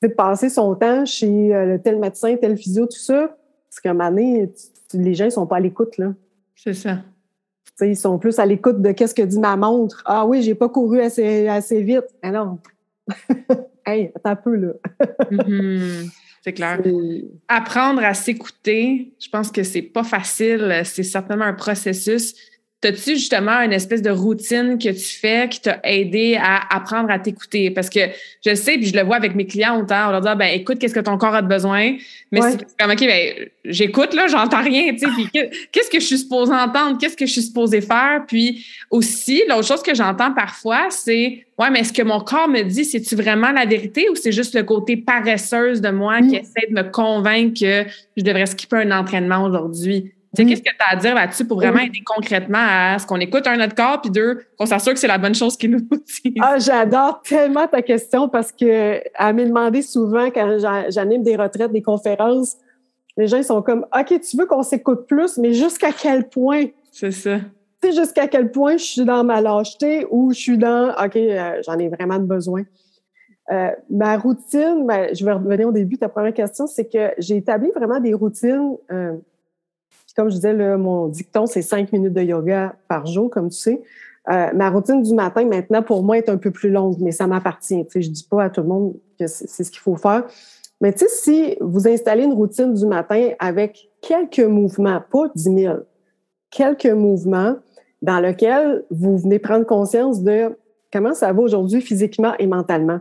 de 0.04 0.08
passer 0.10 0.48
son 0.48 0.76
temps 0.76 1.06
chez 1.06 1.52
euh, 1.52 1.80
tel 1.84 1.98
médecin, 1.98 2.36
tel 2.36 2.56
physio, 2.56 2.86
tout 2.86 3.00
ça, 3.00 3.36
parce 3.68 3.80
qu'à 3.82 3.90
un 3.90 3.94
moment 3.94 4.12
donné, 4.12 4.48
les 4.94 5.16
gens 5.16 5.26
ne 5.26 5.32
sont 5.32 5.48
pas 5.48 5.56
à 5.56 5.60
l'écoute. 5.60 5.98
là. 5.98 6.14
C'est 6.56 6.76
ça. 6.76 7.00
ils 7.82 7.98
sont 7.98 8.20
plus 8.20 8.38
à 8.38 8.46
l'écoute 8.46 8.80
de 8.80 8.92
qu'est-ce 8.92 9.16
que 9.16 9.24
dit 9.24 9.40
ma 9.40 9.58
montre. 9.58 10.04
Ah 10.06 10.24
oui, 10.24 10.44
j'ai 10.44 10.54
pas 10.54 10.70
couru 10.70 11.02
assez, 11.02 11.48
assez 11.48 11.82
vite. 11.82 12.06
Ah 12.22 12.30
non. 12.30 12.60
hey, 13.88 14.12
attends 14.14 14.30
un 14.30 14.36
peu, 14.36 14.56
là. 14.56 14.74
Mm-hmm. 15.32 16.12
C'est 16.44 16.54
clair. 16.54 16.80
Apprendre 17.48 18.04
à 18.04 18.14
s'écouter, 18.14 19.16
je 19.20 19.30
pense 19.30 19.52
que 19.52 19.64
c'est 19.64 19.82
pas 19.82 20.04
facile. 20.04 20.84
C'est 20.86 21.02
certainement 21.02 21.46
un 21.46 21.54
processus 21.54 22.36
T'as-tu 22.82 23.12
justement 23.12 23.62
une 23.62 23.74
espèce 23.74 24.02
de 24.02 24.10
routine 24.10 24.80
que 24.80 24.90
tu 24.90 25.20
fais 25.20 25.48
qui 25.48 25.62
t'a 25.62 25.80
aidé 25.84 26.36
à 26.42 26.76
apprendre 26.76 27.12
à 27.12 27.20
t'écouter? 27.20 27.70
Parce 27.70 27.92
que 27.92 28.00
je 28.44 28.56
sais, 28.56 28.74
puis 28.74 28.88
je 28.88 28.98
le 28.98 29.04
vois 29.04 29.18
avec 29.18 29.36
mes 29.36 29.46
clients, 29.46 29.86
hein, 29.88 30.06
on 30.08 30.12
leur 30.12 30.22
dit, 30.22 30.28
ah, 30.28 30.34
ben 30.34 30.48
écoute, 30.48 30.80
qu'est-ce 30.80 30.96
que 30.96 31.00
ton 31.00 31.16
corps 31.20 31.36
a 31.36 31.44
besoin? 31.44 31.96
Mais 32.32 32.42
c'est 32.42 32.66
comme, 32.80 32.90
OK, 32.90 33.00
ben 33.02 33.50
j'écoute, 33.66 34.16
là, 34.16 34.26
j'entends 34.26 34.64
rien, 34.64 34.94
tu 34.94 35.00
sais, 35.00 35.08
puis 35.16 35.30
qu'est-ce 35.72 35.92
que 35.92 36.00
je 36.00 36.06
suis 36.06 36.18
supposée 36.18 36.54
entendre? 36.54 36.98
Qu'est-ce 37.00 37.16
que 37.16 37.28
je 37.28 37.32
suis 37.32 37.44
supposée 37.44 37.82
faire? 37.82 38.24
Puis 38.28 38.66
aussi, 38.90 39.44
l'autre 39.48 39.68
chose 39.68 39.84
que 39.84 39.94
j'entends 39.94 40.34
parfois, 40.34 40.88
c'est, 40.90 41.46
ouais, 41.60 41.70
mais 41.70 41.82
est-ce 41.82 41.94
que 41.94 42.02
mon 42.02 42.22
corps 42.22 42.50
me 42.50 42.64
dit, 42.64 42.84
c'est-tu 42.84 43.16
vraiment 43.16 43.52
la 43.52 43.66
vérité 43.66 44.10
ou 44.10 44.16
c'est 44.16 44.32
juste 44.32 44.56
le 44.56 44.64
côté 44.64 44.98
paresseuse 44.98 45.82
de 45.82 45.90
moi 45.90 46.20
qui 46.22 46.38
essaie 46.38 46.68
de 46.68 46.74
me 46.74 46.90
convaincre 46.90 47.60
que 47.60 47.86
je 48.18 48.24
devrais 48.24 48.48
skipper 48.48 48.78
un 48.78 48.92
entraînement 48.92 49.44
aujourd'hui? 49.44 50.12
Sais, 50.34 50.46
qu'est-ce 50.46 50.62
que 50.62 50.70
tu 50.70 50.76
as 50.80 50.94
à 50.94 50.96
dire 50.96 51.14
là-dessus 51.14 51.46
pour 51.46 51.58
vraiment 51.58 51.80
aider 51.80 52.02
concrètement 52.06 52.62
à 52.62 52.98
ce 53.00 53.06
qu'on 53.06 53.18
écoute 53.18 53.46
un 53.48 53.58
notre 53.58 53.76
corps, 53.76 54.00
puis 54.00 54.10
deux, 54.10 54.40
qu'on 54.58 54.66
s'assure 54.66 54.94
que 54.94 55.00
c'est 55.00 55.08
la 55.08 55.18
bonne 55.18 55.36
chose 55.36 55.58
qui 55.58 55.68
nous 55.68 55.82
dit? 55.82 56.36
Ah, 56.40 56.58
j'adore 56.58 57.22
tellement 57.22 57.68
ta 57.68 57.82
question 57.82 58.30
parce 58.30 58.54
que 58.54 59.02
à 59.16 59.34
me 59.34 59.46
demander 59.46 59.82
souvent 59.82 60.28
quand 60.32 60.58
j'anime 60.90 61.22
des 61.22 61.36
retraites, 61.36 61.74
des 61.74 61.82
conférences, 61.82 62.56
les 63.18 63.28
gens 63.28 63.38
ils 63.38 63.44
sont 63.44 63.62
comme 63.62 63.86
OK, 63.94 64.22
tu 64.22 64.38
veux 64.38 64.46
qu'on 64.46 64.64
s'écoute 64.64 65.06
plus, 65.06 65.38
mais 65.38 65.52
jusqu'à 65.52 65.92
quel 65.92 66.30
point? 66.30 66.66
C'est 66.92 67.12
ça. 67.12 67.40
Tu 67.82 67.90
sais, 67.90 67.96
jusqu'à 67.96 68.28
quel 68.28 68.52
point 68.52 68.78
je 68.78 68.84
suis 68.84 69.06
dans 69.06 69.26
ma 69.26 69.42
lâcheté 69.42 70.08
ou 70.12 70.32
je 70.32 70.40
suis 70.40 70.58
dans 70.58 70.92
OK, 70.92 71.18
euh, 71.18 71.62
j'en 71.66 71.78
ai 71.78 71.90
vraiment 71.90 72.20
besoin. 72.20 72.64
Euh, 73.52 73.72
ma 73.90 74.18
routine, 74.18 74.86
ben, 74.88 75.14
je 75.14 75.26
vais 75.26 75.34
revenir 75.34 75.68
au 75.68 75.72
début, 75.74 75.98
ta 75.98 76.08
première 76.08 76.34
question, 76.34 76.68
c'est 76.68 76.86
que 76.86 77.12
j'ai 77.18 77.38
établi 77.38 77.70
vraiment 77.76 78.00
des 78.00 78.14
routines. 78.14 78.78
Euh, 78.92 79.18
comme 80.16 80.30
je 80.30 80.36
disais, 80.36 80.54
mon 80.78 81.08
dicton, 81.08 81.46
c'est 81.46 81.62
cinq 81.62 81.92
minutes 81.92 82.14
de 82.14 82.22
yoga 82.22 82.76
par 82.88 83.06
jour, 83.06 83.30
comme 83.30 83.50
tu 83.50 83.58
sais. 83.58 83.82
Euh, 84.30 84.48
ma 84.54 84.70
routine 84.70 85.02
du 85.02 85.14
matin, 85.14 85.46
maintenant, 85.46 85.82
pour 85.82 86.04
moi, 86.04 86.18
est 86.18 86.30
un 86.30 86.38
peu 86.38 86.52
plus 86.52 86.70
longue, 86.70 86.98
mais 87.00 87.12
ça 87.12 87.28
m'appartient. 87.28 87.86
Je 87.94 88.10
dis 88.10 88.28
pas 88.30 88.44
à 88.44 88.50
tout 88.50 88.62
le 88.62 88.68
monde 88.68 88.94
que 89.20 89.28
c'est 89.28 89.64
ce 89.64 89.72
qu'il 89.72 89.80
faut 89.80 89.96
faire. 89.96 90.26
Mais 90.80 90.94
tu 90.94 91.00
sais, 91.00 91.10
si 91.10 91.58
vous 91.60 91.88
installez 91.88 92.24
une 92.24 92.34
routine 92.34 92.74
du 92.74 92.86
matin 92.86 93.30
avec 93.40 93.90
quelques 94.02 94.40
mouvements, 94.40 95.02
pas 95.12 95.28
10 95.36 95.44
000, 95.44 95.76
quelques 96.50 96.88
mouvements 96.88 97.56
dans 98.02 98.20
lesquels 98.20 98.84
vous 98.90 99.18
venez 99.18 99.40
prendre 99.40 99.66
conscience 99.66 100.24
de 100.24 100.56
comment 100.92 101.14
ça 101.14 101.32
va 101.32 101.42
aujourd'hui 101.42 101.82
physiquement 101.82 102.34
et 102.40 102.48
mentalement. 102.48 103.00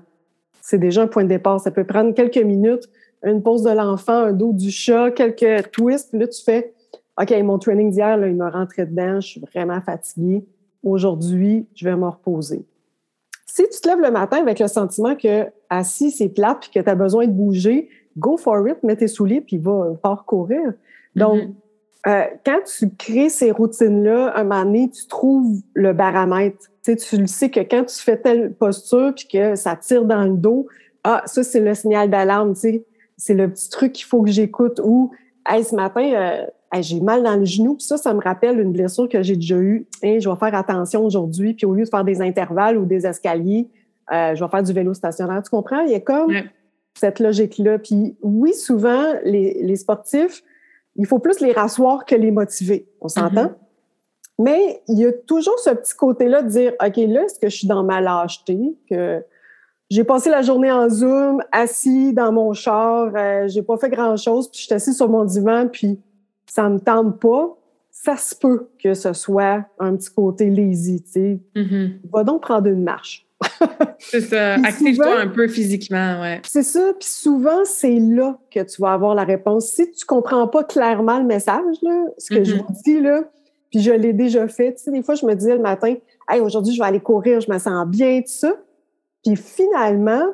C'est 0.61 0.79
déjà 0.79 1.03
un 1.03 1.07
point 1.07 1.25
de 1.25 1.29
départ. 1.29 1.61
Ça 1.61 1.71
peut 1.71 1.85
prendre 1.85 2.15
quelques 2.15 2.37
minutes, 2.37 2.89
une 3.25 3.43
pause 3.43 3.63
de 3.63 3.71
l'enfant, 3.71 4.13
un 4.13 4.33
dos 4.33 4.53
du 4.53 4.71
chat, 4.71 5.11
quelques 5.11 5.71
twists. 5.71 6.13
Là, 6.13 6.29
tu 6.29 6.43
fais 6.43 6.75
OK, 7.21 7.31
mon 7.43 7.59
training 7.59 7.91
d'hier, 7.91 8.27
il 8.27 8.37
m'a 8.37 8.51
rentré 8.51 8.87
dedans, 8.87 9.21
je 9.21 9.29
suis 9.29 9.41
vraiment 9.41 9.81
fatiguée. 9.83 10.45
Aujourd'hui, 10.83 11.67
je 11.75 11.85
vais 11.87 11.97
me 11.97 12.07
reposer. 12.07 12.65
Si 13.47 13.63
tu 13.69 13.81
te 13.81 13.89
lèves 13.89 14.01
le 14.01 14.11
matin 14.11 14.39
avec 14.39 14.59
le 14.59 14.69
sentiment 14.69 15.15
que 15.15 15.47
assis, 15.69 16.13
c'est 16.13 16.31
plat 16.31 16.57
puis 16.59 16.71
que 16.71 16.81
tu 16.81 16.89
as 16.89 16.95
besoin 16.95 17.27
de 17.27 17.33
bouger, 17.33 17.89
go 18.17 18.37
for 18.39 18.67
it, 18.69 18.83
mets 18.83 18.97
tes 18.97 19.09
souliers 19.09 19.43
puis 19.43 19.59
va 19.59 19.93
parcourir. 20.03 20.73
Donc, 21.15 21.41
mm-hmm. 21.41 21.53
euh, 22.07 22.25
quand 22.47 22.61
tu 22.65 22.89
crées 22.97 23.29
ces 23.29 23.51
routines-là, 23.51 24.33
un 24.37 24.45
moment 24.45 24.65
donné, 24.65 24.91
tu 24.91 25.07
trouves 25.07 25.61
le 25.75 25.93
baramètre. 25.93 26.59
Tu, 26.83 26.93
sais, 26.93 26.97
tu 26.97 27.17
le 27.19 27.27
sais 27.27 27.51
que 27.51 27.61
quand 27.61 27.85
tu 27.85 27.97
fais 27.97 28.17
telle 28.17 28.55
posture 28.55 29.13
puis 29.15 29.29
que 29.29 29.57
ça 29.57 29.77
tire 29.77 30.07
dans 30.07 30.25
le 30.25 30.35
dos, 30.35 30.69
ah, 31.05 31.23
ça, 31.27 31.43
c'est 31.43 31.61
le 31.61 31.75
signal 31.75 32.09
d'alarme, 32.09 32.55
tu 32.55 32.61
sais. 32.61 32.85
C'est 33.19 33.35
le 33.35 33.51
petit 33.51 33.69
truc 33.69 33.93
qu'il 33.93 34.07
faut 34.07 34.23
que 34.23 34.31
j'écoute 34.31 34.81
ou, 34.83 35.11
hey, 35.47 35.63
ce 35.63 35.75
matin, 35.75 36.11
euh, 36.15 36.47
j'ai 36.81 37.01
mal 37.01 37.23
dans 37.23 37.37
le 37.37 37.45
genou. 37.45 37.75
Puis 37.75 37.87
ça, 37.87 37.97
ça 37.97 38.15
me 38.15 38.21
rappelle 38.21 38.61
une 38.61 38.73
blessure 38.73 39.09
que 39.09 39.23
j'ai 39.23 39.37
déjà 39.37 39.57
eue. 39.57 39.87
je 40.03 40.29
vais 40.29 40.37
faire 40.37 40.55
attention 40.55 41.05
aujourd'hui. 41.05 41.55
Puis 41.55 41.67
au 41.67 41.75
lieu 41.75 41.85
de 41.85 41.89
faire 41.89 42.05
des 42.05 42.21
intervalles 42.23 42.79
ou 42.79 42.85
des 42.85 43.07
escaliers, 43.07 43.69
euh, 44.13 44.35
je 44.35 44.45
vais 44.45 44.51
faire 44.51 44.63
du 44.63 44.73
vélo 44.73 44.95
stationnaire. 44.95 45.43
Tu 45.43 45.51
comprends? 45.51 45.81
Il 45.81 45.93
y 45.93 45.95
a 45.95 46.01
comme 46.01 46.33
cette 46.95 47.21
logique-là. 47.21 47.79
Puis 47.79 48.17
oui, 48.23 48.55
souvent, 48.55 49.15
les, 49.25 49.77
sportifs, 49.77 50.43
il 50.97 51.07
faut 51.07 51.19
plus 51.19 51.41
les 51.41 51.53
rasseoir 51.53 52.05
que 52.05 52.15
les 52.15 52.31
motiver. 52.31 52.89
On 53.01 53.09
s'entend? 53.09 53.47
Mm-hmm. 53.47 53.55
Mais 54.41 54.83
il 54.89 54.99
y 54.99 55.07
a 55.07 55.13
toujours 55.13 55.59
ce 55.59 55.71
petit 55.71 55.95
côté-là 55.95 56.43
de 56.43 56.49
dire, 56.49 56.73
OK, 56.85 56.97
là, 56.97 57.25
est-ce 57.25 57.39
que 57.39 57.49
je 57.49 57.57
suis 57.57 57.67
dans 57.67 57.85
ma 57.85 58.01
lâcheté? 58.01 58.59
Que 58.89 59.23
j'ai 59.91 60.05
passé 60.05 60.31
la 60.31 60.41
journée 60.41 60.73
en 60.73 60.89
Zoom, 60.89 61.43
assis 61.53 62.15
dans 62.15 62.33
mon 62.33 62.53
char, 62.55 63.13
euh, 63.15 63.49
j'ai 63.49 63.63
pas 63.63 63.77
fait 63.77 63.91
grand-chose, 63.91 64.49
puis 64.51 64.61
je 64.61 64.65
suis 64.67 64.75
assis 64.75 64.95
sur 64.95 65.09
mon 65.09 65.25
divan, 65.25 65.67
puis 65.69 66.01
ça 66.51 66.69
me 66.69 66.81
tente 66.81 67.21
pas, 67.21 67.57
ça 67.91 68.17
se 68.17 68.35
peut 68.35 68.69
que 68.83 68.95
ce 68.95 69.13
soit 69.13 69.65
un 69.79 69.97
petit 69.97 70.11
côté 70.11 70.51
lazy, 70.51 71.03
tu 71.03 71.11
sais. 71.11 71.41
Mm-hmm. 71.55 71.93
Va 72.13 72.25
donc 72.25 72.43
prendre 72.43 72.67
une 72.67 72.83
marche. 72.83 73.27
c'est 73.99 74.21
ça. 74.21 74.55
Active-toi 74.55 75.21
un 75.21 75.29
peu 75.29 75.49
physiquement, 75.49 76.21
ouais. 76.21 76.41
C'est 76.45 76.63
ça. 76.63 76.93
Puis 76.99 77.09
souvent, 77.09 77.65
c'est 77.65 77.99
là 77.99 78.39
que 78.51 78.61
tu 78.61 78.83
vas 78.83 78.93
avoir 78.93 79.15
la 79.15 79.25
réponse. 79.25 79.69
Si 79.69 79.91
tu 79.93 80.05
comprends 80.05 80.49
pas 80.49 80.65
clairement 80.65 81.19
le 81.19 81.25
message, 81.25 81.77
là, 81.83 82.05
ce 82.19 82.35
que 82.35 82.45
je 82.45 82.55
mm-hmm. 82.55 82.67
vous 82.67 82.83
dis, 82.85 83.01
là, 83.01 83.25
puis 83.71 83.81
je 83.81 83.93
l'ai 83.93 84.13
déjà 84.13 84.49
fait. 84.49 84.75
Tu 84.75 84.85
sais, 84.85 84.91
des 84.91 85.03
fois, 85.03 85.15
je 85.15 85.25
me 85.25 85.35
disais 85.35 85.55
le 85.55 85.63
matin, 85.63 85.95
hey, 86.29 86.41
aujourd'hui, 86.41 86.75
je 86.75 86.81
vais 86.81 86.87
aller 86.87 87.01
courir, 87.01 87.41
je 87.41 87.51
me 87.51 87.59
sens 87.59 87.87
bien, 87.87 88.21
tout 88.21 88.33
ça. 88.33 88.55
Puis 89.25 89.37
finalement, 89.37 90.25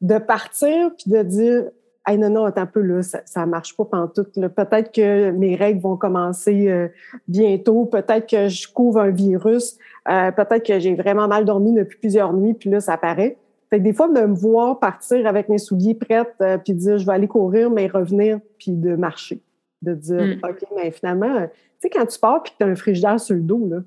de 0.00 0.18
partir 0.18 0.90
puis 0.96 1.10
de 1.10 1.22
dire, 1.22 1.64
Hey, 2.06 2.16
non, 2.16 2.30
non, 2.30 2.44
attends 2.46 2.62
un 2.62 2.66
peu, 2.66 2.80
là, 2.80 3.02
ça, 3.02 3.20
ça 3.26 3.44
marche 3.44 3.76
pas 3.76 3.84
pantoute. 3.84 4.32
Peut-être 4.32 4.90
que 4.90 5.30
mes 5.32 5.54
règles 5.54 5.80
vont 5.80 5.96
commencer 5.96 6.68
euh, 6.68 6.88
bientôt. 7.28 7.84
Peut-être 7.84 8.26
que 8.26 8.48
je 8.48 8.66
couvre 8.72 9.00
un 9.00 9.10
virus. 9.10 9.76
Euh, 10.08 10.32
peut-être 10.32 10.64
que 10.64 10.78
j'ai 10.78 10.94
vraiment 10.94 11.28
mal 11.28 11.44
dormi 11.44 11.74
depuis 11.74 11.98
plusieurs 11.98 12.32
nuits, 12.32 12.54
puis 12.54 12.70
là, 12.70 12.80
ça 12.80 12.94
apparaît. 12.94 13.36
Fait 13.68 13.78
que 13.78 13.84
des 13.84 13.92
fois, 13.92 14.08
de 14.08 14.20
me 14.20 14.34
voir 14.34 14.80
partir 14.80 15.26
avec 15.26 15.48
mes 15.48 15.58
souliers 15.58 15.94
prêts, 15.94 16.24
euh, 16.40 16.56
puis 16.56 16.72
dire 16.72 16.98
je 16.98 17.04
vais 17.04 17.12
aller 17.12 17.28
courir, 17.28 17.70
mais 17.70 17.86
revenir, 17.86 18.40
puis 18.58 18.72
de 18.72 18.96
marcher. 18.96 19.42
De 19.82 19.94
dire 19.94 20.38
mm. 20.38 20.48
OK, 20.48 20.64
mais 20.76 20.90
finalement, 20.90 21.42
tu 21.42 21.50
sais, 21.80 21.90
quand 21.90 22.06
tu 22.06 22.18
pars 22.18 22.42
puis 22.42 22.52
que 22.52 22.56
tu 22.58 22.64
as 22.64 22.68
un 22.68 22.76
frigidaire 22.76 23.20
sur 23.20 23.34
le 23.34 23.42
dos, 23.42 23.68
là. 23.68 23.82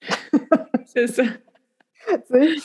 c'est 0.86 1.06
ça. 1.06 1.22
tu 2.28 2.58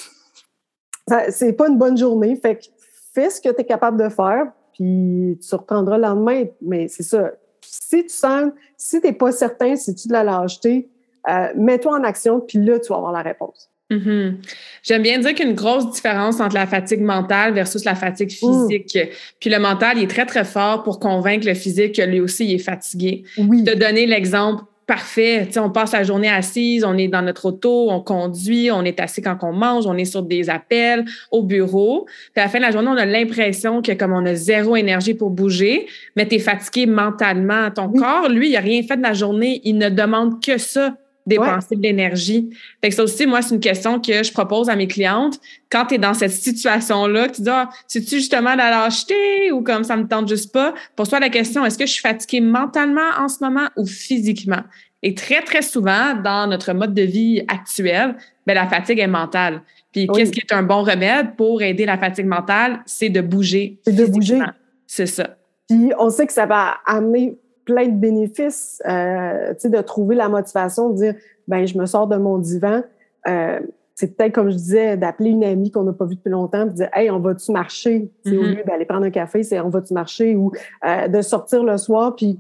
sais, 1.08 1.32
c'est 1.32 1.54
pas 1.54 1.68
une 1.68 1.78
bonne 1.78 1.98
journée. 1.98 2.36
Fait 2.38 2.56
que 2.56 2.66
fais 3.14 3.30
ce 3.30 3.42
que 3.42 3.50
tu 3.50 3.62
es 3.62 3.66
capable 3.66 4.02
de 4.02 4.10
faire, 4.10 4.52
puis 4.80 5.38
tu 5.46 5.56
reprendras 5.56 5.98
le 5.98 6.04
lendemain. 6.04 6.46
Mais 6.62 6.88
c'est 6.88 7.04
ça. 7.04 7.32
Si 7.62 8.04
tu 8.04 8.10
sens, 8.10 8.52
si 8.78 9.02
tu 9.02 9.08
n'es 9.08 9.14
pas 9.14 9.32
certain, 9.32 9.76
si 9.76 9.94
tu 9.94 10.08
de 10.08 10.14
la 10.14 10.24
lâcheté, 10.24 10.88
euh, 11.30 11.48
mets-toi 11.56 12.00
en 12.00 12.04
action, 12.04 12.40
puis 12.40 12.60
là, 12.60 12.80
tu 12.80 12.88
vas 12.90 12.96
avoir 12.96 13.12
la 13.12 13.22
réponse. 13.22 13.70
Mm-hmm. 13.92 14.36
J'aime 14.84 15.02
bien 15.02 15.20
dire 15.20 15.34
qu'une 15.34 15.54
grosse 15.54 15.92
différence 15.92 16.40
entre 16.40 16.56
la 16.56 16.68
fatigue 16.68 17.02
mentale 17.02 17.54
versus 17.54 17.84
la 17.86 17.96
fatigue 17.96 18.30
mmh. 18.30 18.68
physique. 18.70 18.98
Puis 19.40 19.50
le 19.50 19.58
mental, 19.58 19.98
il 19.98 20.04
est 20.04 20.08
très, 20.08 20.28
très 20.28 20.46
fort 20.46 20.84
pour 20.84 21.00
convaincre 21.00 21.48
le 21.48 21.56
physique 21.56 21.96
que 21.96 22.04
lui 22.04 22.20
aussi, 22.20 22.46
il 22.46 22.54
est 22.54 22.60
fatigué. 22.60 23.24
Oui. 23.40 23.64
De 23.64 23.74
donner 23.74 24.06
l'exemple 24.06 24.64
parfait. 24.90 25.48
on 25.58 25.70
passe 25.70 25.92
la 25.92 26.04
journée 26.04 26.30
assise, 26.30 26.84
on 26.84 26.98
est 26.98 27.08
dans 27.08 27.22
notre 27.22 27.46
auto, 27.46 27.92
on 27.92 28.02
conduit, 28.02 28.72
on 28.72 28.84
est 28.84 29.00
assis 29.00 29.22
quand 29.22 29.38
on 29.44 29.54
mange, 29.54 29.86
on 29.86 29.96
est 29.96 30.06
sur 30.06 30.24
des 30.24 30.50
appels 30.50 31.06
au 31.30 31.44
bureau. 31.44 32.08
Puis 32.34 32.42
à 32.42 32.46
la 32.46 32.50
fin 32.50 32.58
de 32.58 32.64
la 32.64 32.72
journée, 32.72 32.88
on 32.88 32.98
a 32.98 33.06
l'impression 33.06 33.84
que 33.84 33.92
comme 33.92 34.14
on 34.14 34.26
a 34.26 34.34
zéro 34.34 34.76
énergie 34.76 35.14
pour 35.14 35.30
bouger, 35.30 35.86
mais 36.16 36.28
tu 36.28 36.36
es 36.36 36.40
fatigué 36.40 36.88
mentalement. 36.88 37.70
Ton 37.70 37.90
corps, 37.90 38.30
lui, 38.30 38.50
il 38.50 38.54
n'a 38.54 38.62
rien 38.62 38.82
fait 38.82 38.98
de 38.98 39.04
la 39.04 39.14
journée. 39.14 39.62
Il 39.64 39.78
ne 39.78 39.90
demande 39.90 40.44
que 40.44 40.58
ça 40.58 40.96
dépenser 41.26 41.76
de 41.76 41.82
l'énergie. 41.82 42.50
Fait 42.82 42.90
que 42.90 42.96
ça 42.96 43.04
aussi, 43.04 43.28
moi, 43.28 43.42
c'est 43.42 43.54
une 43.54 43.62
question 43.62 44.00
que 44.00 44.24
je 44.24 44.32
propose 44.32 44.70
à 44.70 44.76
mes 44.76 44.88
clientes. 44.88 45.40
Quand 45.70 45.86
tu 45.86 45.96
es 45.96 45.98
dans 45.98 46.14
cette 46.14 46.32
situation-là, 46.32 47.30
tu 47.30 47.42
dis, 47.42 47.50
ah, 47.50 47.70
c'est-tu 47.88 48.16
justement 48.16 48.56
la 48.56 48.70
lâcheté 48.70 49.52
ou 49.52 49.62
comme 49.62 49.84
ça 49.84 49.96
me 49.96 50.08
tente 50.08 50.28
juste 50.28 50.52
pas? 50.52 50.74
Pose-toi 50.96 51.20
la 51.20 51.30
question, 51.30 51.66
est-ce 51.66 51.78
que 51.78 51.86
je 51.86 51.92
suis 51.92 52.02
fatiguée 52.02 52.42
mentalement 52.42 53.12
en 53.18 53.28
ce 53.28 53.44
moment 53.44 53.68
ou 53.78 53.86
physiquement? 53.86 54.64
Et 55.02 55.14
très, 55.14 55.42
très 55.42 55.62
souvent, 55.62 56.14
dans 56.16 56.48
notre 56.48 56.74
mode 56.74 56.94
de 56.94 57.04
vie 57.04 57.42
actuel, 57.48 58.16
ben, 58.46 58.54
la 58.54 58.68
fatigue 58.68 59.00
est 59.00 59.08
mentale. 59.08 59.62
Puis 59.92 60.08
qu'est-ce 60.08 60.32
qui 60.32 60.40
est 60.40 60.54
un 60.54 60.64
bon 60.64 60.84
remède 60.84 61.36
pour 61.36 61.62
aider 61.62 61.86
la 61.86 61.98
fatigue 61.98 62.26
mentale? 62.26 62.82
C'est 62.86 63.10
de 63.10 63.22
bouger. 63.22 63.80
C'est 63.86 63.96
de 63.96 64.06
bouger. 64.06 64.40
C'est 64.86 65.06
ça. 65.06 65.38
Puis 65.70 65.92
on 65.98 66.10
sait 66.10 66.28
que 66.28 66.34
ça 66.34 66.46
va 66.46 66.78
amener 66.86 67.38
plein 67.70 67.88
de 67.88 67.96
bénéfices, 67.96 68.82
euh, 68.88 69.54
de 69.64 69.82
trouver 69.82 70.16
la 70.16 70.28
motivation 70.28 70.90
de 70.90 70.96
dire, 70.96 71.16
ben 71.48 71.68
je 71.68 71.78
me 71.78 71.86
sors 71.86 72.08
de 72.08 72.18
mon 72.18 72.40
divan. 72.40 72.82
Euh, 73.28 73.60
c'est 73.94 74.16
peut-être, 74.16 74.34
comme 74.34 74.50
je 74.50 74.56
disais, 74.56 74.98
d'appeler 74.98 75.30
une 75.30 75.44
amie 75.44 75.70
qu'on 75.70 75.84
n'a 75.84 75.94
pas 75.94 76.06
vue 76.06 76.16
depuis 76.16 76.32
longtemps, 76.32 76.66
de 76.66 76.72
dire, 76.72 76.90
hey, 76.94 77.12
on 77.12 77.20
va-tu 77.20 77.52
marcher? 77.52 78.10
Au 78.26 78.30
mm-hmm. 78.30 78.56
lieu 78.56 78.64
d'aller 78.66 78.86
prendre 78.86 79.06
un 79.06 79.12
café, 79.12 79.44
c'est 79.44 79.60
on 79.60 79.70
va-tu 79.70 79.94
marcher? 79.94 80.36
Ou 80.36 80.52
euh, 80.84 81.08
de 81.08 81.22
sortir 81.22 81.64
le 81.64 81.78
soir, 81.78 82.16
puis 82.16 82.40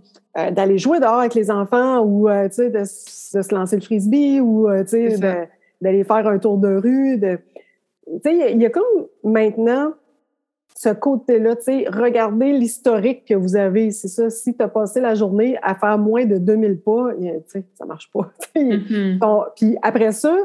d'aller 0.52 0.78
jouer 0.78 1.02
dehors 1.02 1.20
avec 1.20 1.36
les 1.36 1.52
enfants, 1.52 2.00
ou 2.00 2.30
euh, 2.30 2.48
de, 2.48 2.70
de, 2.70 2.84
se 2.86 3.54
lancer 3.54 3.76
le 3.76 3.82
frisbee, 3.82 4.39
ou 4.39 4.68
d'aller 4.68 6.04
faire 6.06 6.28
un 6.28 6.39
tour 6.39 6.58
de 6.58 6.76
rue. 6.76 7.18
De... 7.18 7.39
Il 8.26 8.56
y, 8.56 8.62
y 8.62 8.65
a 8.65 8.70
comme 8.70 8.84
maintenant 9.24 9.92
ce 10.82 10.88
côté-là, 10.94 11.58
tu 11.58 11.63
sais, 11.63 11.86
regardez 11.89 12.54
l'historique 12.54 13.26
que 13.26 13.34
vous 13.34 13.58
avez. 13.58 13.92
C'est 13.92 14.08
ça, 14.08 14.30
si 14.30 14.56
tu 14.56 14.63
as 14.63 14.70
passé 14.70 15.02
la 15.02 15.13
journée 15.13 15.58
à 15.62 15.76
faire 15.76 15.98
moins 15.98 16.26
de 16.26 16.38
2000 16.38 16.80
pas, 16.80 17.10
tu 17.20 17.28
sais, 17.48 17.65
ça 17.74 17.86
marche 17.86 18.10
pas. 18.13 18.32
Mm-hmm. 18.56 19.54
puis 19.56 19.78
après 19.82 20.13
ça, 20.13 20.36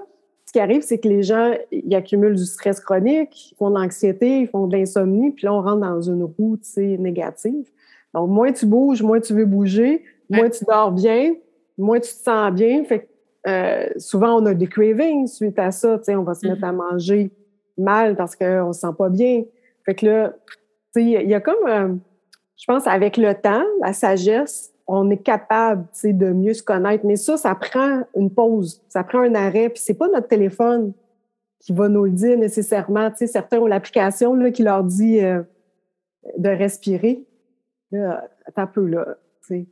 ce 0.44 0.52
qui 0.52 0.58
arrive, 0.58 0.82
c'est 0.82 0.98
que 0.98 1.06
les 1.06 1.22
gens, 1.22 1.54
ils 1.70 1.94
accumulent 1.94 2.34
du 2.34 2.46
stress 2.46 2.80
chronique, 2.80 3.52
ils 3.52 3.54
font 3.56 3.70
de 3.70 3.76
l'anxiété, 3.78 4.40
ils 4.40 4.48
font 4.48 4.66
de 4.66 4.76
l'insomnie, 4.76 5.30
puis 5.30 5.44
là, 5.44 5.54
on 5.54 5.62
rentre 5.62 5.80
dans 5.80 6.00
une 6.00 6.24
roue, 6.24 6.56
tu 6.56 6.68
sais, 6.68 6.96
négative. 6.98 7.70
Donc, 8.12 8.28
moins 8.28 8.52
tu 8.52 8.66
bouges, 8.66 9.02
moins 9.02 9.20
tu 9.20 9.34
veux 9.34 9.46
bouger, 9.46 10.02
moins 10.28 10.50
tu 10.50 10.64
dors 10.64 10.90
bien, 10.90 11.34
moins 11.78 12.00
tu 12.00 12.10
te 12.10 12.22
sens 12.24 12.52
bien. 12.52 12.82
Fait 12.84 13.08
euh, 13.46 13.86
souvent, 13.98 14.42
on 14.42 14.46
a 14.46 14.54
des 14.54 14.66
cravings 14.66 15.28
suite 15.28 15.60
à 15.60 15.70
ça. 15.70 15.98
Tu 15.98 16.04
sais, 16.04 16.16
on 16.16 16.24
va 16.24 16.34
se 16.34 16.44
mettre 16.44 16.62
mm-hmm. 16.62 16.68
à 16.68 16.72
manger 16.72 17.30
mal 17.78 18.16
parce 18.16 18.34
qu'on 18.34 18.68
ne 18.68 18.72
se 18.72 18.80
sent 18.80 18.94
pas 18.98 19.08
bien. 19.08 19.44
Fait 19.84 19.94
que 19.94 20.06
là, 20.06 20.34
tu 20.94 21.02
sais, 21.02 21.04
il 21.04 21.28
y 21.28 21.34
a 21.34 21.40
comme, 21.40 21.66
euh, 21.66 21.94
je 22.56 22.64
pense, 22.66 22.86
avec 22.86 23.16
le 23.16 23.34
temps, 23.34 23.64
la 23.80 23.92
sagesse, 23.92 24.72
on 24.86 25.10
est 25.10 25.22
capable, 25.22 25.84
tu 25.92 26.00
sais, 26.00 26.12
de 26.12 26.30
mieux 26.32 26.54
se 26.54 26.62
connaître. 26.62 27.04
Mais 27.06 27.16
ça, 27.16 27.36
ça 27.36 27.54
prend 27.54 28.02
une 28.14 28.30
pause, 28.30 28.82
ça 28.88 29.02
prend 29.04 29.20
un 29.20 29.34
arrêt. 29.34 29.68
Puis 29.70 29.82
c'est 29.84 29.94
pas 29.94 30.08
notre 30.08 30.28
téléphone 30.28 30.92
qui 31.60 31.72
va 31.72 31.88
nous 31.88 32.04
le 32.04 32.10
dire 32.10 32.38
nécessairement. 32.38 33.10
Tu 33.10 33.18
sais, 33.18 33.26
certains 33.26 33.58
ont 33.58 33.66
l'application 33.66 34.34
là, 34.34 34.50
qui 34.50 34.62
leur 34.62 34.84
dit 34.84 35.20
euh, 35.20 35.42
de 36.36 36.48
respirer. 36.48 37.24
Là, 37.90 38.28
un 38.56 38.66
peu, 38.66 38.86
là. 38.86 39.16
Tu 39.46 39.48
sais. 39.48 39.66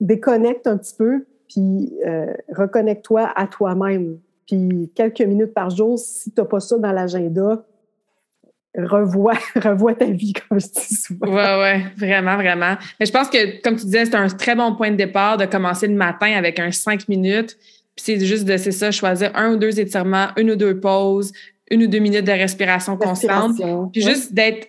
Déconnecte 0.00 0.66
un 0.66 0.76
petit 0.76 0.94
peu, 0.94 1.26
puis 1.48 1.96
euh, 2.06 2.34
reconnecte-toi 2.48 3.30
à 3.34 3.46
toi-même. 3.46 4.18
Puis 4.46 4.90
quelques 4.94 5.22
minutes 5.22 5.54
par 5.54 5.70
jour, 5.70 5.98
si 5.98 6.32
tu 6.32 6.40
n'as 6.40 6.46
pas 6.46 6.60
ça 6.60 6.78
dans 6.78 6.92
l'agenda, 6.92 7.64
revois, 8.76 9.38
revois 9.56 9.94
ta 9.94 10.06
vie, 10.06 10.32
comme 10.32 10.60
je 10.60 10.66
dis 10.66 10.94
souvent. 10.94 11.26
Oui, 11.28 11.62
oui, 11.62 11.84
vraiment, 11.96 12.36
vraiment. 12.36 12.76
Mais 13.00 13.06
je 13.06 13.12
pense 13.12 13.28
que, 13.28 13.62
comme 13.62 13.76
tu 13.76 13.84
disais, 13.84 14.04
c'est 14.06 14.14
un 14.14 14.28
très 14.28 14.54
bon 14.54 14.74
point 14.74 14.90
de 14.90 14.96
départ 14.96 15.36
de 15.36 15.46
commencer 15.46 15.86
le 15.86 15.94
matin 15.94 16.32
avec 16.36 16.58
un 16.58 16.70
cinq 16.70 17.08
minutes. 17.08 17.56
Puis 17.96 18.04
c'est 18.04 18.24
juste 18.24 18.44
de, 18.44 18.56
c'est 18.56 18.72
ça, 18.72 18.90
choisir 18.90 19.30
un 19.34 19.52
ou 19.52 19.56
deux 19.56 19.80
étirements, 19.80 20.28
une 20.36 20.50
ou 20.50 20.56
deux 20.56 20.78
pauses, 20.78 21.32
une 21.70 21.84
ou 21.84 21.86
deux 21.86 21.98
minutes 21.98 22.26
de 22.26 22.32
respiration, 22.32 22.96
constante. 22.96 23.56
Puis 23.92 24.02
juste 24.02 24.34
d'être 24.34 24.68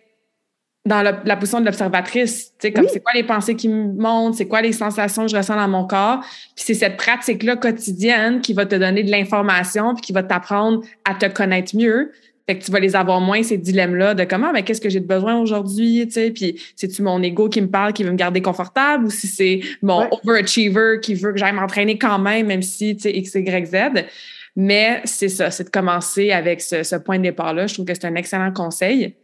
dans 0.87 1.01
la, 1.01 1.35
position 1.35 1.59
de 1.59 1.65
l'observatrice, 1.65 2.53
tu 2.57 2.67
sais, 2.67 2.71
comme 2.71 2.87
c'est 2.87 3.01
quoi 3.01 3.11
les 3.13 3.23
pensées 3.23 3.55
qui 3.55 3.67
me 3.67 3.91
montent, 4.01 4.35
c'est 4.35 4.47
quoi 4.47 4.61
les 4.61 4.71
sensations 4.71 5.23
que 5.23 5.31
je 5.31 5.35
ressens 5.35 5.57
dans 5.57 5.67
mon 5.67 5.85
corps. 5.85 6.21
Puis 6.55 6.65
c'est 6.65 6.73
cette 6.73 6.95
pratique-là 6.95 7.57
quotidienne 7.57 8.39
qui 8.39 8.53
va 8.53 8.65
te 8.65 8.75
donner 8.75 9.03
de 9.03 9.11
l'information 9.11 9.93
puis 9.93 10.01
qui 10.01 10.13
va 10.13 10.23
t'apprendre 10.23 10.81
à 11.03 11.13
te 11.13 11.25
connaître 11.25 11.75
mieux. 11.75 12.13
Fait 12.47 12.57
que 12.57 12.63
tu 12.63 12.71
vas 12.71 12.79
les 12.79 12.95
avoir 12.95 13.19
moins, 13.19 13.43
ces 13.43 13.57
dilemmes-là 13.57 14.13
de 14.13 14.23
comment, 14.23 14.53
mais 14.53 14.63
qu'est-ce 14.63 14.79
que 14.79 14.89
j'ai 14.89 15.01
de 15.01 15.05
besoin 15.05 15.37
aujourd'hui, 15.37 16.05
tu 16.07 16.13
sais, 16.13 16.31
puis 16.31 16.61
c'est-tu 16.77 17.01
mon 17.01 17.21
ego 17.21 17.49
qui 17.49 17.59
me 17.59 17.67
parle, 17.67 17.91
qui 17.91 18.03
veut 18.03 18.11
me 18.11 18.15
garder 18.15 18.41
confortable 18.41 19.05
ou 19.05 19.09
si 19.09 19.27
c'est 19.27 19.59
mon 19.81 20.07
overachiever 20.11 20.99
qui 21.01 21.13
veut 21.13 21.33
que 21.33 21.39
j'aille 21.39 21.53
m'entraîner 21.53 21.97
quand 21.97 22.19
même, 22.19 22.47
même 22.47 22.61
si, 22.61 22.95
tu 22.95 23.01
sais, 23.01 23.11
X, 23.11 23.35
Y, 23.35 23.65
Z. 23.65 24.05
Mais 24.55 25.01
c'est 25.03 25.29
ça, 25.29 25.51
c'est 25.51 25.65
de 25.65 25.69
commencer 25.69 26.31
avec 26.31 26.61
ce, 26.61 26.83
ce 26.83 26.95
point 26.95 27.17
de 27.17 27.23
départ-là. 27.23 27.67
Je 27.67 27.73
trouve 27.73 27.85
que 27.85 27.93
c'est 27.93 28.05
un 28.05 28.15
excellent 28.15 28.53
conseil. 28.53 29.15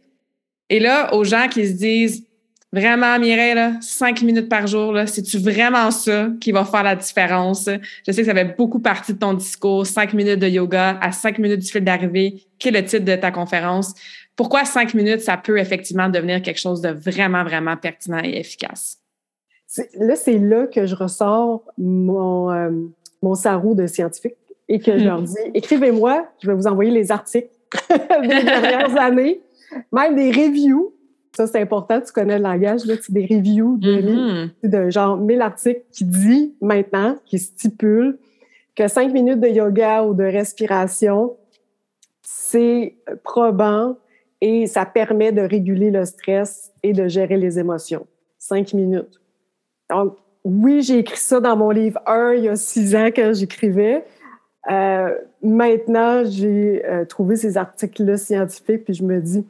Et 0.68 0.78
là, 0.78 1.14
aux 1.14 1.24
gens 1.24 1.48
qui 1.48 1.66
se 1.66 1.72
disent 1.72 2.26
vraiment, 2.74 3.18
Mireille, 3.18 3.54
là, 3.54 3.72
cinq 3.80 4.22
minutes 4.22 4.48
par 4.48 4.66
jour, 4.66 4.98
c'est-tu 5.06 5.38
vraiment 5.38 5.90
ça 5.90 6.28
qui 6.40 6.52
va 6.52 6.64
faire 6.64 6.82
la 6.82 6.96
différence? 6.96 7.70
Je 8.06 8.12
sais 8.12 8.22
que 8.22 8.26
ça 8.26 8.34
fait 8.34 8.56
beaucoup 8.56 8.80
partie 8.80 9.14
de 9.14 9.18
ton 9.18 9.32
discours, 9.32 9.86
cinq 9.86 10.12
minutes 10.12 10.40
de 10.40 10.48
yoga 10.48 10.98
à 11.00 11.12
cinq 11.12 11.38
minutes 11.38 11.60
du 11.60 11.70
fil 11.70 11.84
d'arrivée. 11.84 12.42
Quel 12.58 12.76
est 12.76 12.82
le 12.82 12.86
titre 12.86 13.04
de 13.04 13.16
ta 13.16 13.30
conférence? 13.30 13.94
Pourquoi 14.36 14.64
cinq 14.64 14.94
minutes, 14.94 15.20
ça 15.20 15.36
peut 15.36 15.58
effectivement 15.58 16.08
devenir 16.08 16.42
quelque 16.42 16.60
chose 16.60 16.80
de 16.80 16.88
vraiment, 16.88 17.44
vraiment 17.44 17.76
pertinent 17.76 18.20
et 18.22 18.38
efficace? 18.38 18.98
Là, 19.94 20.16
c'est 20.16 20.38
là 20.38 20.66
que 20.66 20.86
je 20.86 20.94
ressors 20.94 21.62
mon, 21.78 22.50
euh, 22.50 22.70
mon 23.22 23.34
sarou 23.34 23.74
de 23.74 23.86
scientifique 23.86 24.36
et 24.68 24.80
que 24.80 24.98
je 24.98 25.04
leur 25.04 25.22
dis 25.22 25.34
écrivez-moi, 25.54 26.26
je 26.42 26.48
vais 26.48 26.54
vous 26.54 26.66
envoyer 26.66 26.90
les 26.90 27.12
articles 27.12 27.48
des 27.90 28.28
dernières 28.28 28.96
années 29.00 29.40
même 29.92 30.16
des 30.16 30.30
reviews. 30.30 30.93
Ça, 31.34 31.46
c'est 31.48 31.60
important, 31.60 32.00
tu 32.00 32.12
connais 32.12 32.38
le 32.38 32.44
langage, 32.44 32.84
là, 32.86 32.94
des 33.08 33.26
reviews 33.26 33.76
de, 33.78 33.92
mm-hmm. 34.62 34.68
de 34.68 34.90
genre 34.90 35.16
1000 35.16 35.40
articles 35.40 35.82
qui 35.90 36.04
dit 36.04 36.54
maintenant, 36.60 37.16
qui 37.26 37.38
stipule 37.38 38.18
que 38.76 38.86
cinq 38.88 39.12
minutes 39.12 39.40
de 39.40 39.48
yoga 39.48 40.04
ou 40.04 40.14
de 40.14 40.24
respiration, 40.24 41.36
c'est 42.22 42.96
probant 43.22 43.96
et 44.40 44.66
ça 44.66 44.84
permet 44.84 45.32
de 45.32 45.42
réguler 45.42 45.90
le 45.90 46.04
stress 46.04 46.72
et 46.82 46.92
de 46.92 47.08
gérer 47.08 47.36
les 47.36 47.58
émotions. 47.58 48.06
Cinq 48.38 48.74
minutes. 48.74 49.20
Donc, 49.90 50.16
oui, 50.44 50.82
j'ai 50.82 50.98
écrit 50.98 51.16
ça 51.16 51.40
dans 51.40 51.56
mon 51.56 51.70
livre 51.70 52.00
1 52.06 52.34
il 52.34 52.44
y 52.44 52.48
a 52.48 52.56
six 52.56 52.94
ans 52.94 53.10
que 53.10 53.32
j'écrivais. 53.32 54.04
Euh, 54.70 55.14
maintenant, 55.42 56.24
j'ai 56.24 56.84
euh, 56.84 57.04
trouvé 57.04 57.36
ces 57.36 57.56
articles-là 57.56 58.18
scientifiques, 58.18 58.84
puis 58.84 58.94
je 58.94 59.02
me 59.02 59.20
dis, 59.20 59.44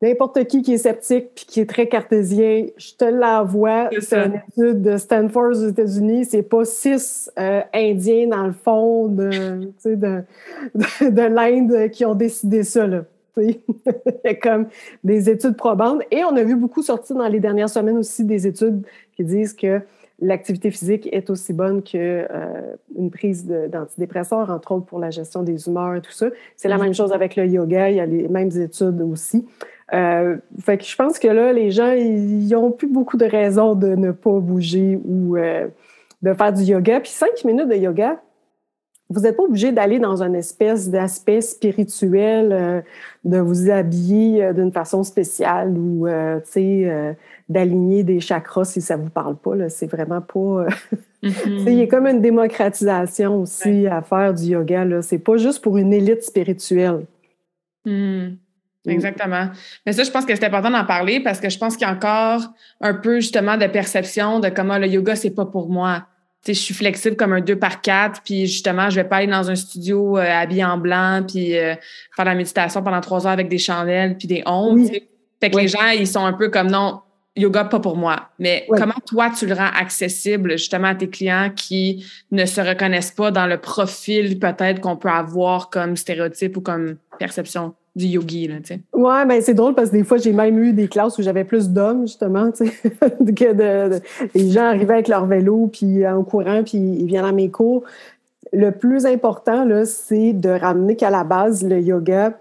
N'importe 0.00 0.44
qui 0.44 0.62
qui 0.62 0.74
est 0.74 0.78
sceptique 0.78 1.30
puis 1.34 1.44
qui 1.44 1.60
est 1.60 1.68
très 1.68 1.88
cartésien, 1.88 2.66
je 2.76 2.94
te 2.94 3.04
l'envoie. 3.04 3.90
C'est 4.00 4.16
une 4.16 4.40
étude 4.48 4.80
de 4.82 4.96
Stanford 4.96 5.50
aux 5.50 5.68
États-Unis. 5.68 6.24
C'est 6.24 6.44
pas 6.44 6.64
six 6.64 7.30
euh, 7.36 7.62
Indiens 7.74 8.28
dans 8.28 8.46
le 8.46 8.52
fond 8.52 9.08
de, 9.08 9.72
de, 9.84 10.22
de, 11.00 11.22
l'Inde 11.22 11.90
qui 11.90 12.04
ont 12.04 12.14
décidé 12.14 12.62
ça. 12.62 12.86
Là. 12.86 13.04
Il 13.38 13.58
y 14.24 14.28
a 14.28 14.34
comme 14.34 14.68
des 15.02 15.30
études 15.30 15.56
probantes. 15.56 16.02
Et 16.12 16.22
on 16.24 16.36
a 16.36 16.44
vu 16.44 16.54
beaucoup 16.54 16.82
sortir 16.82 17.16
dans 17.16 17.28
les 17.28 17.40
dernières 17.40 17.70
semaines 17.70 17.98
aussi 17.98 18.24
des 18.24 18.46
études 18.46 18.86
qui 19.16 19.24
disent 19.24 19.52
que 19.52 19.80
l'activité 20.20 20.70
physique 20.70 21.08
est 21.12 21.30
aussi 21.30 21.52
bonne 21.52 21.82
qu'une 21.82 22.00
euh, 22.00 23.10
prise 23.12 23.46
d'antidépresseurs, 23.46 24.50
entre 24.50 24.72
autres 24.72 24.86
pour 24.86 24.98
la 24.98 25.10
gestion 25.10 25.42
des 25.42 25.68
humeurs 25.68 25.94
et 25.94 26.00
tout 26.00 26.12
ça. 26.12 26.26
C'est 26.56 26.68
la 26.68 26.76
mm-hmm. 26.76 26.82
même 26.82 26.94
chose 26.94 27.12
avec 27.12 27.36
le 27.36 27.46
yoga. 27.46 27.90
Il 27.90 27.96
y 27.96 28.00
a 28.00 28.06
les 28.06 28.28
mêmes 28.28 28.50
études 28.50 29.00
aussi. 29.02 29.46
Euh, 29.94 30.36
fait 30.60 30.78
que 30.78 30.84
je 30.84 30.96
pense 30.96 31.18
que 31.18 31.28
là, 31.28 31.52
les 31.52 31.70
gens, 31.70 31.92
ils 31.92 32.48
n'ont 32.48 32.70
plus 32.70 32.86
beaucoup 32.86 33.16
de 33.16 33.24
raisons 33.24 33.74
de 33.74 33.88
ne 33.88 34.10
pas 34.10 34.38
bouger 34.38 35.00
ou 35.04 35.36
euh, 35.36 35.66
de 36.22 36.34
faire 36.34 36.52
du 36.52 36.62
yoga. 36.62 37.00
Puis 37.00 37.10
cinq 37.10 37.44
minutes 37.44 37.68
de 37.68 37.76
yoga, 37.76 38.20
vous 39.08 39.20
n'êtes 39.20 39.36
pas 39.38 39.44
obligé 39.44 39.72
d'aller 39.72 39.98
dans 39.98 40.22
une 40.22 40.34
espèce 40.34 40.90
d'aspect 40.90 41.40
spirituel, 41.40 42.52
euh, 42.52 42.80
de 43.24 43.38
vous 43.38 43.70
habiller 43.70 44.52
d'une 44.52 44.72
façon 44.72 45.02
spéciale 45.02 45.70
ou, 45.78 46.06
tu 46.06 46.50
sais, 46.50 47.16
d'aligner 47.48 48.02
des 48.02 48.20
chakras 48.20 48.66
si 48.66 48.82
ça 48.82 48.96
vous 48.96 49.08
parle 49.08 49.36
pas. 49.36 49.68
C'est 49.68 49.90
vraiment 49.90 50.20
pas... 50.20 50.66
Mm-hmm. 51.20 51.64
Il 51.66 51.74
y 51.74 51.82
a 51.82 51.88
comme 51.88 52.06
une 52.06 52.20
démocratisation 52.20 53.42
aussi 53.42 53.88
à 53.88 54.02
faire 54.02 54.32
du 54.32 54.44
yoga. 54.44 55.02
C'est 55.02 55.18
pas 55.18 55.36
juste 55.36 55.64
pour 55.64 55.76
une 55.76 55.92
élite 55.92 56.22
spirituelle. 56.22 57.06
Mm. 57.84 58.36
Exactement. 58.88 59.48
Mais 59.86 59.92
ça, 59.92 60.04
je 60.04 60.10
pense 60.10 60.24
que 60.24 60.34
c'est 60.34 60.44
important 60.44 60.70
d'en 60.70 60.84
parler 60.84 61.20
parce 61.20 61.40
que 61.40 61.48
je 61.48 61.58
pense 61.58 61.76
qu'il 61.76 61.86
y 61.86 61.90
a 61.90 61.92
encore 61.92 62.42
un 62.80 62.94
peu 62.94 63.20
justement 63.20 63.56
de 63.56 63.66
perception 63.66 64.40
de 64.40 64.48
comment 64.48 64.78
le 64.78 64.86
yoga, 64.86 65.16
c'est 65.16 65.34
pas 65.34 65.46
pour 65.46 65.68
moi. 65.68 66.06
Tu 66.44 66.54
sais, 66.54 66.54
je 66.54 66.64
suis 66.64 66.74
flexible 66.74 67.16
comme 67.16 67.32
un 67.32 67.40
2 67.40 67.56
par 67.56 67.80
4 67.80 68.22
puis 68.24 68.46
justement, 68.46 68.90
je 68.90 68.96
vais 68.96 69.08
pas 69.08 69.16
aller 69.16 69.26
dans 69.26 69.50
un 69.50 69.56
studio 69.56 70.18
euh, 70.18 70.22
habillé 70.22 70.64
en 70.64 70.78
blanc, 70.78 71.24
puis 71.26 71.56
euh, 71.56 71.74
faire 72.14 72.24
la 72.24 72.34
méditation 72.34 72.82
pendant 72.82 73.00
trois 73.00 73.26
heures 73.26 73.32
avec 73.32 73.48
des 73.48 73.58
chandelles, 73.58 74.16
puis 74.16 74.28
des 74.28 74.42
ondes. 74.46 74.88
Fait 75.40 75.50
que 75.50 75.56
les 75.56 75.68
gens, 75.68 75.88
ils 75.88 76.06
sont 76.06 76.24
un 76.24 76.32
peu 76.32 76.48
comme 76.48 76.68
non, 76.68 77.00
yoga 77.38 77.64
pas 77.64 77.80
pour 77.80 77.96
moi. 77.96 78.30
Mais 78.38 78.66
comment 78.76 78.94
toi, 79.06 79.30
tu 79.30 79.46
le 79.46 79.54
rends 79.54 79.70
accessible 79.74 80.52
justement 80.52 80.88
à 80.88 80.94
tes 80.94 81.08
clients 81.08 81.50
qui 81.54 82.04
ne 82.30 82.44
se 82.44 82.60
reconnaissent 82.60 83.12
pas 83.12 83.30
dans 83.30 83.46
le 83.46 83.58
profil 83.58 84.38
peut-être 84.38 84.80
qu'on 84.80 84.96
peut 84.96 85.08
avoir 85.08 85.70
comme 85.70 85.96
stéréotype 85.96 86.56
ou 86.56 86.60
comme 86.60 86.96
perception? 87.18 87.74
Du 87.96 88.06
yogi, 88.06 88.48
là, 88.48 88.56
tu 88.58 88.74
sais. 88.74 88.80
Ouais, 88.92 89.26
ben 89.26 89.40
c'est 89.42 89.54
drôle 89.54 89.74
parce 89.74 89.90
que 89.90 89.96
des 89.96 90.04
fois, 90.04 90.18
j'ai 90.18 90.32
même 90.32 90.58
eu 90.62 90.72
des 90.72 90.88
classes 90.88 91.18
où 91.18 91.22
j'avais 91.22 91.44
plus 91.44 91.70
d'hommes, 91.70 92.06
justement, 92.06 92.50
tu 92.52 92.66
sais, 92.66 92.72
que 93.34 93.52
de, 93.52 94.00
les 94.34 94.50
gens 94.50 94.64
arrivaient 94.64 94.94
avec 94.94 95.08
leur 95.08 95.26
vélo, 95.26 95.68
puis 95.72 96.06
en 96.06 96.22
courant, 96.22 96.62
puis 96.64 96.78
ils 96.78 97.06
viennent 97.06 97.24
à 97.24 97.32
mes 97.32 97.50
cours. 97.50 97.82
Le 98.52 98.70
plus 98.70 99.04
important, 99.04 99.64
là, 99.64 99.84
c'est 99.84 100.32
de 100.32 100.48
ramener 100.48 100.96
qu'à 100.96 101.10
la 101.10 101.24
base, 101.24 101.64
le 101.64 101.80
yoga, 101.80 102.38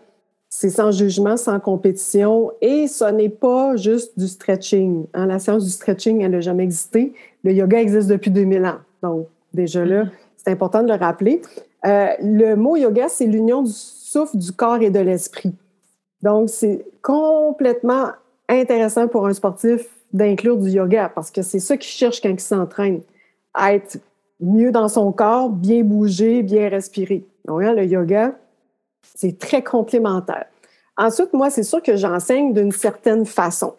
c'est 0.50 0.70
sans 0.70 0.92
jugement, 0.92 1.38
sans 1.38 1.60
compétition, 1.60 2.52
et 2.62 2.88
ce 2.88 3.06
n'est 3.06 3.30
pas 3.30 3.76
juste 3.76 4.18
du 4.18 4.28
stretching. 4.28 5.06
Hein. 5.14 5.26
La 5.26 5.40
séance 5.40 5.66
du 5.66 5.72
stretching, 5.72 6.22
elle 6.22 6.32
n'a 6.32 6.42
jamais 6.42 6.64
existé. 6.64 7.14
Le 7.44 7.52
yoga 7.52 7.82
existe 7.82 8.08
depuis 8.08 8.32
2000 8.32 8.66
ans. 8.66 8.78
Donc, 9.04 9.28
déjà 9.54 9.84
là, 9.84 10.04
mm-hmm. 10.04 10.10
c'est 10.38 10.52
important 10.52 10.84
de 10.84 10.88
le 10.88 10.96
rappeler. 10.96 11.42
Euh, 11.86 12.08
le 12.22 12.56
mot 12.56 12.76
yoga, 12.76 13.08
c'est 13.10 13.26
l'union 13.26 13.62
du 13.62 13.72
du 14.34 14.52
corps 14.52 14.82
et 14.82 14.90
de 14.90 15.00
l'esprit. 15.00 15.54
Donc, 16.22 16.50
c'est 16.50 16.86
complètement 17.02 18.12
intéressant 18.50 19.08
pour 19.08 19.28
un 19.28 19.34
sportif 19.34 19.88
d'inclure 20.14 20.58
du 20.58 20.70
yoga 20.70 21.12
parce 21.14 21.32
que 21.32 21.42
c'est 21.42 21.60
ça 21.60 21.78
qu'il 21.78 21.92
cherche 21.92 22.22
quand 22.22 22.30
il 22.30 22.40
s'entraîne. 22.40 23.02
Être 23.60 23.98
mieux 24.40 24.72
dans 24.72 24.88
son 24.88 25.12
corps, 25.12 25.50
bien 25.50 25.84
bouger, 25.84 26.44
bien 26.44 26.70
respirer. 26.70 27.26
Donc, 27.46 27.64
hein, 27.64 27.74
le 27.74 27.86
yoga, 27.86 28.34
c'est 29.16 29.38
très 29.38 29.64
complémentaire. 29.64 30.46
Ensuite, 30.98 31.34
moi, 31.34 31.50
c'est 31.50 31.64
sûr 31.64 31.82
que 31.82 31.96
j'enseigne 31.96 32.54
d'une 32.54 32.72
certaine 32.72 33.26
façon. 33.26 33.74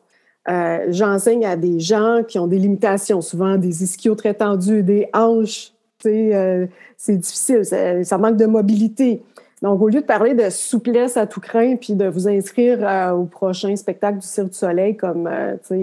Euh, 0.49 0.87
j'enseigne 0.89 1.45
à 1.45 1.57
des 1.57 1.81
gens 1.81 2.23
qui 2.27 2.39
ont 2.39 2.47
des 2.47 2.59
limitations, 2.59 3.21
souvent 3.21 3.57
des 3.57 3.83
ischios 3.83 4.15
très 4.15 4.35
tendus, 4.35 4.83
des 4.83 5.09
hanches. 5.13 5.73
Euh, 6.07 6.67
c'est 6.97 7.17
difficile, 7.17 7.65
ça, 7.65 8.19
manque 8.19 8.37
de 8.37 8.47
mobilité. 8.47 9.21
Donc, 9.63 9.83
au 9.83 9.89
lieu 9.89 10.01
de 10.01 10.07
parler 10.07 10.35
de 10.35 10.51
souplesse 10.51 11.17
à 11.17 11.27
tout 11.27 11.41
craint 11.41 11.77
puis 11.77 11.95
de 11.95 12.07
vous 12.07 12.29
inscrire 12.29 12.79
euh, 12.83 13.13
au 13.13 13.25
prochain 13.25 13.75
spectacle 13.77 14.19
du 14.19 14.27
Cirque 14.27 14.51
du 14.51 14.55
Soleil 14.55 14.97
comme 14.97 15.29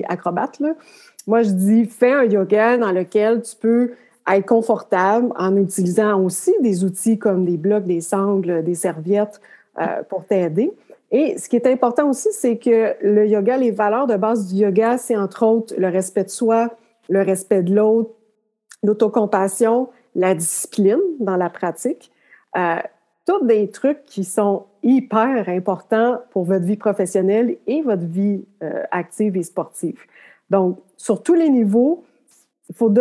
acrobate, 0.07 0.59
là, 0.59 0.73
moi, 1.27 1.41
je 1.43 1.49
dis 1.49 1.85
fais 1.85 2.13
un 2.13 2.23
yoga 2.23 2.77
dans 2.77 2.91
lequel 2.91 3.41
tu 3.41 3.55
peux 3.55 3.91
être 4.31 4.45
confortable 4.45 5.31
en 5.35 5.55
utilisant 5.57 6.21
aussi 6.21 6.53
des 6.61 6.83
outils 6.83 7.17
comme 7.17 7.45
des 7.45 7.57
blocs, 7.57 7.83
des 7.85 8.01
sangles, 8.01 8.63
des 8.63 8.75
serviettes 8.75 9.41
pour 10.07 10.25
t'aider. 10.25 10.71
Et 11.11 11.37
ce 11.37 11.47
qui 11.49 11.55
est 11.55 11.67
important 11.67 12.09
aussi, 12.09 12.29
c'est 12.31 12.57
que 12.57 12.95
le 13.01 13.27
yoga, 13.27 13.57
les 13.57 13.71
valeurs 13.71 14.07
de 14.07 14.17
base 14.17 14.51
du 14.51 14.61
yoga, 14.61 14.97
c'est 14.97 15.15
entre 15.15 15.45
autres 15.45 15.73
le 15.77 15.87
respect 15.87 16.23
de 16.23 16.29
soi, 16.29 16.71
le 17.09 17.21
respect 17.21 17.63
de 17.63 17.73
l'autre, 17.73 18.11
l'autocompassion, 18.83 19.89
la 20.15 20.33
discipline 20.33 20.99
dans 21.19 21.37
la 21.37 21.49
pratique. 21.49 22.11
Euh, 22.57 22.77
tous 23.25 23.45
des 23.45 23.69
trucs 23.69 24.03
qui 24.05 24.23
sont 24.23 24.65
hyper 24.83 25.49
importants 25.49 26.19
pour 26.31 26.45
votre 26.45 26.65
vie 26.65 26.77
professionnelle 26.77 27.57
et 27.65 27.81
votre 27.81 28.05
vie 28.05 28.45
euh, 28.63 28.83
active 28.91 29.35
et 29.35 29.43
sportive. 29.43 29.99
Donc, 30.49 30.77
sur 30.95 31.23
tous 31.23 31.33
les 31.33 31.49
niveaux, 31.49 32.03
il 32.69 32.75
faut, 32.75 32.93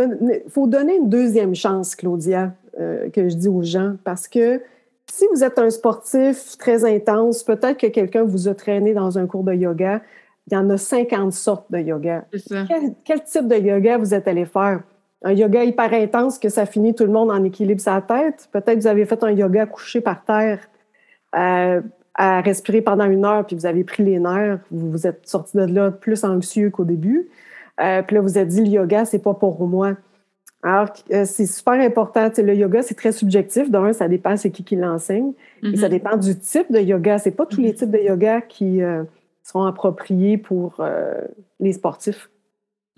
faut, 0.48 0.66
donner 0.66 0.96
une 0.96 1.08
deuxième 1.08 1.54
chance, 1.54 1.94
Claudia, 1.94 2.54
euh, 2.80 3.10
que 3.10 3.28
je 3.28 3.36
dis 3.36 3.48
aux 3.48 3.62
gens, 3.62 3.96
parce 4.02 4.28
que 4.28 4.62
si 5.10 5.26
vous 5.32 5.44
êtes 5.44 5.58
un 5.58 5.70
sportif 5.70 6.56
très 6.58 6.84
intense, 6.84 7.44
peut-être 7.44 7.78
que 7.78 7.86
quelqu'un 7.86 8.24
vous 8.24 8.48
a 8.48 8.54
traîné 8.54 8.94
dans 8.94 9.18
un 9.18 9.26
cours 9.26 9.44
de 9.44 9.52
yoga. 9.52 10.02
Il 10.46 10.54
y 10.54 10.56
en 10.56 10.68
a 10.68 10.76
50 10.76 11.32
sortes 11.32 11.70
de 11.70 11.78
yoga. 11.78 12.26
Quel, 13.04 13.24
type 13.24 13.48
de 13.48 13.56
yoga 13.56 13.96
vous 13.96 14.12
êtes 14.12 14.28
allé 14.28 14.44
faire? 14.44 14.82
Un 15.24 15.32
yoga 15.32 15.64
hyper 15.64 15.92
intense 15.94 16.38
que 16.38 16.50
ça 16.50 16.66
finit 16.66 16.94
tout 16.94 17.04
le 17.04 17.10
monde 17.10 17.30
en 17.30 17.42
équilibre 17.44 17.80
sa 17.80 18.02
tête. 18.02 18.46
Peut-être 18.52 18.74
que 18.74 18.80
vous 18.80 18.86
avez 18.86 19.06
fait 19.06 19.24
un 19.24 19.30
yoga 19.30 19.64
couché 19.64 20.02
par 20.02 20.22
terre 20.22 20.60
euh, 21.34 21.80
à 22.14 22.42
respirer 22.42 22.82
pendant 22.82 23.06
une 23.06 23.24
heure, 23.24 23.46
puis 23.46 23.56
vous 23.56 23.64
avez 23.64 23.84
pris 23.84 24.04
les 24.04 24.18
nerfs. 24.18 24.60
Vous 24.70 24.90
vous 24.90 25.06
êtes 25.06 25.26
sorti 25.26 25.56
de 25.56 25.64
là 25.64 25.90
plus 25.90 26.24
anxieux 26.24 26.68
qu'au 26.68 26.84
début. 26.84 27.30
Euh, 27.80 28.02
puis 28.02 28.16
là, 28.16 28.20
vous 28.20 28.36
avez 28.36 28.46
dit, 28.46 28.60
le 28.62 28.68
yoga, 28.68 29.06
c'est 29.06 29.18
pas 29.18 29.32
pour 29.32 29.66
moi. 29.66 29.96
Alors, 30.62 30.92
euh, 31.10 31.24
c'est 31.24 31.46
super 31.46 31.72
important. 31.72 32.30
le 32.36 32.54
yoga, 32.54 32.82
c'est 32.82 32.94
très 32.94 33.12
subjectif. 33.12 33.70
D'un, 33.70 33.94
ça 33.94 34.08
dépend 34.08 34.36
c'est 34.36 34.50
qui 34.50 34.62
qui 34.62 34.76
l'enseigne. 34.76 35.32
Et 35.62 35.76
ça 35.76 35.86
mm-hmm. 35.86 35.90
dépend 35.90 36.16
du 36.18 36.38
type 36.38 36.70
de 36.70 36.80
yoga. 36.80 37.18
C'est 37.18 37.30
pas 37.30 37.46
tous 37.46 37.62
les 37.62 37.72
mm-hmm. 37.72 37.76
types 37.76 37.90
de 37.90 37.98
yoga 37.98 38.40
qui 38.42 38.82
euh, 38.82 39.04
seront 39.42 39.64
appropriés 39.64 40.36
pour 40.36 40.84
les 41.60 41.72
sportifs. 41.72 42.28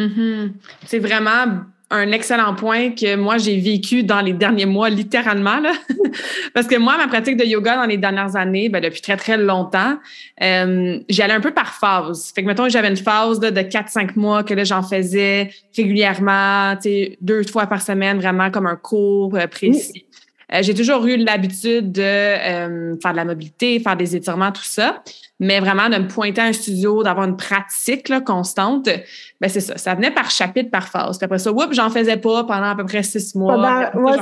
Mm-hmm. 0.01 0.51
C'est 0.85 0.99
vraiment 0.99 1.63
un 1.91 2.11
excellent 2.11 2.55
point 2.55 2.91
que 2.91 3.15
moi, 3.15 3.39
j'ai 3.39 3.59
vécu 3.61 4.03
dans 4.03 4.21
les 4.21 4.33
derniers 4.33 4.67
mois, 4.67 4.91
littéralement. 4.91 5.61
Là. 5.61 5.73
Parce 6.55 6.67
que 6.67 6.77
moi, 6.77 6.97
ma 6.97 7.07
pratique 7.07 7.37
de 7.37 7.45
yoga 7.45 7.77
dans 7.77 7.87
les 7.87 7.97
dernières 7.97 8.35
années, 8.35 8.69
ben, 8.69 8.83
depuis 8.83 9.01
très, 9.01 9.17
très 9.17 9.37
longtemps, 9.37 9.97
euh, 10.43 10.99
j'allais 11.09 11.35
un 11.35 11.41
peu 11.41 11.53
par 11.53 11.75
phase. 11.75 12.33
Fait 12.35 12.43
que, 12.43 12.49
mettons, 12.49 12.69
j'avais 12.69 12.89
une 12.89 12.97
phase 12.97 13.39
de 13.39 13.51
4-5 13.51 14.17
mois 14.17 14.43
que 14.43 14.55
là, 14.55 14.65
j'en 14.65 14.83
faisais 14.83 15.51
régulièrement, 15.77 16.75
deux 17.21 17.45
fois 17.45 17.67
par 17.67 17.81
semaine, 17.81 18.19
vraiment 18.19 18.51
comme 18.51 18.67
un 18.67 18.77
cours 18.77 19.37
euh, 19.37 19.47
précis. 19.47 20.06
Euh, 20.53 20.63
j'ai 20.63 20.75
toujours 20.75 21.05
eu 21.07 21.17
l'habitude 21.17 21.93
de 21.93 22.03
euh, 22.03 22.97
faire 23.01 23.13
de 23.13 23.17
la 23.17 23.25
mobilité, 23.25 23.81
faire 23.81 23.97
des 23.97 24.15
étirements, 24.15 24.53
tout 24.53 24.63
ça 24.63 25.03
mais 25.39 25.61
vraiment 25.61 25.89
de 25.89 25.97
me 25.97 26.09
pointer 26.09 26.41
à 26.41 26.45
un 26.45 26.53
studio, 26.53 27.03
d'avoir 27.03 27.27
une 27.27 27.37
pratique 27.37 28.09
là, 28.09 28.21
constante, 28.21 28.89
ben 29.41 29.49
c'est 29.49 29.61
ça. 29.61 29.77
Ça 29.77 29.95
venait 29.95 30.11
par 30.11 30.31
chapitre, 30.31 30.71
par 30.71 30.89
phase. 30.89 31.19
Puis 31.19 31.25
après 31.25 31.39
ça, 31.39 31.53
oups, 31.53 31.75
j'en 31.75 31.91
faisais 31.91 32.17
pas 32.17 32.45
pendant 32.45 32.71
à 32.71 32.75
peu 32.75 32.85
près 32.85 33.03
six 33.03 33.35
mois. 33.35 33.55
Pendant, 33.55 34.13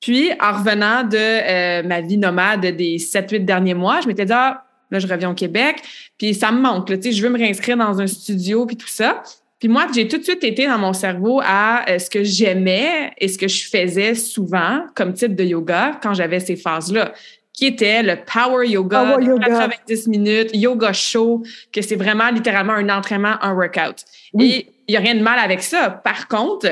Puis, 0.00 0.30
en 0.40 0.58
revenant 0.58 1.02
de 1.04 1.16
euh, 1.16 1.82
ma 1.82 2.02
vie 2.02 2.18
nomade 2.18 2.66
des 2.66 2.98
sept, 2.98 3.30
huit 3.30 3.44
derniers 3.44 3.74
mois, 3.74 4.00
je 4.02 4.06
m'étais 4.06 4.26
dit, 4.26 4.32
ah, 4.34 4.64
là, 4.90 4.98
je 4.98 5.06
reviens 5.06 5.30
au 5.30 5.34
Québec, 5.34 5.82
puis 6.18 6.34
ça 6.34 6.52
me 6.52 6.60
manque. 6.60 6.90
Là, 6.90 6.96
je 7.02 7.22
veux 7.22 7.30
me 7.30 7.38
réinscrire 7.38 7.78
dans 7.78 8.00
un 8.00 8.06
studio, 8.06 8.66
puis 8.66 8.76
tout 8.76 8.88
ça. 8.88 9.22
Puis 9.58 9.68
moi, 9.68 9.86
j'ai 9.94 10.06
tout 10.06 10.18
de 10.18 10.22
suite 10.22 10.44
été 10.44 10.66
dans 10.66 10.78
mon 10.78 10.92
cerveau 10.92 11.40
à 11.42 11.88
euh, 11.88 11.98
ce 11.98 12.10
que 12.10 12.22
j'aimais 12.22 13.12
et 13.18 13.28
ce 13.28 13.38
que 13.38 13.48
je 13.48 13.68
faisais 13.68 14.14
souvent 14.14 14.84
comme 14.94 15.14
type 15.14 15.34
de 15.34 15.44
yoga 15.44 15.98
quand 16.02 16.12
j'avais 16.12 16.40
ces 16.40 16.56
phases-là 16.56 17.14
qui 17.56 17.64
était 17.64 18.02
le 18.02 18.16
Power 18.16 18.68
Yoga, 18.68 19.16
90 19.16 20.08
minutes, 20.08 20.50
yoga 20.52 20.92
show, 20.92 21.42
que 21.72 21.80
c'est 21.80 21.96
vraiment 21.96 22.28
littéralement 22.28 22.74
un 22.74 22.90
entraînement, 22.90 23.36
un 23.40 23.54
workout. 23.54 24.04
Et 24.38 24.68
il 24.86 24.92
n'y 24.92 24.96
a 24.96 25.00
rien 25.00 25.14
de 25.14 25.22
mal 25.22 25.38
avec 25.38 25.62
ça. 25.62 25.88
Par 25.88 26.28
contre, 26.28 26.68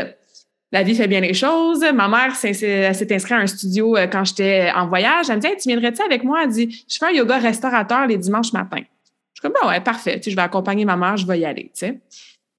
la 0.70 0.82
vie 0.82 0.94
fait 0.94 1.08
bien 1.08 1.20
les 1.20 1.32
choses. 1.32 1.84
Ma 1.94 2.06
mère 2.06 2.36
s'est 2.36 2.86
inscrite 2.86 3.32
à 3.32 3.38
un 3.38 3.46
studio 3.46 3.96
euh, 3.96 4.06
quand 4.06 4.24
j'étais 4.24 4.70
en 4.74 4.86
voyage. 4.86 5.30
Elle 5.30 5.36
me 5.36 5.40
dit 5.40 5.48
Tu 5.58 5.68
viendrais-tu 5.68 6.02
avec 6.02 6.22
moi? 6.22 6.42
Elle 6.42 6.50
dit 6.50 6.84
Je 6.86 6.98
fais 6.98 7.06
un 7.06 7.12
yoga 7.12 7.38
restaurateur 7.38 8.06
les 8.06 8.18
dimanches 8.18 8.52
matins. 8.52 8.82
Je 9.32 9.40
suis 9.40 9.42
comme 9.42 9.52
bah 9.52 9.68
ouais, 9.68 9.80
parfait. 9.80 10.20
je 10.24 10.36
vais 10.36 10.42
accompagner 10.42 10.84
ma 10.84 10.96
mère, 10.96 11.16
je 11.16 11.26
vais 11.26 11.38
y 11.38 11.44
aller. 11.46 11.70
sais. 11.72 11.98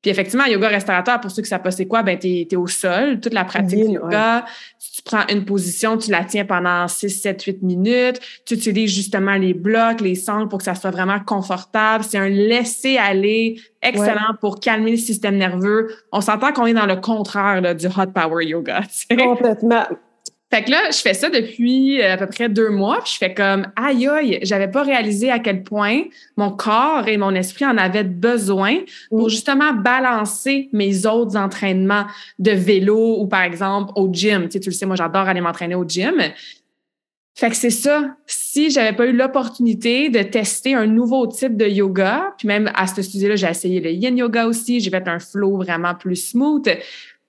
Puis 0.06 0.12
effectivement, 0.12 0.46
yoga 0.46 0.68
restaurateur, 0.68 1.20
pour 1.20 1.32
ceux 1.32 1.42
qui 1.42 1.50
savent 1.50 1.64
pas 1.64 1.72
c'est 1.72 1.88
quoi, 1.88 2.04
ben 2.04 2.20
tu 2.20 2.28
es, 2.28 2.56
au 2.56 2.68
sol, 2.68 3.20
toute 3.20 3.34
la 3.34 3.44
pratique 3.44 3.88
du 3.88 3.94
yoga. 3.94 4.46
Tu 4.94 5.02
prends 5.02 5.26
une 5.32 5.46
position, 5.46 5.98
tu 5.98 6.12
la 6.12 6.24
tiens 6.24 6.46
pendant 6.46 6.88
6, 6.88 7.10
7, 7.10 7.42
8 7.42 7.64
minutes. 7.64 8.22
Tu 8.46 8.54
utilises 8.54 8.94
justement 8.94 9.34
les 9.34 9.56
blocs, 9.56 10.02
les 10.02 10.14
sangles 10.14 10.48
pour 10.48 10.60
que 10.60 10.64
ça 10.64 10.76
soit 10.76 10.92
vraiment 10.92 11.20
confortable. 11.20 12.04
C'est 12.04 12.20
un 12.20 12.30
laisser-aller 12.30 13.60
excellent 13.82 14.36
pour 14.40 14.60
calmer 14.60 14.92
le 14.92 14.98
système 14.98 15.38
nerveux. 15.38 15.88
On 16.12 16.22
s'entend 16.22 16.54
qu'on 16.54 16.68
est 16.68 16.76
dans 16.76 16.86
le 16.86 16.98
contraire 16.98 17.62
là, 17.62 17.74
du 17.74 17.88
hot 17.88 18.12
power 18.14 18.46
yoga. 18.46 18.82
Complètement. 19.10 19.86
Fait 20.52 20.64
que 20.64 20.70
là, 20.72 20.92
je 20.92 20.98
fais 20.98 21.16
ça 21.16 21.30
depuis 21.30 22.02
euh, 22.02 22.14
à 22.14 22.18
peu 22.18 22.28
près 22.28 22.50
deux 22.50 22.70
mois. 22.70 23.00
Puis 23.04 23.14
je 23.14 23.18
fais 23.18 23.34
comme 23.34 23.68
aïe 23.76 24.08
aïe, 24.08 24.40
j'avais 24.44 24.68
pas 24.68 24.84
réalisé 24.84 25.32
à 25.32 25.40
quel 25.40 25.64
point 25.64 26.04
mon 26.38 26.52
corps 26.52 27.08
et 27.08 27.18
mon 27.18 27.34
esprit 27.34 27.66
en 27.66 27.78
avaient 27.78 28.04
besoin 28.04 28.78
pour 29.10 29.30
justement 29.30 29.74
balancer 29.74 30.70
mes 30.72 31.08
autres 31.08 31.36
entraînements 31.36 32.06
de 32.38 32.52
vélo 32.52 33.18
ou 33.20 33.28
par 33.28 33.42
exemple 33.42 33.92
au 33.96 34.08
gym. 34.12 34.44
Tu, 34.44 34.52
sais, 34.52 34.60
tu 34.60 34.70
le 34.70 34.76
sais, 34.76 34.86
moi 34.86 34.96
j'adore 34.96 35.28
aller 35.28 35.42
m'entraîner 35.42 35.76
au 35.76 35.84
gym. 35.84 36.22
Fait 37.38 37.50
que 37.50 37.56
c'est 37.58 37.70
ça. 37.70 38.16
Si 38.28 38.70
j'avais 38.70 38.96
pas 38.96 39.08
eu 39.08 39.12
l'opportunité 39.12 40.10
de 40.10 40.22
tester 40.22 40.74
un 40.74 40.86
nouveau 40.86 41.28
type 41.28 41.58
de 41.58 41.66
yoga, 41.66 42.34
puis 42.38 42.48
même 42.48 42.72
à 42.76 42.88
ce 42.88 43.02
studio-là, 43.02 43.36
j'ai 43.36 43.50
essayé 43.50 43.82
le 43.82 43.92
yin 43.92 44.18
yoga 44.18 44.48
aussi, 44.48 44.80
j'ai 44.80 44.90
fait 44.90 45.06
un 45.08 45.20
flow 45.20 45.58
vraiment 45.58 45.96
plus 45.96 46.16
smooth 46.16 46.70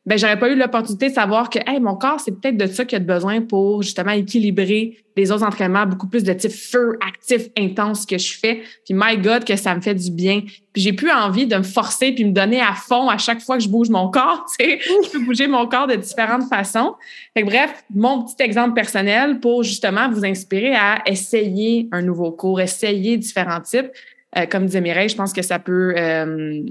ben 0.06 0.16
j'aurais 0.16 0.38
pas 0.38 0.48
eu 0.48 0.54
l'opportunité 0.54 1.08
de 1.08 1.14
savoir 1.14 1.50
que 1.50 1.58
hey, 1.66 1.80
mon 1.80 1.96
corps, 1.96 2.20
c'est 2.20 2.30
peut-être 2.30 2.56
de 2.56 2.66
ça 2.66 2.84
qu'il 2.84 2.96
a 2.96 3.00
besoin 3.00 3.40
pour 3.40 3.82
justement 3.82 4.12
équilibrer 4.12 4.98
les 5.16 5.32
autres 5.32 5.44
entraînements, 5.44 5.84
beaucoup 5.84 6.08
plus 6.08 6.22
de 6.22 6.32
type 6.32 6.52
feu, 6.52 6.96
actif, 7.04 7.48
intense 7.58 8.06
que 8.06 8.16
je 8.16 8.38
fais. 8.38 8.62
Puis 8.84 8.94
my 8.94 9.18
God, 9.18 9.44
que 9.44 9.56
ça 9.56 9.74
me 9.74 9.80
fait 9.80 9.94
du 9.94 10.12
bien. 10.12 10.42
Puis 10.72 10.82
j'ai 10.82 10.92
plus 10.92 11.10
envie 11.10 11.46
de 11.46 11.56
me 11.56 11.64
forcer 11.64 12.12
puis 12.12 12.24
me 12.24 12.30
donner 12.30 12.60
à 12.60 12.74
fond 12.74 13.08
à 13.08 13.18
chaque 13.18 13.40
fois 13.40 13.56
que 13.56 13.64
je 13.64 13.68
bouge 13.68 13.88
mon 13.88 14.08
corps. 14.08 14.46
Tu 14.58 14.64
sais, 14.64 14.78
je 14.80 15.10
peux 15.10 15.24
bouger 15.24 15.48
mon 15.48 15.66
corps 15.66 15.88
de 15.88 15.96
différentes 15.96 16.48
façons. 16.48 16.94
Fait 17.34 17.42
que 17.42 17.46
bref, 17.46 17.84
mon 17.92 18.22
petit 18.22 18.40
exemple 18.40 18.74
personnel 18.74 19.40
pour 19.40 19.64
justement 19.64 20.08
vous 20.08 20.24
inspirer 20.24 20.74
à 20.74 21.02
essayer 21.06 21.88
un 21.90 22.02
nouveau 22.02 22.30
cours, 22.30 22.60
essayer 22.60 23.16
différents 23.16 23.60
types. 23.60 23.90
Euh, 24.38 24.46
comme 24.46 24.66
disait 24.66 24.80
Mireille, 24.80 25.08
je 25.08 25.16
pense 25.16 25.32
que 25.32 25.42
ça 25.42 25.58
peut 25.58 25.94
euh, 25.96 26.62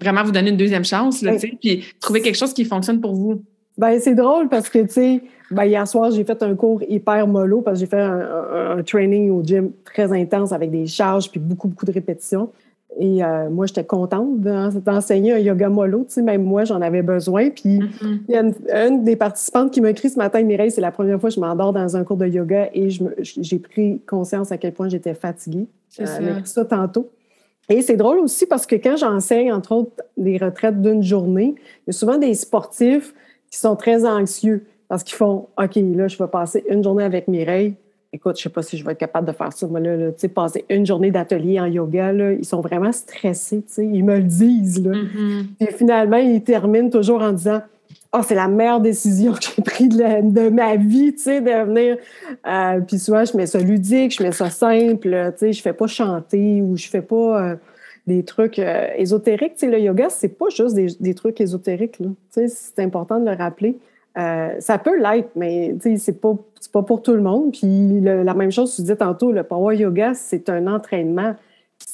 vraiment 0.00 0.24
vous 0.24 0.32
donner 0.32 0.50
une 0.50 0.56
deuxième 0.56 0.84
chance, 0.84 1.22
là, 1.22 1.32
puis 1.60 1.84
trouver 2.00 2.20
quelque 2.20 2.36
chose 2.36 2.52
qui 2.52 2.64
fonctionne 2.64 3.00
pour 3.00 3.14
vous. 3.14 3.42
Ben, 3.78 4.00
c'est 4.00 4.14
drôle 4.14 4.48
parce 4.48 4.68
que, 4.68 4.80
tu 4.80 4.88
sais, 4.88 5.22
ben, 5.52 5.64
hier 5.64 5.86
soir, 5.86 6.10
j'ai 6.10 6.24
fait 6.24 6.42
un 6.42 6.56
cours 6.56 6.82
hyper 6.88 7.26
mollo 7.28 7.62
parce 7.62 7.78
que 7.78 7.80
j'ai 7.84 7.90
fait 7.90 8.00
un, 8.00 8.82
training 8.82 9.30
au 9.30 9.42
gym 9.42 9.70
très 9.84 10.12
intense 10.12 10.52
avec 10.52 10.70
des 10.70 10.86
charges 10.86 11.30
puis 11.30 11.38
beaucoup, 11.38 11.68
beaucoup 11.68 11.86
de 11.86 11.92
répétitions. 11.92 12.50
Et 12.98 13.22
euh, 13.22 13.48
moi, 13.48 13.66
j'étais 13.66 13.84
contente 13.84 14.40
d'enseigner 14.40 15.32
un 15.32 15.38
yoga 15.38 15.68
mollo. 15.68 16.04
Tu 16.08 16.14
sais, 16.14 16.22
même 16.22 16.42
moi, 16.42 16.64
j'en 16.64 16.80
avais 16.80 17.02
besoin. 17.02 17.50
Puis, 17.50 17.78
mm-hmm. 17.78 18.18
il 18.28 18.34
y 18.34 18.72
a 18.72 18.86
une, 18.86 19.04
des 19.04 19.14
participantes 19.14 19.70
qui 19.70 19.80
m'a 19.80 19.90
écrit 19.90 20.10
ce 20.10 20.18
matin, 20.18 20.42
Mireille, 20.42 20.72
c'est 20.72 20.80
la 20.80 20.90
première 20.90 21.20
fois 21.20 21.28
que 21.28 21.36
je 21.36 21.40
m'endors 21.40 21.72
dans 21.72 21.96
un 21.96 22.02
cours 22.02 22.16
de 22.16 22.26
yoga 22.26 22.70
et 22.74 22.88
j'ai 23.20 23.58
pris 23.58 24.00
conscience 24.08 24.50
à 24.50 24.58
quel 24.58 24.72
point 24.72 24.88
j'étais 24.88 25.14
fatiguée. 25.14 25.68
C'est 25.88 26.08
euh, 26.08 26.44
ça 26.44 26.64
tantôt. 26.64 27.10
Et 27.68 27.82
c'est 27.82 27.96
drôle 27.96 28.18
aussi 28.18 28.46
parce 28.46 28.66
que 28.66 28.76
quand 28.76 28.96
j'enseigne, 28.96 29.52
entre 29.52 29.72
autres, 29.72 30.02
des 30.16 30.38
retraites 30.38 30.80
d'une 30.80 31.02
journée, 31.02 31.54
il 31.56 31.88
y 31.88 31.90
a 31.90 31.92
souvent 31.92 32.16
des 32.16 32.34
sportifs 32.34 33.14
qui 33.50 33.58
sont 33.58 33.76
très 33.76 34.06
anxieux 34.06 34.66
parce 34.88 35.02
qu'ils 35.02 35.16
font 35.16 35.48
OK, 35.62 35.76
là, 35.76 36.08
je 36.08 36.16
vais 36.16 36.28
passer 36.28 36.64
une 36.68 36.82
journée 36.82 37.04
avec 37.04 37.28
Mireille. 37.28 37.74
Écoute, 38.10 38.38
je 38.38 38.44
sais 38.44 38.48
pas 38.48 38.62
si 38.62 38.78
je 38.78 38.84
vais 38.86 38.92
être 38.92 38.98
capable 38.98 39.26
de 39.26 39.32
faire 39.32 39.52
ça. 39.52 39.66
Moi, 39.66 39.80
là, 39.80 40.12
tu 40.12 40.20
sais, 40.20 40.28
passer 40.28 40.64
une 40.70 40.86
journée 40.86 41.10
d'atelier 41.10 41.60
en 41.60 41.66
yoga, 41.66 42.10
là, 42.10 42.32
ils 42.32 42.44
sont 42.44 42.62
vraiment 42.62 42.90
stressés, 42.90 43.62
tu 43.66 43.74
sais. 43.74 43.86
Ils 43.86 44.02
me 44.02 44.16
le 44.16 44.22
disent, 44.22 44.82
là. 44.82 44.92
Mm-hmm. 44.92 45.44
Puis 45.60 45.68
finalement, 45.76 46.16
ils 46.16 46.42
terminent 46.42 46.88
toujours 46.88 47.20
en 47.20 47.32
disant 47.32 47.60
oh, 48.12 48.20
c'est 48.22 48.34
la 48.34 48.48
meilleure 48.48 48.80
décision 48.80 49.32
que 49.32 49.40
j'ai 49.42 49.62
prise 49.62 49.96
de, 49.96 50.48
ma 50.48 50.76
vie, 50.76 51.12
tu 51.12 51.22
sais, 51.22 51.40
de 51.40 51.50
venir. 51.50 51.96
Euh, 52.46 52.80
puis 52.80 52.98
souvent, 52.98 53.24
je 53.24 53.36
mets 53.36 53.46
ça 53.46 53.58
ludique, 53.58 54.16
je 54.16 54.22
mets 54.22 54.32
ça 54.32 54.50
simple, 54.50 55.32
tu 55.32 55.38
sais, 55.38 55.52
je 55.52 55.62
fais 55.62 55.72
pas 55.72 55.86
chanter 55.86 56.62
ou 56.62 56.76
je 56.76 56.88
fais 56.88 57.02
pas 57.02 57.42
euh, 57.42 57.56
des 58.06 58.24
trucs 58.24 58.58
euh, 58.58 58.88
ésotériques. 58.96 59.54
Tu 59.54 59.66
sais, 59.66 59.70
le 59.70 59.80
yoga, 59.80 60.08
c'est 60.10 60.28
pas 60.28 60.48
juste 60.48 60.74
des, 60.74 61.14
trucs 61.14 61.40
ésotériques, 61.40 61.98
Tu 61.98 62.06
sais, 62.30 62.48
c'est 62.48 62.82
important 62.82 63.20
de 63.20 63.30
le 63.30 63.36
rappeler. 63.36 63.78
ça 64.14 64.78
peut 64.78 64.98
l'être, 64.98 65.30
mais 65.36 65.74
tu 65.80 65.90
sais, 65.90 65.96
c'est 65.98 66.20
pas, 66.20 66.34
pas 66.72 66.82
pour 66.82 67.02
tout 67.02 67.14
le 67.14 67.22
monde. 67.22 67.52
Puis 67.52 68.00
la 68.00 68.34
même 68.34 68.50
chose, 68.50 68.74
tu 68.74 68.82
disais 68.82 68.96
tantôt, 68.96 69.32
le 69.32 69.42
power 69.42 69.76
yoga, 69.76 70.14
c'est 70.14 70.48
un 70.48 70.66
entraînement 70.66 71.34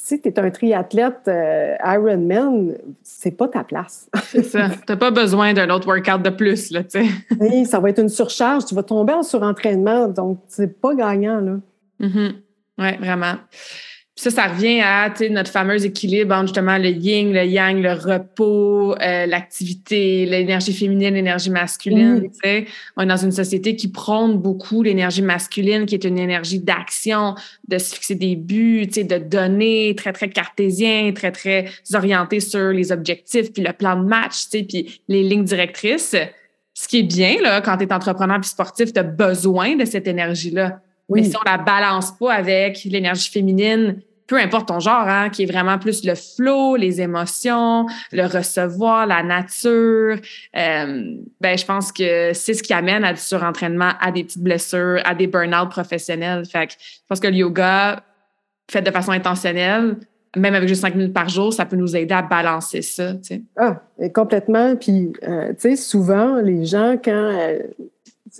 si 0.05 0.21
tu 0.21 0.29
es 0.29 0.39
un 0.39 0.51
triathlète 0.51 1.27
euh, 1.27 1.75
Ironman, 1.83 2.75
c'est 3.01 3.31
pas 3.31 3.47
ta 3.47 3.63
place. 3.63 4.07
c'est 4.25 4.43
ça. 4.43 4.69
Tu 4.69 4.75
n'as 4.87 4.97
pas 4.97 5.09
besoin 5.09 5.51
d'un 5.53 5.67
autre 5.71 5.87
workout 5.87 6.21
de 6.21 6.29
plus, 6.29 6.69
là, 6.69 6.83
tu 6.83 7.03
sais. 7.03 7.07
oui, 7.39 7.65
ça 7.65 7.79
va 7.79 7.89
être 7.89 7.97
une 7.97 8.09
surcharge. 8.09 8.65
Tu 8.65 8.75
vas 8.75 8.83
tomber 8.83 9.13
en 9.13 9.23
surentraînement, 9.23 10.07
donc 10.07 10.41
c'est 10.47 10.79
pas 10.79 10.93
gagnant, 10.93 11.39
là. 11.39 11.57
Mm-hmm. 12.01 12.33
Oui, 12.77 12.97
vraiment 12.99 13.33
ça, 14.17 14.31
ça 14.31 14.47
revient 14.47 14.79
à 14.79 15.13
notre 15.29 15.51
fameux 15.51 15.83
équilibre 15.83 16.33
entre 16.33 16.47
justement 16.47 16.77
le 16.77 16.87
yin, 16.87 17.33
le 17.33 17.43
yang, 17.43 17.81
le 17.81 17.91
repos, 17.91 18.95
euh, 19.01 19.25
l'activité, 19.25 20.25
l'énergie 20.25 20.71
féminine, 20.71 21.15
l'énergie 21.15 21.49
masculine. 21.49 22.29
On 22.95 23.03
est 23.03 23.05
dans 23.05 23.17
une 23.17 23.33
société 23.33 23.75
qui 23.75 23.89
prône 23.89 24.37
beaucoup 24.37 24.83
l'énergie 24.83 25.21
masculine, 25.21 25.85
qui 25.85 25.95
est 25.95 26.05
une 26.05 26.17
énergie 26.17 26.59
d'action, 26.59 27.35
de 27.67 27.77
se 27.77 27.93
fixer 27.93 28.15
des 28.15 28.37
buts, 28.37 28.87
de 28.87 29.17
donner, 29.17 29.93
très, 29.97 30.13
très 30.13 30.29
cartésien, 30.29 31.11
très, 31.13 31.33
très 31.33 31.65
orienté 31.93 32.39
sur 32.39 32.69
les 32.69 32.93
objectifs, 32.93 33.51
puis 33.51 33.63
le 33.63 33.73
plan 33.73 34.01
de 34.01 34.05
match, 34.07 34.45
puis 34.49 35.01
les 35.09 35.23
lignes 35.23 35.43
directrices. 35.43 36.15
Ce 36.73 36.87
qui 36.87 36.99
est 36.99 37.03
bien, 37.03 37.41
là, 37.41 37.59
quand 37.59 37.75
tu 37.75 37.83
es 37.83 37.91
entrepreneur 37.91 38.39
puis 38.39 38.49
sportif, 38.49 38.93
tu 38.93 38.99
as 38.99 39.03
besoin 39.03 39.75
de 39.75 39.83
cette 39.83 40.07
énergie-là. 40.07 40.79
Mais 41.09 41.23
si 41.23 41.35
on 41.37 41.43
la 41.45 41.57
balance 41.57 42.11
pas 42.17 42.33
avec 42.33 42.83
l'énergie 42.85 43.29
féminine, 43.29 44.01
peu 44.27 44.37
importe 44.37 44.67
ton 44.67 44.79
genre, 44.79 45.07
hein, 45.07 45.29
qui 45.29 45.43
est 45.43 45.45
vraiment 45.45 45.77
plus 45.77 46.03
le 46.03 46.15
flow, 46.15 46.75
les 46.75 46.99
émotions, 46.99 47.85
le 48.11 48.25
recevoir, 48.25 49.05
la 49.05 49.21
nature, 49.21 50.17
euh, 50.55 51.17
ben 51.41 51.57
je 51.57 51.65
pense 51.65 51.91
que 51.91 52.33
c'est 52.33 52.55
ce 52.55 52.63
qui 52.63 52.73
amène 52.73 53.03
à 53.03 53.13
du 53.13 53.19
surentraînement, 53.19 53.91
à 54.01 54.11
des 54.11 54.23
petites 54.23 54.41
blessures, 54.41 54.99
à 55.05 55.13
des 55.13 55.27
burn-out 55.27 55.69
professionnels. 55.69 56.43
Fait 56.45 56.67
que 56.67 56.73
je 56.73 56.99
pense 57.07 57.19
que 57.19 57.27
le 57.27 57.35
yoga, 57.35 58.01
fait 58.69 58.81
de 58.81 58.89
façon 58.89 59.11
intentionnelle, 59.11 59.97
même 60.35 60.55
avec 60.55 60.67
juste 60.67 60.81
cinq 60.81 60.95
minutes 60.95 61.13
par 61.13 61.29
jour, 61.29 61.53
ça 61.53 61.65
peut 61.65 61.75
nous 61.75 61.95
aider 61.95 62.13
à 62.13 62.23
balancer 62.23 62.81
ça. 62.81 63.13
Tu 63.13 63.19
sais. 63.23 63.41
Ah, 63.55 63.81
complètement. 64.13 64.75
Puis, 64.75 65.13
euh, 65.23 65.49
tu 65.49 65.69
sais, 65.69 65.75
souvent, 65.75 66.41
les 66.41 66.65
gens, 66.65 66.97
quand. 67.01 67.11
Euh, 67.11 67.59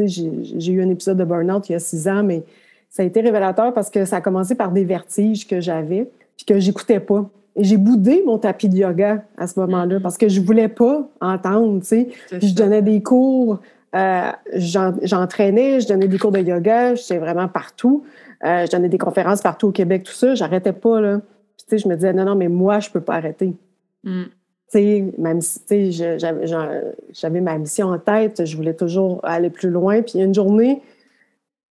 j'ai 0.06 0.72
eu 0.72 0.82
un 0.82 0.89
épisode 0.89 1.18
de 1.18 1.24
burn-out 1.24 1.70
il 1.70 1.74
y 1.74 1.76
a 1.76 1.80
six 1.80 2.08
ans, 2.08 2.24
mais 2.24 2.43
ça 2.89 3.04
a 3.04 3.06
été 3.06 3.22
révélateur 3.22 3.74
parce 3.74 3.89
que 3.89 4.06
ça 4.06 4.18
a 4.18 4.22
commencé 4.22 4.56
par 4.56 4.72
des 4.72 4.86
vertiges 4.86 5.48
que 5.48 5.60
j'avais 5.60 6.10
puis 6.38 6.46
que 6.46 6.60
j'écoutais 6.60 7.00
pas. 7.00 7.30
Et 7.58 7.64
j'ai 7.64 7.78
boudé 7.78 8.24
mon 8.26 8.38
tapis 8.38 8.68
de 8.68 8.78
yoga 8.78 9.24
à 9.38 9.48
ce 9.48 9.60
moment-là 9.60 10.00
parce 10.02 10.18
que 10.18 10.28
je 10.28 10.41
voulais 10.41 10.68
pas 10.68 11.08
entendre, 11.22 11.80
tu 11.80 11.88
sais. 11.88 12.10
je 12.32 12.54
donnais 12.54 12.82
des 12.82 13.02
cours, 13.02 13.60
euh, 13.96 14.32
j'entraînais, 14.54 15.80
je 15.80 15.88
donnais 15.88 16.08
des 16.08 16.18
cours 16.18 16.32
de 16.32 16.39
yoga, 16.39 16.96
j'étais 16.96 17.18
vraiment 17.18 17.48
partout. 17.48 18.04
Euh, 18.43 18.66
je 18.66 18.72
donnais 18.72 18.89
des 18.89 18.98
conférences 18.98 19.41
partout 19.41 19.68
au 19.68 19.72
Québec, 19.72 20.04
tout 20.04 20.14
ça. 20.14 20.36
J'arrêtais 20.36 20.74
pas, 20.74 21.00
là. 21.00 21.22
tu 21.58 21.66
sais, 21.68 21.78
je 21.78 21.88
me 21.88 21.96
disais, 21.96 22.14
non, 22.14 22.26
non, 22.26 22.36
mais 22.36 22.50
moi, 22.50 22.80
je 22.80 22.89
peux 22.89 23.00
pas 23.00 23.16
arrêter. 23.16 23.54
Mm. 24.04 24.24
Même 24.74 25.41
si, 25.41 25.91
j'avais 25.91 27.41
ma 27.41 27.57
mission 27.57 27.88
en 27.88 27.99
tête, 27.99 28.45
je 28.45 28.57
voulais 28.57 28.74
toujours 28.74 29.20
aller 29.24 29.49
plus 29.49 29.70
loin. 29.70 30.01
Puis 30.01 30.20
une 30.20 30.34
journée, 30.34 30.82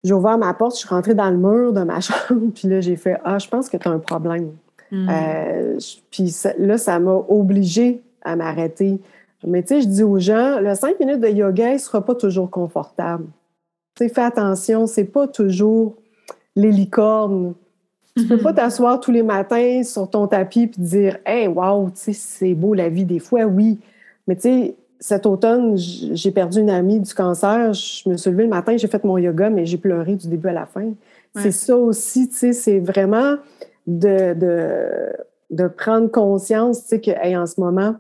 j'ai 0.04 0.14
ouvert 0.14 0.38
ma 0.38 0.54
porte, 0.54 0.76
je 0.76 0.80
suis 0.80 0.90
rentrée 0.90 1.14
dans 1.14 1.30
le 1.30 1.38
mur 1.38 1.74
de 1.74 1.82
ma 1.84 2.00
chambre, 2.02 2.52
puis 2.54 2.68
là, 2.68 2.82
j'ai 2.82 2.96
fait 2.96 3.18
Ah, 3.24 3.40
je 3.40 3.48
pense 3.48 3.70
que 3.70 3.78
tu 3.78 3.88
as 3.88 3.92
un 3.92 4.00
problème. 4.00 4.52
Hmm. 4.92 5.08
Euh, 5.10 5.78
puis 6.12 6.36
là, 6.58 6.78
ça 6.78 7.00
m'a 7.00 7.16
obligée 7.30 8.02
à 8.24 8.36
m'arrêter. 8.36 9.00
Mais 9.46 9.64
tu 9.64 9.70
sais, 9.70 9.82
je 9.82 9.88
dis 9.88 10.04
aux 10.04 10.20
gens, 10.20 10.60
le 10.60 10.76
cinq 10.76 11.00
minutes 11.00 11.22
de 11.22 11.30
yoga, 11.30 11.70
il 11.70 11.74
ne 11.74 11.78
sera 11.80 12.06
pas 12.06 12.14
toujours 12.14 12.50
confortable. 12.50 13.26
Tu 13.96 14.08
fais 14.10 14.22
attention, 14.22 14.86
c'est 14.86 15.06
pas 15.06 15.28
toujours 15.28 15.96
les 16.56 16.72
licornes. 16.72 17.54
Tu 18.18 18.26
peux 18.26 18.38
pas 18.38 18.54
t'asseoir 18.54 19.00
tous 19.00 19.12
les 19.12 19.24
matins 19.24 19.84
sur 19.84 20.10
ton 20.10 20.28
tapis 20.28 20.68
puis 20.68 20.82
dire 20.82 21.18
Hey, 21.26 21.48
wow, 21.48 21.90
c'est 21.96 22.54
beau 22.54 22.74
la 22.74 22.90
vie. 22.90 23.06
Des 23.06 23.20
fois, 23.20 23.44
oui. 23.46 23.80
Mais 24.28 24.36
tu 24.36 24.42
sais, 24.42 24.76
cet 25.00 25.26
automne, 25.26 25.76
j'ai 25.78 26.32
perdu 26.32 26.60
une 26.60 26.70
amie 26.70 27.00
du 27.00 27.14
cancer. 27.14 27.74
Je 27.74 28.08
me 28.08 28.18
suis 28.18 28.30
levée 28.30 28.44
le 28.44 28.50
matin, 28.50 28.78
j'ai 28.78 28.88
fait 28.88 29.04
mon 29.04 29.18
yoga, 29.18 29.50
mais 29.50 29.66
j'ai 29.66 29.78
pleuré 29.78 30.16
du 30.16 30.28
début 30.28 30.50
à 30.50 30.54
la 30.54 30.66
fin. 30.66 30.92
C'est 31.36 31.52
ça 31.52 31.78
aussi, 31.78 32.28
tu 32.30 32.36
sais, 32.36 32.54
c'est 32.54 32.80
vraiment 32.80 33.38
de, 33.88 34.34
de, 35.50 35.68
prendre 35.68 36.12
conscience, 36.12 36.84
tu 36.84 36.88
sais, 36.90 37.02
que 37.02 37.38
en 37.38 37.46
ce 37.46 37.60
moment, 37.60 37.96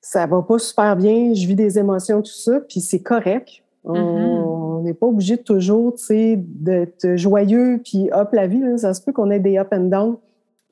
ça 0.00 0.26
va 0.26 0.42
pas 0.42 0.58
super 0.58 0.96
bien, 0.96 1.34
je 1.34 1.46
vis 1.46 1.54
des 1.54 1.78
émotions, 1.78 2.22
tout 2.22 2.32
ça, 2.32 2.60
puis 2.60 2.80
c'est 2.80 3.00
correct. 3.00 3.62
On 3.84 4.41
n'est 4.82 4.94
pas 4.94 5.06
obligé 5.06 5.38
toujours, 5.38 5.94
tu 5.94 6.04
sais, 6.04 6.34
d'être 6.38 7.16
joyeux, 7.16 7.80
puis 7.84 8.10
hop, 8.12 8.32
la 8.32 8.46
vie, 8.46 8.62
ça 8.76 8.94
se 8.94 9.02
peut 9.02 9.12
qu'on 9.12 9.30
ait 9.30 9.40
des 9.40 9.58
up 9.58 9.68
and 9.72 9.84
down. 9.84 10.16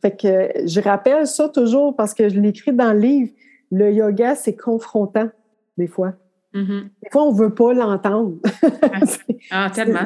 Fait 0.02 0.16
que 0.16 0.66
je 0.66 0.80
rappelle 0.80 1.26
ça 1.26 1.48
toujours 1.48 1.94
parce 1.94 2.14
que 2.14 2.28
je 2.28 2.40
l'écris 2.40 2.72
dans 2.72 2.92
le 2.92 3.00
livre 3.00 3.30
le 3.70 3.92
yoga, 3.92 4.34
c'est 4.34 4.56
confrontant, 4.56 5.28
des 5.78 5.86
fois. 5.86 6.14
Mm-hmm. 6.54 6.82
Des 7.02 7.11
fois, 7.11 7.24
on 7.24 7.32
ne 7.32 7.38
veut 7.38 7.54
pas 7.54 7.72
l'entendre. 7.72 8.34
ah, 9.50 9.70
tellement. 9.72 10.04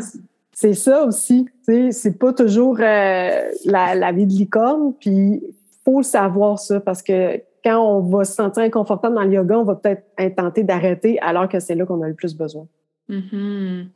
C'est 0.53 0.75
ça 0.75 1.05
aussi. 1.05 1.49
C'est 1.63 2.19
pas 2.19 2.33
toujours 2.33 2.77
euh, 2.81 3.51
la, 3.65 4.13
vie 4.13 4.27
de 4.27 4.33
licorne, 4.33 4.93
puis 5.01 5.11
il 5.11 5.55
faut 5.85 6.03
savoir 6.03 6.59
ça 6.59 6.81
parce 6.81 7.03
que 7.03 7.41
quand 7.65 7.79
on 7.79 8.01
va 8.01 8.25
se 8.25 8.35
sentir 8.35 8.63
inconfortable 8.63 9.15
dans 9.17 9.23
le 9.23 9.33
yoga, 9.33 9.59
on 9.59 9.65
va 9.65 9.75
peut-être 9.75 10.37
tenter 10.37 10.63
d'arrêter 10.63 11.19
alors 11.21 11.49
que 11.49 11.59
c'est 11.59 11.75
là 11.75 11.87
qu'on 11.87 12.03
a 12.03 12.09
le 12.09 12.15
plus 12.15 12.37
besoin. 12.37 12.67
Mm-hmm. 13.09 13.87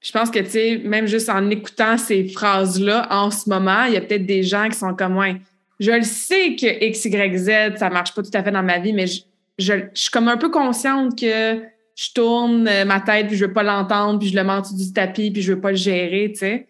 Je 0.00 0.12
pense 0.12 0.30
que, 0.30 0.38
tu 0.38 0.50
sais, 0.50 0.80
même 0.82 1.06
juste 1.06 1.28
en 1.28 1.50
écoutant 1.50 1.98
ces 1.98 2.26
phrases-là, 2.28 3.06
en 3.10 3.30
ce 3.30 3.48
moment, 3.50 3.84
il 3.84 3.94
y 3.94 3.96
a 3.96 4.00
peut-être 4.00 4.24
des 4.24 4.42
gens 4.42 4.68
qui 4.68 4.76
sont 4.78 4.94
comme, 4.94 5.14
moi 5.14 5.34
je 5.80 5.90
le 5.92 6.02
sais 6.02 6.56
que 6.56 6.84
X, 6.84 7.06
Y, 7.06 7.36
Z, 7.38 7.78
ça 7.78 7.88
marche 7.88 8.14
pas 8.14 8.22
tout 8.22 8.30
à 8.34 8.42
fait 8.42 8.50
dans 8.50 8.62
ma 8.62 8.78
vie, 8.78 8.92
mais 8.92 9.06
je, 9.58 9.72
suis 9.94 10.10
comme 10.10 10.28
un 10.28 10.36
peu 10.36 10.50
consciente 10.50 11.18
que 11.18 11.62
je 11.96 12.12
tourne 12.14 12.68
euh, 12.68 12.84
ma 12.84 13.00
tête, 13.00 13.28
puis 13.28 13.36
je 13.36 13.46
veux 13.46 13.52
pas 13.52 13.62
l'entendre, 13.62 14.18
puis 14.18 14.28
je 14.28 14.36
le 14.36 14.44
mets 14.44 14.60
du 14.72 14.92
tapis, 14.92 15.30
puis 15.30 15.42
je 15.42 15.54
veux 15.54 15.60
pas 15.60 15.70
le 15.70 15.76
gérer, 15.76 16.30
tu 16.32 16.40
sais. 16.40 16.66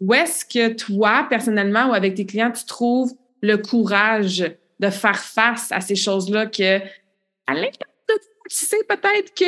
Où 0.00 0.12
est-ce 0.12 0.44
que 0.44 0.74
toi, 0.74 1.26
personnellement, 1.28 1.90
ou 1.90 1.94
avec 1.94 2.14
tes 2.14 2.26
clients, 2.26 2.50
tu 2.50 2.64
trouves 2.64 3.12
le 3.40 3.56
courage 3.56 4.44
de 4.78 4.90
faire 4.90 5.18
face 5.18 5.72
à 5.72 5.80
ces 5.80 5.96
choses-là 5.96 6.46
que, 6.46 6.80
sais 8.54 8.78
peut-être 8.88 9.34
que 9.34 9.44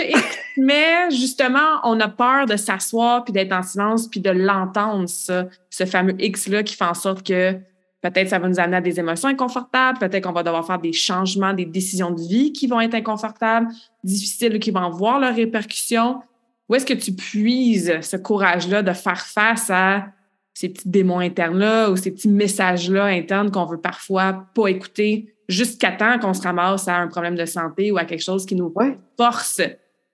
mais 0.57 1.11
justement, 1.11 1.81
on 1.85 1.99
a 2.01 2.09
peur 2.09 2.47
de 2.47 2.57
s'asseoir 2.57 3.25
puis 3.25 3.33
d'être 3.33 3.53
en 3.53 3.63
silence 3.63 4.09
puis 4.09 4.21
de 4.21 4.31
l'entendre, 4.31 5.09
ça, 5.09 5.47
ce 5.71 5.87
fameux 5.87 6.15
X-là 6.19 6.63
qui 6.63 6.77
fait 6.77 6.85
en 6.85 6.95
sorte 6.95 7.27
que 7.27 7.59
Peut-être 8.03 8.31
ça 8.31 8.39
va 8.39 8.49
nous 8.49 8.59
amener 8.59 8.79
à 8.79 8.81
des 8.81 8.99
émotions 8.99 9.29
inconfortables, 9.29 9.99
peut-être 9.99 10.25
qu'on 10.25 10.33
va 10.33 10.43
devoir 10.43 10.67
faire 10.67 10.79
des 10.79 10.93
changements, 10.93 11.53
des 11.53 11.67
décisions 11.67 12.11
de 12.11 12.21
vie 12.21 12.53
qui 12.53 12.67
vont 12.67 12.81
être 12.81 12.95
inconfortables, 12.95 13.69
difficiles, 14.03 14.59
qui 14.59 14.71
vont 14.71 14.81
avoir 14.81 15.21
leurs 15.21 15.35
répercussions. 15.35 16.21
Où 16.69 16.75
est-ce 16.75 16.87
que 16.87 16.95
tu 16.95 17.13
puises 17.13 18.01
ce 18.01 18.17
courage-là 18.17 18.83
de 18.83 18.93
faire 18.93 19.21
face 19.21 19.69
à 19.69 20.07
ces 20.55 20.71
petits 20.71 20.89
démons 20.89 21.19
internes-là 21.19 21.91
ou 21.91 21.97
ces 21.97 22.11
petits 22.11 22.29
messages-là 22.29 23.05
internes 23.05 23.51
qu'on 23.51 23.67
veut 23.67 23.81
parfois 23.81 24.47
pas 24.55 24.69
écouter? 24.69 25.35
Jusqu'à 25.51 25.93
temps 25.93 26.19
qu'on 26.19 26.33
se 26.33 26.43
ramasse 26.43 26.89
à 26.89 26.97
un 26.97 27.09
problème 27.09 27.35
de 27.35 27.45
santé 27.45 27.91
ou 27.91 27.99
à 27.99 28.05
quelque 28.05 28.23
chose 28.23 28.47
qui 28.47 28.55
nous 28.55 28.73
force 29.17 29.61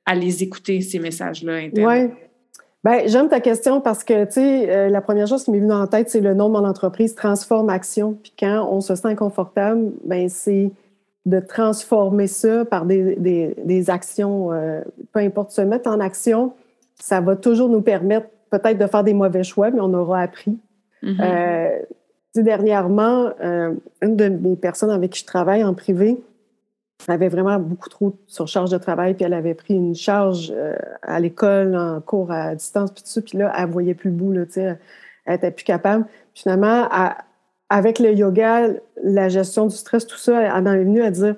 à 0.05 0.15
les 0.15 0.43
écouter, 0.43 0.81
ces 0.81 0.99
messages-là 0.99 1.55
internes? 1.55 2.11
Bien, 2.85 3.01
j'aime 3.07 3.29
ta 3.29 3.41
question 3.41 3.81
parce 3.81 4.05
que, 4.05 4.27
tu 4.27 4.33
sais, 4.33 4.71
euh, 4.71 4.89
la 4.89 5.01
première 5.01 5.27
chose 5.27 5.43
qui 5.43 5.51
m'est 5.51 5.59
venue 5.59 5.73
en 5.73 5.89
tête, 5.89 6.09
c'est 6.09 6.21
le 6.21 6.35
nom 6.35 6.49
de 6.49 6.53
mon 6.53 6.65
entreprise, 6.65 7.17
Transforme 7.17 7.69
Action. 7.69 8.17
Puis 8.23 8.33
quand 8.39 8.69
on 8.71 8.81
se 8.81 8.95
sent 8.95 9.09
inconfortable, 9.09 9.93
ben 10.05 10.29
c'est 10.29 10.71
de 11.25 11.41
transformer 11.41 12.29
ça 12.29 12.65
par 12.65 12.87
des, 12.87 13.17
des, 13.17 13.91
actions, 13.91 14.53
euh, 14.53 14.83
peu 15.13 15.19
importe, 15.19 15.51
se 15.51 15.61
mettre 15.61 15.91
en 15.91 15.99
action, 15.99 16.53
ça 16.95 17.21
va 17.21 17.35
toujours 17.35 17.69
nous 17.69 17.83
permettre 17.83 18.29
peut-être 18.51 18.79
de 18.79 18.87
faire 18.87 19.03
des 19.03 19.15
mauvais 19.15 19.43
choix, 19.43 19.73
mais 19.73 19.81
on 19.81 19.93
aura 19.93 20.21
appris. 20.21 20.57
Mm-hmm. 21.03 21.17
Euh, 21.21 21.83
dernièrement, 22.43 23.33
une 23.41 24.17
de 24.17 24.29
mes 24.29 24.57
personnes 24.57 24.91
avec 24.91 25.13
qui 25.13 25.21
je 25.21 25.27
travaille 25.27 25.65
en 25.65 25.75
privé, 25.75 26.19
avait 27.09 27.29
vraiment 27.29 27.59
beaucoup 27.59 27.89
trop 27.89 28.19
sur 28.27 28.49
charge 28.49 28.71
de 28.71 28.79
travail, 28.79 29.15
puis 29.15 29.25
elle 29.25 29.35
avait 29.35 29.55
pris 29.55 29.75
une 29.75 29.95
charge 29.95 30.53
euh, 30.55 30.75
à 31.03 31.21
l'école, 31.21 31.77
en 31.77 32.01
cours 32.01 32.31
à 32.31 32.55
distance, 32.55 32.91
puis 32.91 33.03
tout 33.03 33.09
ça, 33.09 33.21
puis 33.23 33.39
là, 33.39 33.53
elle 33.57 33.71
voyait 33.71 33.95
plus 33.95 34.11
le 34.11 34.17
bout, 34.17 34.33
là, 34.33 34.43
elle 34.57 35.35
était 35.35 35.51
plus 35.51 35.65
capable. 35.65 36.05
finalement, 36.35 36.89
avec 37.69 37.99
le 37.99 38.13
yoga, 38.13 38.69
la 39.03 39.29
gestion 39.29 39.67
du 39.67 39.75
stress, 39.75 40.07
tout 40.07 40.19
ça, 40.19 40.43
elle 40.43 40.67
en 40.67 40.73
est 40.73 40.85
venue 40.85 41.03
à 41.03 41.11
dire, 41.11 41.37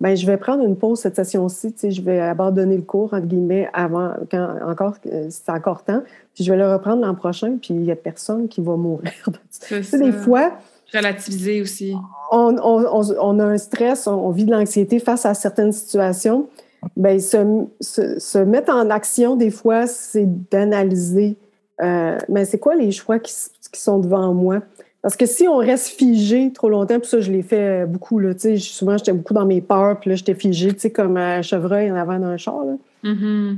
ben 0.00 0.14
je 0.14 0.26
vais 0.26 0.36
prendre 0.36 0.62
une 0.62 0.76
pause 0.76 1.00
cette 1.00 1.16
session-ci, 1.16 1.72
tu 1.72 1.78
sais, 1.78 1.90
je 1.90 2.02
vais 2.02 2.20
abandonner 2.20 2.76
le 2.76 2.82
cours, 2.82 3.14
entre 3.14 3.26
guillemets, 3.26 3.68
avant, 3.72 4.12
quand 4.30 4.56
encore, 4.66 4.96
euh, 5.06 5.26
c'est 5.30 5.50
encore 5.50 5.84
temps, 5.84 6.02
puis 6.34 6.44
je 6.44 6.52
vais 6.52 6.58
le 6.58 6.70
reprendre 6.70 7.04
l'an 7.04 7.14
prochain, 7.14 7.56
puis 7.60 7.72
il 7.72 7.80
n'y 7.80 7.90
a 7.90 7.96
personne 7.96 8.48
qui 8.48 8.60
va 8.60 8.76
mourir. 8.76 9.12
sais, 9.50 9.98
des 9.98 10.12
fois... 10.12 10.52
Relativiser 10.94 11.62
aussi. 11.62 11.94
On, 12.30 12.56
on, 12.62 13.02
on, 13.18 13.38
a 13.40 13.44
un 13.44 13.58
stress, 13.58 14.06
on, 14.06 14.30
vit 14.30 14.44
de 14.44 14.52
l'anxiété 14.52 15.00
face 15.00 15.26
à 15.26 15.34
certaines 15.34 15.72
situations. 15.72 16.48
Bien, 16.96 17.18
se, 17.18 17.66
se, 17.80 18.38
mettre 18.38 18.72
en 18.72 18.90
action, 18.90 19.34
des 19.34 19.50
fois, 19.50 19.86
c'est 19.88 20.28
d'analyser, 20.50 21.36
euh, 21.82 22.18
mais 22.28 22.44
c'est 22.44 22.58
quoi 22.58 22.76
les 22.76 22.92
choix 22.92 23.18
qui, 23.18 23.34
qui 23.72 23.80
sont 23.80 23.98
devant 23.98 24.32
moi? 24.32 24.60
Parce 25.06 25.16
que 25.16 25.26
si 25.26 25.46
on 25.46 25.58
reste 25.58 25.86
figé 25.86 26.50
trop 26.52 26.68
longtemps, 26.68 26.98
puis 26.98 27.08
ça, 27.08 27.20
je 27.20 27.30
l'ai 27.30 27.42
fait 27.42 27.86
beaucoup, 27.86 28.18
là, 28.18 28.34
tu 28.34 28.40
sais, 28.40 28.56
souvent, 28.56 28.98
j'étais 28.98 29.12
beaucoup 29.12 29.34
dans 29.34 29.46
mes 29.46 29.60
peurs, 29.60 30.00
puis 30.00 30.10
là, 30.10 30.16
j'étais 30.16 30.34
figé, 30.34 30.72
tu 30.72 30.80
sais, 30.80 30.90
comme 30.90 31.16
un 31.16 31.42
chevreuil 31.42 31.92
en 31.92 31.94
avant 31.94 32.18
d'un 32.18 32.36
char, 32.36 32.64
là. 32.64 32.72
Mm-hmm. 33.04 33.56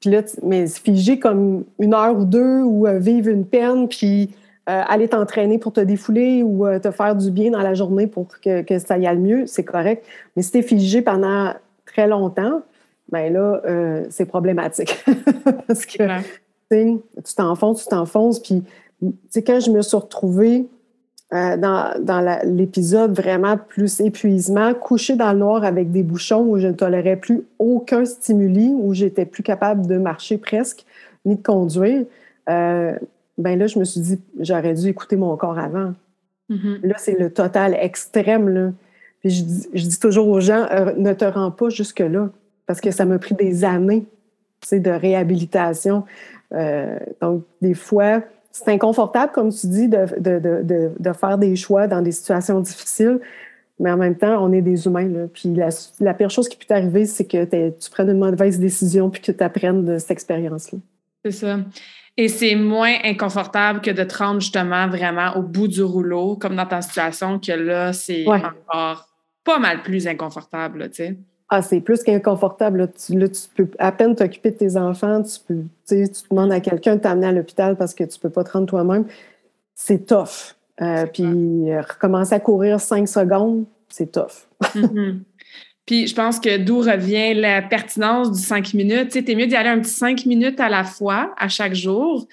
Puis 0.00 0.10
là, 0.10 0.20
mais 0.42 0.66
figé 0.66 1.18
comme 1.18 1.64
une 1.78 1.94
heure 1.94 2.18
ou 2.18 2.26
deux, 2.26 2.60
ou 2.60 2.86
euh, 2.86 2.98
vivre 2.98 3.30
une 3.30 3.46
peine, 3.46 3.88
puis 3.88 4.28
euh, 4.68 4.82
aller 4.86 5.08
t'entraîner 5.08 5.56
pour 5.56 5.72
te 5.72 5.80
défouler 5.80 6.42
ou 6.42 6.66
euh, 6.66 6.78
te 6.78 6.90
faire 6.90 7.16
du 7.16 7.30
bien 7.30 7.52
dans 7.52 7.62
la 7.62 7.72
journée 7.72 8.06
pour 8.06 8.28
que, 8.38 8.60
que 8.60 8.78
ça 8.78 8.98
y 8.98 9.06
aille 9.06 9.16
mieux, 9.16 9.46
c'est 9.46 9.64
correct. 9.64 10.04
Mais 10.36 10.42
si 10.42 10.50
t'es 10.50 10.62
figé 10.62 11.00
pendant 11.00 11.54
très 11.86 12.06
longtemps, 12.06 12.60
ben 13.10 13.32
là, 13.32 13.62
c'est 14.10 14.26
problématique. 14.26 15.02
Parce 15.66 15.86
que, 15.86 16.20
tu 16.70 17.34
t'enfonces, 17.34 17.84
tu 17.84 17.88
t'enfonces, 17.88 18.40
puis 18.40 18.62
sais, 19.30 19.42
quand 19.42 19.60
je 19.60 19.70
me 19.70 19.82
suis 19.82 19.96
retrouvée 19.96 20.66
euh, 21.34 21.56
dans, 21.56 22.40
l'épisode 22.44 23.12
vraiment 23.12 23.56
plus 23.56 24.00
épuisement, 24.00 24.74
couchée 24.74 25.16
dans 25.16 25.32
le 25.32 25.40
noir 25.40 25.64
avec 25.64 25.90
des 25.90 26.04
bouchons 26.04 26.42
où 26.42 26.58
je 26.58 26.68
ne 26.68 26.72
tolérais 26.72 27.16
plus 27.16 27.42
aucun 27.58 28.04
stimuli, 28.04 28.72
où 28.72 28.94
j'étais 28.94 29.26
plus 29.26 29.42
capable 29.42 29.88
de 29.88 29.98
marcher 29.98 30.38
presque, 30.38 30.84
ni 31.24 31.34
de 31.34 31.42
conduire, 31.42 32.04
euh, 32.48 32.96
ben 33.38 33.58
là, 33.58 33.66
je 33.66 33.80
me 33.80 33.84
suis 33.84 34.00
dit, 34.00 34.20
j'aurais 34.38 34.74
dû 34.74 34.86
écouter 34.86 35.16
mon 35.16 35.36
corps 35.36 35.58
avant. 35.58 35.94
Mm-hmm. 36.48 36.86
Là, 36.86 36.94
c'est 36.96 37.18
le 37.18 37.32
total 37.32 37.74
extrême. 37.74 38.48
Là. 38.48 38.70
Puis 39.18 39.30
je, 39.74 39.82
dis 39.84 39.98
toujours 39.98 40.28
aux 40.28 40.40
gens, 40.40 40.68
euh, 40.70 40.92
ne 40.96 41.12
te 41.12 41.24
rends 41.24 41.50
pas 41.50 41.70
jusque-là, 41.70 42.30
parce 42.66 42.80
que 42.80 42.92
ça 42.92 43.04
m'a 43.04 43.18
pris 43.18 43.34
des 43.34 43.64
années 43.64 44.06
de 44.70 44.90
réhabilitation. 44.90 46.04
donc, 47.20 47.42
des 47.60 47.74
fois, 47.74 48.22
c'est 48.56 48.72
inconfortable, 48.72 49.32
comme 49.32 49.52
tu 49.52 49.66
dis, 49.66 49.86
de, 49.88 50.06
de, 50.18 50.92
de, 50.98 51.12
faire 51.12 51.36
des 51.36 51.56
choix 51.56 51.86
dans 51.86 52.00
des 52.00 52.12
situations 52.12 52.58
difficiles, 52.60 53.20
mais 53.78 53.90
en 53.90 53.98
même 53.98 54.16
temps, 54.16 54.42
on 54.42 54.50
est 54.52 54.62
des 54.62 54.86
humains. 54.86 55.08
Là. 55.08 55.26
Puis 55.32 55.52
la, 55.54 55.68
la, 56.00 56.14
pire 56.14 56.30
chose 56.30 56.48
qui 56.48 56.56
peut 56.56 56.64
t'arriver, 56.66 57.04
c'est 57.04 57.26
que 57.26 57.44
tu 57.70 57.90
prennes 57.90 58.08
une 58.08 58.18
mauvaise 58.18 58.58
décision 58.58 59.10
puis 59.10 59.20
que 59.20 59.32
tu 59.32 59.44
apprennes 59.44 59.84
de 59.84 59.98
cette 59.98 60.10
expérience-là. 60.10 60.78
C'est 61.24 61.32
ça. 61.32 61.58
Et 62.16 62.28
c'est 62.28 62.54
moins 62.54 62.94
inconfortable 63.04 63.82
que 63.82 63.90
de 63.90 64.02
te 64.02 64.16
rendre 64.16 64.40
justement 64.40 64.88
vraiment 64.88 65.36
au 65.36 65.42
bout 65.42 65.68
du 65.68 65.82
rouleau, 65.82 66.36
comme 66.36 66.56
dans 66.56 66.64
ta 66.64 66.80
situation, 66.80 67.38
que 67.38 67.52
là, 67.52 67.92
c'est 67.92 68.26
encore 68.26 69.06
pas 69.44 69.58
mal 69.58 69.82
plus 69.82 70.08
inconfortable, 70.08 70.88
tu 70.88 71.04
sais. 71.04 71.16
Ah, 71.48 71.62
c'est 71.62 71.80
plus 71.80 72.02
qu'inconfortable. 72.02 72.78
Là. 72.78 72.86
Tu, 72.88 73.18
là, 73.18 73.28
tu 73.28 73.42
peux 73.54 73.68
à 73.78 73.92
peine 73.92 74.16
t'occuper 74.16 74.50
de 74.50 74.56
tes 74.56 74.76
enfants. 74.76 75.22
Tu, 75.22 75.38
peux, 75.46 75.62
tu 75.88 76.04
demandes 76.30 76.52
à 76.52 76.60
quelqu'un 76.60 76.96
de 76.96 77.00
t'amener 77.00 77.28
à 77.28 77.32
l'hôpital 77.32 77.76
parce 77.76 77.94
que 77.94 78.04
tu 78.04 78.18
ne 78.18 78.22
peux 78.22 78.30
pas 78.30 78.42
te 78.42 78.52
rendre 78.52 78.66
toi-même. 78.66 79.04
C'est 79.74 80.06
tough. 80.06 80.56
Euh, 80.82 81.06
puis 81.06 81.22
euh, 81.24 81.80
recommencer 81.80 82.34
à 82.34 82.40
courir 82.40 82.80
cinq 82.80 83.08
secondes, 83.08 83.64
c'est 83.88 84.12
tough. 84.12 84.48
Mm-hmm. 84.74 85.20
Puis 85.86 86.08
je 86.08 86.14
pense 86.14 86.40
que 86.40 86.58
d'où 86.58 86.80
revient 86.80 87.32
la 87.34 87.62
pertinence 87.62 88.32
du 88.32 88.40
cinq 88.40 88.74
minutes. 88.74 89.10
Tu 89.10 89.24
sais, 89.24 89.34
mieux 89.34 89.46
d'y 89.46 89.54
aller 89.54 89.68
un 89.68 89.78
petit 89.78 89.92
cinq 89.92 90.26
minutes 90.26 90.58
à 90.58 90.68
la 90.68 90.82
fois, 90.82 91.32
à 91.38 91.48
chaque 91.48 91.74
jour, 91.74 92.26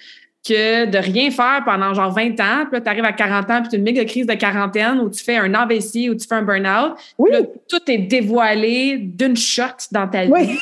que 0.46 0.84
de 0.86 0.98
rien 0.98 1.30
faire 1.30 1.62
pendant 1.64 1.94
genre 1.94 2.12
20 2.12 2.38
ans, 2.40 2.66
puis 2.66 2.74
là, 2.74 2.80
tu 2.80 2.88
arrives 2.88 3.04
à 3.04 3.12
40 3.12 3.50
ans, 3.50 3.60
puis 3.60 3.70
tu 3.70 3.76
as 3.76 3.78
une 3.78 3.84
méga 3.84 4.04
crise 4.04 4.26
de 4.26 4.34
quarantaine 4.34 5.00
où 5.00 5.08
tu 5.08 5.24
fais 5.24 5.36
un 5.36 5.54
AVC, 5.54 6.10
où 6.10 6.14
tu 6.14 6.26
fais 6.28 6.34
un 6.34 6.42
burn-out. 6.42 6.92
Oui. 7.18 7.30
Là, 7.32 7.40
tout 7.68 7.90
est 7.90 7.98
dévoilé 7.98 8.98
d'une 8.98 9.36
shot 9.36 9.62
dans 9.90 10.06
ta 10.06 10.24
vie. 10.24 10.58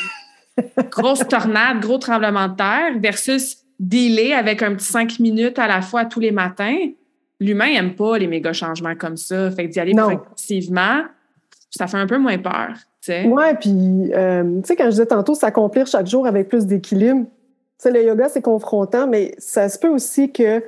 Grosse 0.91 1.27
tornade, 1.29 1.81
gros 1.81 1.99
tremblement 1.99 2.49
de 2.49 2.57
terre 2.57 2.93
versus 3.01 3.59
dealer 3.81 4.35
avec 4.35 4.63
un 4.63 4.75
petit 4.75 4.87
5 4.87 5.19
minutes 5.19 5.59
à 5.59 5.67
la 5.67 5.83
fois 5.83 6.05
tous 6.05 6.21
les 6.21 6.31
matins. 6.31 6.77
L'humain 7.41 7.73
n'aime 7.73 7.95
pas 7.95 8.19
les 8.19 8.29
méga 8.29 8.53
changements 8.53 8.95
comme 8.95 9.17
ça. 9.17 9.51
Fait 9.51 9.67
que 9.67 9.73
d'y 9.73 9.81
aller 9.81 9.95
progressivement, 9.95 11.03
ça 11.71 11.87
fait 11.89 11.97
un 11.97 12.07
peu 12.07 12.19
moins 12.19 12.39
peur. 12.39 12.75
Oui, 13.09 13.45
puis, 13.61 14.13
euh, 14.15 14.61
tu 14.61 14.69
sais, 14.69 14.77
quand 14.77 14.85
je 14.85 14.91
disais 14.91 15.07
tantôt, 15.07 15.35
s'accomplir 15.35 15.87
chaque 15.89 16.07
jour 16.07 16.27
avec 16.27 16.49
plus 16.49 16.67
d'équilibre, 16.67 17.27
le 17.91 18.05
yoga, 18.05 18.29
c'est 18.29 18.43
confrontant, 18.43 19.07
mais 19.07 19.35
ça 19.39 19.69
se 19.69 19.79
peut 19.79 19.89
aussi 19.89 20.31
que 20.31 20.63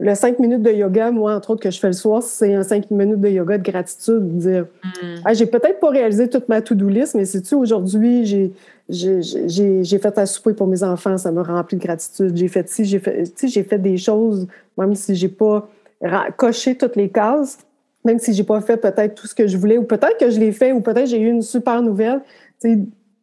le 0.00 0.14
cinq 0.14 0.38
minutes 0.38 0.62
de 0.62 0.70
yoga, 0.70 1.10
moi, 1.10 1.34
entre 1.34 1.50
autres, 1.50 1.62
que 1.62 1.70
je 1.70 1.80
fais 1.80 1.88
le 1.88 1.92
soir, 1.92 2.22
c'est 2.22 2.54
un 2.54 2.62
cinq 2.62 2.90
minutes 2.90 3.20
de 3.20 3.28
yoga 3.28 3.58
de 3.58 3.68
gratitude, 3.68 4.36
de 4.36 4.40
dire 4.40 4.66
mm. 4.84 5.06
ah, 5.24 5.34
j'ai 5.34 5.46
peut-être 5.46 5.80
pas 5.80 5.90
réalisé 5.90 6.28
toute 6.28 6.48
ma 6.48 6.62
to-do 6.62 6.88
list, 6.88 7.16
mais 7.16 7.24
sais-tu, 7.24 7.56
aujourd'hui, 7.56 8.24
j'ai, 8.24 8.52
j'ai, 8.88 9.98
fait 9.98 10.18
un 10.18 10.26
souper 10.26 10.54
pour 10.54 10.68
mes 10.68 10.82
enfants, 10.84 11.18
ça 11.18 11.32
me 11.32 11.42
remplit 11.42 11.76
de 11.76 11.82
gratitude. 11.82 12.36
J'ai 12.36 12.48
fait 12.48 12.68
ci, 12.68 12.84
j'ai 12.84 13.00
fait, 13.00 13.24
j'ai 13.42 13.62
fait 13.64 13.78
des 13.78 13.96
choses, 13.96 14.46
même 14.76 14.94
si 14.94 15.16
j'ai 15.16 15.28
pas 15.28 15.68
coché 16.36 16.76
toutes 16.76 16.94
les 16.94 17.08
cases, 17.08 17.58
même 18.04 18.20
si 18.20 18.32
j'ai 18.32 18.44
pas 18.44 18.60
fait 18.60 18.76
peut-être 18.76 19.16
tout 19.16 19.26
ce 19.26 19.34
que 19.34 19.48
je 19.48 19.56
voulais, 19.56 19.78
ou 19.78 19.82
peut-être 19.82 20.16
que 20.16 20.30
je 20.30 20.38
l'ai 20.38 20.52
fait, 20.52 20.70
ou 20.70 20.80
peut-être 20.80 21.08
j'ai 21.08 21.20
eu 21.20 21.28
une 21.28 21.42
super 21.42 21.82
nouvelle 21.82 22.20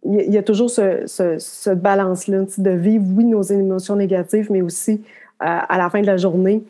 il 0.06 0.32
y 0.32 0.38
a 0.38 0.44
toujours 0.44 0.70
ce, 0.70 1.04
ce, 1.08 1.70
balance-là 1.74 2.46
de 2.58 2.72
vivre, 2.72 3.06
oui, 3.16 3.26
nos 3.26 3.42
émotions 3.42 3.96
négatives, 3.96 4.52
mais 4.52 4.62
aussi 4.62 5.02
à 5.40 5.78
la 5.78 5.90
fin 5.90 6.02
de 6.02 6.06
la 6.06 6.18
journée, 6.18 6.64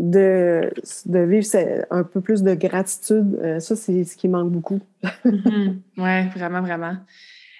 de, 0.00 0.70
de 1.06 1.18
vivre 1.20 1.46
un 1.90 2.02
peu 2.02 2.20
plus 2.20 2.42
de 2.42 2.54
gratitude. 2.54 3.38
Euh, 3.42 3.60
ça, 3.60 3.76
c'est 3.76 4.04
ce 4.04 4.16
qui 4.16 4.28
manque 4.28 4.50
beaucoup. 4.50 4.80
Mm-hmm. 5.24 5.74
Oui, 5.98 6.28
vraiment, 6.34 6.62
vraiment. 6.62 6.96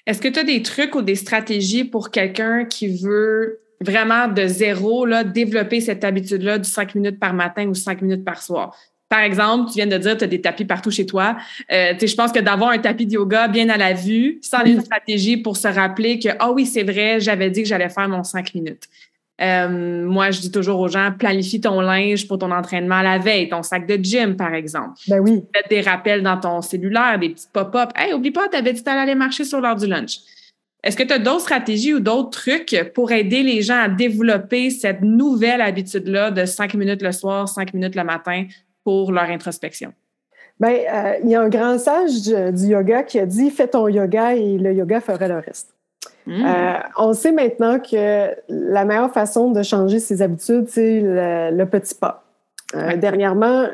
Est-ce 0.07 0.21
que 0.21 0.29
tu 0.29 0.41
as 0.41 0.45
des 0.45 0.63
trucs 0.63 0.95
ou 0.95 1.03
des 1.03 1.15
stratégies 1.15 1.85
pour 1.85 2.11
quelqu'un 2.11 2.65
qui 2.65 3.03
veut 3.03 3.61
vraiment 3.81 4.29
de 4.29 4.47
zéro 4.47 5.05
là, 5.05 5.25
développer 5.25 5.81
cette 5.81 6.05
habitude-là 6.05 6.59
du 6.59 6.69
5 6.69 6.95
minutes 6.95 7.21
par 7.21 7.35
matin 7.35 7.67
ou 7.69 7.75
5 7.75 8.01
minutes 8.03 8.25
par 8.25 8.43
soir? 8.43 8.75
Par 9.11 9.21
exemple, 9.21 9.71
tu 9.71 9.75
viens 9.75 9.89
de 9.89 9.99
dire 9.99 10.15
que 10.15 10.19
tu 10.19 10.25
as 10.25 10.29
des 10.29 10.41
tapis 10.41 10.65
partout 10.65 10.93
chez 10.93 11.05
toi. 11.05 11.37
Euh, 11.73 11.95
je 12.01 12.15
pense 12.15 12.31
que 12.31 12.39
d'avoir 12.39 12.71
un 12.71 12.79
tapis 12.79 13.07
de 13.07 13.15
yoga 13.15 13.49
bien 13.49 13.69
à 13.69 13.77
la 13.77 13.93
vue, 13.93 14.39
ça 14.41 14.63
une 14.65 14.81
stratégie 14.81 15.37
pour 15.37 15.57
se 15.57 15.67
rappeler 15.67 16.21
que, 16.21 16.29
ah 16.39 16.53
oui, 16.53 16.65
c'est 16.65 16.85
vrai, 16.85 17.19
j'avais 17.19 17.51
dit 17.51 17.63
que 17.63 17.69
j'allais 17.69 17.89
faire 17.89 18.09
mon 18.09 18.23
cinq 18.23 18.55
minutes. 18.55 18.85
Euh, 19.43 20.07
moi, 20.07 20.31
je 20.31 20.41
dis 20.41 20.53
toujours 20.53 20.79
aux 20.79 20.87
gens, 20.87 21.11
planifie 21.19 21.61
ton 21.61 21.81
linge 21.81 22.29
pour 22.29 22.39
ton 22.39 22.53
entraînement 22.53 22.97
à 22.97 23.03
la 23.03 23.19
veille, 23.19 23.49
ton 23.49 23.65
sac 23.65 23.85
de 23.85 23.97
gym, 23.97 24.37
par 24.37 24.55
exemple. 24.55 25.01
Ben 25.09 25.19
oui. 25.19 25.43
Fais 25.53 25.65
des 25.69 25.81
rappels 25.81 26.23
dans 26.23 26.39
ton 26.39 26.63
cellulaire, 26.63 27.19
des 27.19 27.31
petits 27.31 27.49
pop-up. 27.53 27.91
Hey, 27.97 28.13
oublie 28.13 28.31
pas, 28.31 28.49
tu 28.49 28.57
avais 28.57 28.73
dit 28.73 28.85
que 28.85 28.91
aller 28.91 29.17
marcher 29.17 29.45
sur 29.45 29.61
l'heure 29.61 29.77
du 29.77 29.89
lunch. 29.89 30.19
Est-ce 30.85 30.97
que 30.97 31.03
tu 31.03 31.13
as 31.13 31.19
d'autres 31.19 31.41
stratégies 31.41 31.95
ou 31.95 32.01
d'autres 32.01 32.31
trucs 32.31 32.93
pour 32.95 33.11
aider 33.11 33.43
les 33.43 33.61
gens 33.61 33.81
à 33.81 33.89
développer 33.89 34.71
cette 34.71 35.03
nouvelle 35.03 35.61
habitude-là 35.61 36.31
de 36.31 36.45
cinq 36.45 36.75
minutes 36.75 37.03
le 37.03 37.13
soir, 37.13 37.49
cinq 37.49 37.75
minutes 37.75 37.97
le 37.97 38.05
matin 38.05 38.45
pour 38.85 39.13
leur 39.13 39.25
introspection? 39.25 39.93
Bien, 40.61 40.71
euh, 40.71 41.15
il 41.25 41.31
y 41.31 41.35
a 41.35 41.41
un 41.41 41.49
grand 41.49 41.79
sage 41.79 42.23
du 42.23 42.67
yoga 42.67 43.03
qui 43.03 43.19
a 43.19 43.25
dit 43.25 43.51
Fais 43.51 43.67
ton 43.67 43.89
yoga 43.89 44.35
et 44.35 44.59
le 44.59 44.75
yoga 44.75 45.01
fera 45.01 45.27
le 45.27 45.39
reste. 45.39 45.75
Hmm. 46.27 46.45
Euh, 46.45 46.79
on 46.99 47.15
sait 47.15 47.33
maintenant 47.33 47.81
que 47.81 48.29
la 48.49 48.85
meilleure 48.85 49.11
façon 49.11 49.51
de 49.51 49.63
changer 49.63 49.99
ses 50.01 50.21
habitudes, 50.21 50.69
c'est 50.69 51.01
le, 51.03 51.65
petit 51.65 51.95
pas. 51.95 52.25
Euh, 52.75 52.95
dernièrement, 52.97 53.67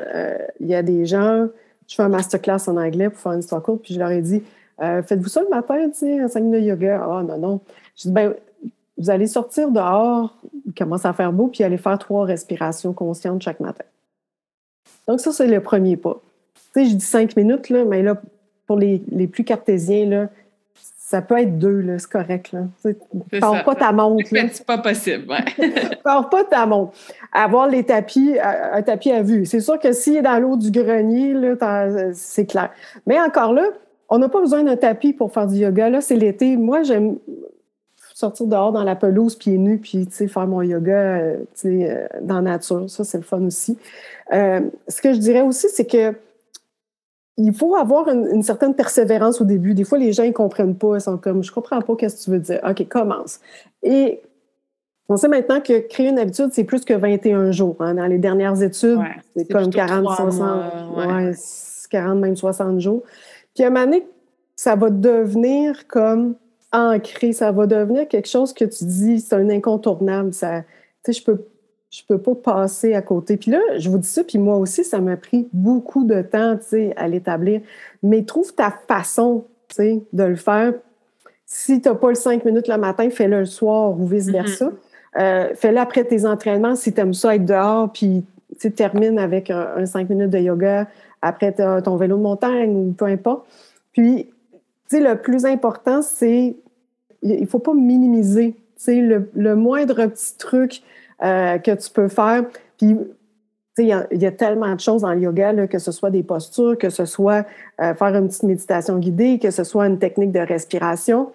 il 0.61 0.67
y 0.67 0.75
a 0.75 0.81
des 0.81 1.05
gens, 1.05 1.47
je 1.87 1.95
fais 1.95 2.03
un 2.03 2.09
masterclass 2.09 2.67
en 2.67 2.77
anglais 2.77 3.09
pour 3.09 3.19
faire 3.19 3.33
une 3.33 3.41
histoire 3.41 3.61
courte, 3.61 3.81
puis 3.83 3.93
je 3.93 3.99
leur 3.99 4.11
ai 4.11 4.21
dit 4.21 4.41
Faites-vous 4.79 5.27
ça 5.27 5.41
le 5.41 5.49
matin, 5.49 5.89
tu 5.89 5.99
sais, 5.99 6.19
un 6.19 6.29
5 6.29 6.39
minutes 6.39 6.61
de 6.61 6.67
yoga 6.67 7.01
Ah, 7.03 7.21
non, 7.21 7.37
non. 7.37 7.61
Je 7.97 8.03
dis 8.03 8.13
Ben, 8.13 8.33
vous 8.97 9.09
allez 9.09 9.27
sortir 9.27 9.69
dehors, 9.71 10.33
il 10.65 10.73
commence 10.73 11.05
à 11.05 11.11
faire 11.11 11.33
beau, 11.33 11.47
puis 11.47 11.65
aller 11.65 11.77
faire 11.77 11.99
trois 11.99 12.25
respirations 12.25 12.93
conscientes 12.93 13.41
chaque 13.41 13.59
matin. 13.59 13.83
Donc, 15.07 15.19
ça, 15.19 15.31
c'est 15.31 15.47
le 15.47 15.61
premier 15.61 15.97
pas. 15.97 16.21
Tu 16.73 16.83
sais, 16.83 16.89
je 16.89 16.95
dis 16.95 17.05
cinq 17.05 17.35
minutes, 17.35 17.69
là, 17.69 17.85
mais 17.85 18.03
là, 18.03 18.21
pour 18.65 18.77
les, 18.77 19.01
les 19.11 19.27
plus 19.27 19.43
cartésiens, 19.43 20.05
là, 20.05 20.29
ça 21.07 21.21
peut 21.21 21.37
être 21.37 21.57
deux, 21.57 21.79
là, 21.79 21.99
c'est 21.99 22.11
correct. 22.11 22.51
Là. 22.51 22.65
Pars 23.39 23.63
pas 23.63 23.75
ta 23.75 23.93
montre. 23.93 24.25
C'est 24.29 24.65
pas 24.65 24.77
possible, 24.77 25.25
ouais. 25.29 25.69
pars 26.03 26.29
pas 26.29 26.43
ta 26.43 26.65
montre. 26.65 26.91
Avoir 27.31 27.69
les 27.69 27.83
tapis, 27.83 28.35
un 28.41 28.81
tapis 28.81 29.11
à 29.11 29.21
vue. 29.21 29.45
C'est 29.45 29.61
sûr 29.61 29.79
que 29.79 29.93
s'il 29.93 30.17
est 30.17 30.21
dans 30.21 30.37
l'eau 30.37 30.57
du 30.57 30.69
grenier, 30.69 31.33
là, 31.33 31.89
c'est 32.11 32.45
clair. 32.45 32.71
Mais 33.05 33.17
encore 33.21 33.53
là, 33.53 33.63
on 34.09 34.19
n'a 34.19 34.27
pas 34.27 34.41
besoin 34.41 34.63
d'un 34.63 34.75
tapis 34.75 35.13
pour 35.13 35.31
faire 35.31 35.47
du 35.47 35.55
yoga. 35.55 35.89
Là, 35.89 36.01
c'est 36.01 36.17
l'été. 36.17 36.57
Moi, 36.57 36.83
j'aime 36.83 37.17
sortir 38.17 38.47
dehors 38.47 38.71
dans 38.71 38.83
la 38.83 38.95
pelouse 38.95 39.35
pieds 39.35 39.59
nus, 39.59 39.77
puis 39.77 40.07
faire 40.09 40.47
mon 40.47 40.63
yoga 40.63 40.91
euh, 40.91 41.37
euh, 41.65 42.07
dans 42.23 42.37
la 42.37 42.53
nature. 42.53 42.89
Ça, 42.89 43.03
c'est 43.03 43.19
le 43.19 43.23
fun 43.23 43.43
aussi. 43.43 43.77
Euh, 44.33 44.61
ce 44.87 45.03
que 45.03 45.13
je 45.13 45.19
dirais 45.19 45.41
aussi, 45.41 45.67
c'est 45.69 45.85
que 45.85 46.15
il 47.37 47.53
faut 47.53 47.75
avoir 47.75 48.07
une, 48.07 48.41
certaine 48.41 48.73
persévérance 48.73 49.39
au 49.39 49.45
début. 49.45 49.75
Des 49.75 49.83
fois, 49.83 49.99
les 49.99 50.13
gens 50.13 50.23
ne 50.23 50.31
comprennent 50.31 50.75
pas. 50.75 50.95
Ils 50.95 51.01
sont 51.01 51.17
comme, 51.17 51.43
je 51.43 51.51
comprends 51.51 51.79
pas 51.79 51.93
ce 52.09 52.15
que 52.15 52.23
tu 52.23 52.31
veux 52.31 52.39
dire. 52.39 52.59
OK, 52.67 52.87
commence. 52.89 53.39
Et 53.83 54.19
on 55.07 55.15
sait 55.17 55.27
maintenant 55.27 55.61
que 55.61 55.77
créer 55.87 56.09
une 56.09 56.17
habitude, 56.17 56.49
c'est 56.53 56.63
plus 56.63 56.83
que 56.83 56.95
21 56.95 57.51
jours. 57.51 57.75
Hein. 57.81 57.93
Dans 57.93 58.07
les 58.07 58.17
dernières 58.17 58.59
études, 58.63 58.99
c'est 59.35 59.47
comme 59.47 59.69
40, 59.69 60.15
60, 60.15 61.35
40, 61.91 62.19
même 62.19 62.35
60 62.35 62.79
jours. 62.79 63.03
Puis 63.53 63.63
à 63.63 63.67
un 63.67 63.69
moment 63.69 63.85
donné, 63.85 64.07
ça 64.55 64.75
va 64.75 64.89
devenir 64.89 65.85
comme 65.85 66.33
ancré. 66.71 67.33
Ça 67.33 67.51
va 67.51 67.67
devenir 67.67 68.07
quelque 68.07 68.27
chose 68.27 68.53
que 68.53 68.65
tu 68.65 68.85
dis, 68.85 69.19
c'est 69.19 69.35
un 69.35 69.49
incontournable. 69.49 70.33
Ça, 70.33 70.63
je 71.07 71.21
peux 71.21 71.45
je 71.89 72.01
peux 72.05 72.17
pas 72.17 72.35
passer 72.35 72.93
à 72.93 73.01
côté. 73.01 73.37
Puis 73.37 73.51
là, 73.51 73.59
je 73.77 73.89
vous 73.89 73.97
dis 73.97 74.07
ça, 74.07 74.23
puis 74.23 74.37
moi 74.37 74.57
aussi, 74.57 74.83
ça 74.83 74.99
m'a 74.99 75.15
pris 75.15 75.47
beaucoup 75.53 76.03
de 76.03 76.21
temps, 76.21 76.57
tu 76.57 76.65
sais, 76.65 76.93
à 76.97 77.07
l'établir. 77.07 77.61
Mais 78.03 78.23
trouve 78.23 78.53
ta 78.53 78.71
façon, 78.71 79.45
tu 79.69 79.75
sais, 79.75 80.03
de 80.11 80.23
le 80.23 80.35
faire. 80.35 80.73
Si 81.45 81.81
tu 81.81 81.87
n'as 81.87 81.95
pas 81.95 82.09
le 82.09 82.15
cinq 82.15 82.43
minutes 82.43 82.67
le 82.67 82.77
matin, 82.77 83.09
fais-le 83.09 83.39
le 83.39 83.45
soir 83.45 83.97
ou 83.97 84.05
vice-versa. 84.05 84.65
Mm-hmm. 84.65 85.21
Euh, 85.21 85.55
fais-le 85.55 85.77
après 85.77 86.03
tes 86.03 86.25
entraînements 86.25 86.75
si 86.75 86.93
tu 86.93 86.99
aimes 86.99 87.13
ça 87.13 87.35
être 87.35 87.45
dehors, 87.45 87.91
puis 87.91 88.25
tu 88.59 88.71
termines 88.71 89.17
avec 89.17 89.49
un, 89.49 89.85
cinq 89.85 90.09
minutes 90.09 90.29
de 90.29 90.39
yoga 90.39 90.87
après 91.21 91.53
ton 91.53 91.95
vélo 91.95 92.17
de 92.17 92.21
montagne 92.21 92.75
ou 92.75 92.91
peu 92.91 93.05
importe. 93.05 93.47
Puis, 93.93 94.29
sais, 94.87 94.99
le 94.99 95.17
plus 95.17 95.45
important, 95.45 96.01
c'est 96.01 96.55
il 97.21 97.41
ne 97.41 97.45
faut 97.45 97.59
pas 97.59 97.73
minimiser. 97.73 98.53
Tu 98.53 98.83
sais, 98.83 99.01
le, 99.01 99.29
le 99.33 99.55
moindre 99.55 100.05
petit 100.05 100.37
truc 100.37 100.81
euh, 101.23 101.57
que 101.57 101.71
tu 101.71 101.89
peux 101.89 102.07
faire. 102.07 102.45
Puis, 102.77 102.95
il 103.79 103.85
y, 103.85 103.91
a, 103.91 104.07
y, 104.11 104.25
a 104.25 104.31
tellement 104.31 104.73
de 104.73 104.79
choses 104.79 105.03
en 105.03 105.13
yoga, 105.13 105.67
que 105.67 105.77
ce 105.77 105.91
soit 105.91 106.09
des 106.09 106.23
postures, 106.23 106.77
que 106.77 106.89
ce 106.89 107.05
soit 107.05 107.45
euh, 107.79 107.93
faire 107.93 108.15
une 108.15 108.27
petite 108.27 108.43
méditation 108.43 108.97
guidée, 108.97 109.37
que 109.39 109.51
ce 109.51 109.63
soit 109.63 109.85
une 109.85 109.99
technique 109.99 110.31
de 110.31 110.39
respiration. 110.39 111.31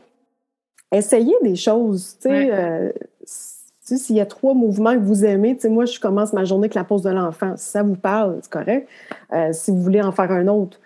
Essayez 0.91 1.35
des 1.43 1.55
choses. 1.55 2.17
Euh, 2.27 2.91
s'il 3.25 4.17
y 4.17 4.21
a 4.21 4.27
trois 4.27 4.55
mouvements 4.55 4.95
que 4.95 5.05
vous 5.05 5.25
aimez, 5.25 5.57
moi, 5.65 5.85
je 5.85 6.01
commence 6.01 6.33
ma 6.33 6.45
journée 6.45 6.65
avec 6.65 6.75
la 6.75 6.85
pause 6.85 7.03
de 7.03 7.11
l'enfant. 7.11 7.55
Si 7.57 7.71
ça 7.71 7.83
vous 7.83 7.97
parle, 7.97 8.39
c'est 8.43 8.51
correct. 8.51 8.89
si 9.53 9.71
vous 9.71 9.81
voulez 9.81 10.03
en 10.03 10.13
faire 10.13 10.31
un 10.31 10.49
autre, 10.49 10.79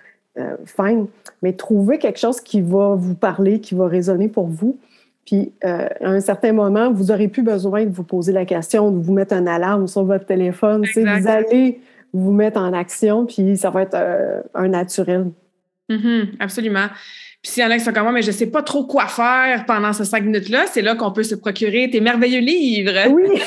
fine. 0.64 1.06
Mais 1.42 1.52
trouvez 1.52 1.98
quelque 1.98 2.18
chose 2.18 2.40
qui 2.40 2.60
va 2.60 2.94
vous 2.94 3.14
parler, 3.14 3.60
qui 3.60 3.74
va 3.74 3.88
résonner 3.88 4.28
pour 4.28 4.46
vous. 4.46 4.78
Puis, 5.26 5.52
euh, 5.64 5.88
à 6.00 6.08
un 6.08 6.20
certain 6.20 6.52
moment, 6.52 6.92
vous 6.92 7.06
n'aurez 7.06 7.26
plus 7.26 7.42
besoin 7.42 7.84
de 7.84 7.90
vous 7.90 8.04
poser 8.04 8.32
la 8.32 8.44
question, 8.44 8.92
de 8.92 9.04
vous 9.04 9.12
mettre 9.12 9.34
un 9.34 9.46
alarme 9.46 9.88
sur 9.88 10.04
votre 10.04 10.24
téléphone. 10.24 10.86
Vous 10.94 11.28
allez 11.28 11.80
vous 12.12 12.32
mettre 12.32 12.60
en 12.60 12.72
action, 12.72 13.26
puis 13.26 13.56
ça 13.56 13.70
va 13.70 13.82
être 13.82 13.96
euh, 13.96 14.40
un 14.54 14.68
naturel. 14.68 15.32
Mm-hmm, 15.90 16.36
absolument. 16.38 16.86
Puis 17.46 17.52
s'il 17.52 17.62
y 17.62 17.66
en 17.66 17.70
a 17.70 17.78
qui 17.78 17.84
sont 17.84 17.92
comme 17.92 18.02
moi, 18.02 18.10
mais 18.10 18.22
je 18.22 18.32
ne 18.32 18.36
sais 18.36 18.48
pas 18.48 18.60
trop 18.60 18.82
quoi 18.82 19.06
faire 19.06 19.66
pendant 19.66 19.92
ces 19.92 20.04
cinq 20.04 20.24
minutes-là, 20.24 20.64
c'est 20.66 20.82
là, 20.82 20.96
qu'on 20.96 21.12
peut 21.12 21.22
se 21.22 21.36
procurer 21.36 21.88
tes 21.88 22.00
merveilleux 22.00 22.40
livres. 22.40 23.08
Oui. 23.08 23.22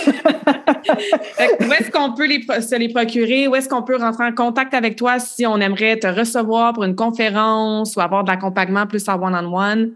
où 1.59 1.73
est-ce 1.73 1.91
qu'on 1.91 2.13
peut 2.13 2.25
les, 2.25 2.41
se 2.61 2.75
les 2.77 2.87
procurer? 2.87 3.49
Où 3.49 3.55
est-ce 3.55 3.67
qu'on 3.67 3.83
peut 3.83 3.97
rentrer 3.97 4.23
en 4.23 4.31
contact 4.31 4.73
avec 4.73 4.95
toi 4.95 5.19
si 5.19 5.45
on 5.45 5.57
aimerait 5.57 5.97
te 5.97 6.07
recevoir 6.07 6.71
pour 6.71 6.85
une 6.85 6.95
conférence 6.95 7.97
ou 7.97 7.99
avoir 7.99 8.23
de 8.23 8.29
l'accompagnement 8.29 8.87
plus 8.87 9.05
en 9.09 9.15
one-on-one? 9.15 9.33
one 9.33 9.45
on 9.45 9.53
one 9.53 9.91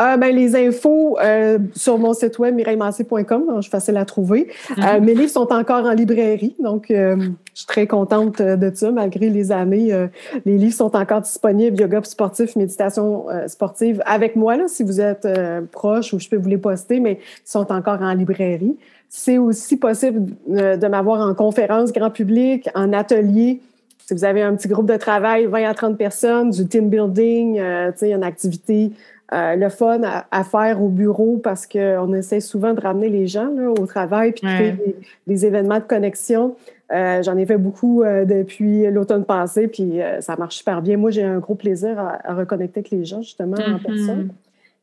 ah, 0.00 0.16
ben, 0.16 0.32
les 0.32 0.54
infos 0.54 1.18
euh, 1.20 1.58
sur 1.74 1.98
mon 1.98 2.14
site 2.14 2.38
web 2.38 2.54
mireillemassé.com, 2.54 3.44
je 3.56 3.62
suis 3.62 3.70
facile 3.70 3.96
à 3.96 4.04
trouver. 4.04 4.46
Mhm. 4.76 4.84
Euh, 4.84 5.00
mes 5.00 5.12
livres 5.12 5.32
sont 5.32 5.52
encore 5.52 5.86
en 5.86 5.90
librairie, 5.90 6.54
donc 6.62 6.92
euh, 6.92 7.16
je 7.16 7.58
suis 7.58 7.66
très 7.66 7.88
contente 7.88 8.40
de 8.40 8.70
ça, 8.72 8.92
malgré 8.92 9.28
les 9.28 9.50
années. 9.50 10.08
les 10.46 10.56
livres 10.56 10.76
sont 10.76 10.94
encore 10.94 11.22
disponibles, 11.22 11.80
yoga 11.80 12.00
sportif, 12.04 12.54
méditation 12.54 13.26
sportive, 13.48 14.00
avec 14.06 14.36
moi, 14.36 14.56
là, 14.56 14.68
si 14.68 14.84
vous 14.84 15.00
êtes 15.00 15.26
proche 15.72 16.12
ou 16.12 16.20
je 16.20 16.28
peux 16.28 16.36
vous 16.36 16.48
les 16.48 16.58
poster, 16.58 17.00
mais 17.00 17.18
ils 17.44 17.50
sont 17.50 17.72
encore 17.72 18.00
en 18.00 18.14
librairie. 18.14 18.76
C'est 19.08 19.38
aussi 19.38 19.76
possible 19.78 20.32
de 20.46 20.86
m'avoir 20.86 21.28
en 21.28 21.34
conférence 21.34 21.92
grand 21.92 22.10
public, 22.10 22.68
en 22.76 22.92
atelier. 22.92 23.60
Si 24.06 24.14
vous 24.14 24.24
avez 24.24 24.42
un 24.42 24.54
petit 24.54 24.68
groupe 24.68 24.88
de 24.88 24.96
travail, 24.96 25.46
20 25.46 25.68
à 25.68 25.74
30 25.74 25.98
personnes, 25.98 26.50
du 26.50 26.68
team 26.68 26.88
building, 26.88 27.56
tu 27.56 27.62
sais, 27.96 28.12
une 28.12 28.22
activité 28.22 28.92
euh, 29.34 29.56
le 29.56 29.68
fun 29.68 30.00
à, 30.02 30.44
faire 30.44 30.82
au 30.82 30.88
bureau 30.88 31.36
parce 31.36 31.66
qu'on 31.66 32.14
essaie 32.14 32.40
souvent 32.40 32.72
de 32.72 32.80
ramener 32.80 33.10
les 33.10 33.26
gens 33.26 33.50
au 33.78 33.86
travail 33.86 34.32
puis 34.32 34.46
de 34.46 34.54
créer 34.54 34.96
des, 35.26 35.44
événements 35.44 35.78
de 35.78 35.84
connexion. 35.84 36.56
Euh, 36.92 37.22
j'en 37.22 37.36
ai 37.36 37.44
fait 37.44 37.58
beaucoup 37.58 38.02
euh, 38.02 38.24
depuis 38.24 38.90
l'automne 38.90 39.26
passé, 39.26 39.68
puis 39.68 40.00
ça 40.20 40.36
marche 40.36 40.56
super 40.56 40.80
bien. 40.80 40.96
Moi, 40.96 41.10
j'ai 41.10 41.24
un 41.24 41.40
gros 41.40 41.56
plaisir 41.56 41.98
à, 41.98 42.32
reconnecter 42.32 42.80
avec 42.80 42.90
les 42.90 43.04
gens, 43.04 43.20
justement, 43.20 43.56
en 43.56 43.76
mm-hmm. 43.76 43.82
personne. 43.82 44.28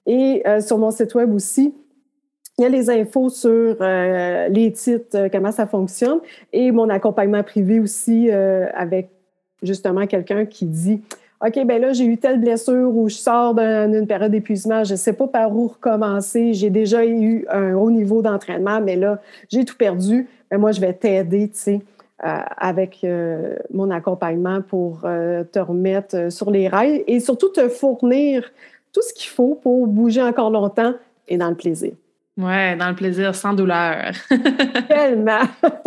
Et 0.05 0.43
sur 0.61 0.77
mon 0.77 0.91
site 0.91 1.15
web 1.15 1.33
aussi, 1.33 1.73
il 2.59 2.61
y 2.61 2.65
a 2.65 2.69
les 2.69 2.91
infos 2.91 3.29
sur 3.29 3.77
les 3.81 4.71
titres, 4.75 5.27
comment 5.31 5.51
ça 5.51 5.65
fonctionne, 5.65 6.19
et 6.53 6.71
mon 6.71 6.89
accompagnement 6.89 7.41
privé 7.41 7.79
aussi 7.79 8.29
avec 8.29 9.09
justement 9.63 10.05
quelqu'un 10.05 10.45
qui 10.45 10.65
dit 10.65 11.01
OK, 11.45 11.63
ben 11.65 11.79
là, 11.79 11.93
j'ai 11.93 12.05
eu 12.05 12.17
telle 12.17 12.39
blessure 12.39 12.95
ou 12.95 13.07
je 13.07 13.15
sors 13.15 13.53
d'une 13.53 14.07
période 14.07 14.31
d'épuisement, 14.31 14.83
je 14.83 14.93
ne 14.93 14.97
sais 14.97 15.13
pas 15.13 15.27
par 15.27 15.55
où 15.55 15.67
recommencer, 15.67 16.53
j'ai 16.53 16.71
déjà 16.71 17.05
eu 17.05 17.45
un 17.51 17.75
haut 17.75 17.91
niveau 17.91 18.23
d'entraînement, 18.23 18.81
mais 18.81 18.95
là, 18.95 19.21
j'ai 19.49 19.63
tout 19.63 19.75
perdu. 19.77 20.27
Mais 20.49 20.57
moi, 20.57 20.71
je 20.71 20.81
vais 20.81 20.93
t'aider, 20.93 21.49
tu 21.49 21.57
sais, 21.57 21.81
euh, 22.25 22.39
avec 22.57 23.03
euh, 23.03 23.57
mon 23.71 23.91
accompagnement 23.91 24.61
pour 24.61 25.01
euh, 25.03 25.43
te 25.43 25.59
remettre 25.59 26.31
sur 26.31 26.49
les 26.49 26.67
rails 26.67 27.03
et 27.05 27.19
surtout 27.19 27.49
te 27.49 27.67
fournir 27.69 28.51
tout 28.91 29.01
ce 29.01 29.13
qu'il 29.13 29.29
faut 29.29 29.59
pour 29.61 29.85
bouger 29.85 30.23
encore 30.23 30.49
longtemps 30.49 30.93
et 31.27 31.37
dans 31.37 31.49
le 31.49 31.55
plaisir. 31.55 31.91
Ouais, 32.37 32.75
dans 32.75 32.89
le 32.89 32.95
plaisir, 32.95 33.33
sans 33.33 33.53
douleur. 33.53 34.11
Tellement. 34.89 35.39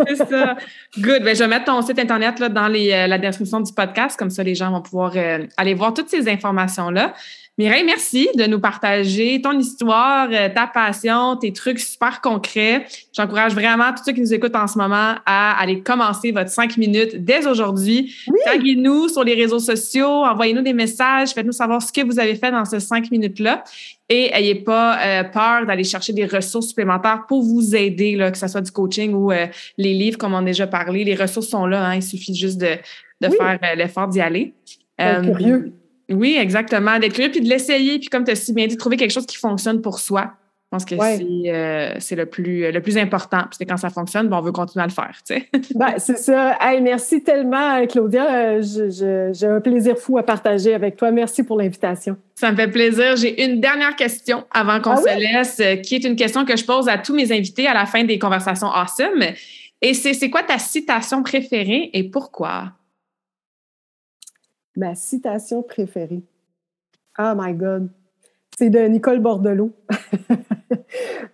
c'est 0.07 0.15
ça. 0.15 0.57
Good. 0.97 1.23
Ben, 1.23 1.35
je 1.35 1.43
vais 1.43 1.47
mettre 1.47 1.65
ton 1.65 1.81
site 1.83 1.99
Internet 1.99 2.39
là, 2.39 2.49
dans 2.49 2.67
les, 2.67 2.91
euh, 2.91 3.07
la 3.07 3.19
description 3.19 3.59
du 3.59 3.71
podcast. 3.71 4.17
Comme 4.17 4.31
ça, 4.31 4.41
les 4.41 4.55
gens 4.55 4.71
vont 4.71 4.81
pouvoir 4.81 5.13
euh, 5.15 5.45
aller 5.57 5.75
voir 5.75 5.93
toutes 5.93 6.09
ces 6.09 6.27
informations-là. 6.27 7.13
Mireille, 7.59 7.83
merci 7.83 8.29
de 8.35 8.45
nous 8.45 8.61
partager 8.61 9.41
ton 9.41 9.51
histoire, 9.51 10.29
euh, 10.31 10.47
ta 10.47 10.65
passion, 10.65 11.35
tes 11.35 11.51
trucs 11.51 11.79
super 11.79 12.21
concrets. 12.21 12.85
J'encourage 13.11 13.53
vraiment 13.53 13.91
tous 13.91 14.05
ceux 14.05 14.13
qui 14.13 14.21
nous 14.21 14.33
écoutent 14.33 14.55
en 14.55 14.65
ce 14.65 14.77
moment 14.77 15.15
à 15.25 15.59
aller 15.59 15.81
commencer 15.81 16.31
votre 16.31 16.51
cinq 16.51 16.77
minutes 16.77 17.21
dès 17.21 17.45
aujourd'hui. 17.45 18.15
Oui. 18.29 18.39
Taguez-nous 18.45 19.09
sur 19.09 19.25
les 19.25 19.33
réseaux 19.33 19.59
sociaux, 19.59 20.07
envoyez-nous 20.07 20.61
des 20.61 20.71
messages, 20.71 21.31
faites-nous 21.31 21.51
savoir 21.51 21.81
ce 21.81 21.91
que 21.91 21.99
vous 21.99 22.17
avez 22.17 22.35
fait 22.35 22.49
dans 22.49 22.63
ces 22.63 22.79
cinq 22.79 23.11
minutes-là. 23.11 23.65
Et 24.07 24.31
n'ayez 24.31 24.55
pas 24.55 24.97
euh, 24.97 25.23
peur 25.25 25.65
d'aller 25.65 25.83
chercher 25.83 26.13
des 26.13 26.27
ressources 26.27 26.67
supplémentaires 26.67 27.25
pour 27.27 27.43
vous 27.43 27.75
aider, 27.75 28.15
là, 28.15 28.31
que 28.31 28.37
ce 28.37 28.47
soit 28.47 28.61
du 28.61 28.71
coaching 28.71 29.13
ou 29.13 29.33
euh, 29.33 29.47
les 29.77 29.93
livres, 29.93 30.17
comme 30.17 30.33
on 30.33 30.37
a 30.37 30.43
déjà 30.43 30.65
parlé. 30.65 31.03
Les 31.03 31.15
ressources 31.15 31.49
sont 31.49 31.65
là, 31.65 31.87
hein, 31.87 31.95
il 31.95 32.03
suffit 32.03 32.33
juste 32.33 32.57
de, 32.57 32.77
de 33.19 33.27
faire 33.27 33.59
l'effort 33.75 34.07
d'y 34.07 34.21
aller. 34.21 34.53
curieux. 34.97 35.73
Oui, 36.09 36.37
exactement. 36.39 36.99
D'être 36.99 37.13
curieux, 37.13 37.31
puis 37.31 37.41
de 37.41 37.49
l'essayer, 37.49 37.99
puis 37.99 38.09
comme 38.09 38.23
tu 38.23 38.31
as 38.31 38.35
si 38.35 38.53
bien 38.53 38.67
dit, 38.67 38.77
trouver 38.77 38.97
quelque 38.97 39.11
chose 39.11 39.25
qui 39.25 39.37
fonctionne 39.37 39.81
pour 39.81 39.99
soi. 39.99 40.33
Je 40.71 40.77
pense 40.77 40.85
que 40.85 40.95
euh, 41.49 41.95
c'est 41.97 42.15
le, 42.15 42.27
plus, 42.27 42.71
le 42.71 42.79
plus 42.79 42.95
important. 42.99 43.39
Puis 43.49 43.65
quand 43.65 43.77
ça 43.77 43.89
fonctionne, 43.89 44.27
bon, 44.27 44.37
on 44.37 44.41
veut 44.41 44.51
continuer 44.51 44.83
à 44.83 44.87
le 44.87 44.93
faire. 44.93 45.17
Tu 45.25 45.33
sais. 45.33 45.49
ben, 45.75 45.95
c'est 45.97 46.19
ça. 46.19 46.57
Hey, 46.61 46.79
merci 46.79 47.23
tellement, 47.23 47.83
Claudia. 47.87 48.59
Euh, 48.59 49.31
j'ai 49.33 49.47
un 49.47 49.61
plaisir 49.61 49.97
fou 49.97 50.19
à 50.19 50.23
partager 50.23 50.75
avec 50.75 50.95
toi. 50.95 51.09
Merci 51.09 51.41
pour 51.41 51.57
l'invitation. 51.57 52.17
Ça 52.35 52.51
me 52.51 52.55
fait 52.55 52.67
plaisir. 52.67 53.15
J'ai 53.15 53.43
une 53.43 53.59
dernière 53.59 53.95
question 53.95 54.43
avant 54.51 54.79
qu'on 54.79 54.91
ah 54.91 54.97
se 54.97 55.19
laisse, 55.19 55.59
euh, 55.59 55.77
qui 55.77 55.95
est 55.95 56.03
une 56.03 56.15
question 56.15 56.45
que 56.45 56.55
je 56.55 56.65
pose 56.65 56.87
à 56.87 56.99
tous 56.99 57.15
mes 57.15 57.31
invités 57.31 57.65
à 57.65 57.73
la 57.73 57.87
fin 57.87 58.03
des 58.03 58.19
conversations 58.19 58.67
awesome. 58.67 59.23
Et 59.81 59.95
c'est 59.95 60.29
quoi 60.29 60.43
ta 60.43 60.59
citation 60.59 61.23
préférée 61.23 61.89
et 61.93 62.03
pourquoi? 62.03 62.73
Ma 64.75 64.95
citation 64.95 65.61
préférée. 65.63 66.23
Oh 67.17 67.33
my 67.35 67.53
God! 67.53 67.89
C'est 68.57 68.69
de 68.69 68.79
Nicole 68.79 69.19
Bordelot. 69.19 69.71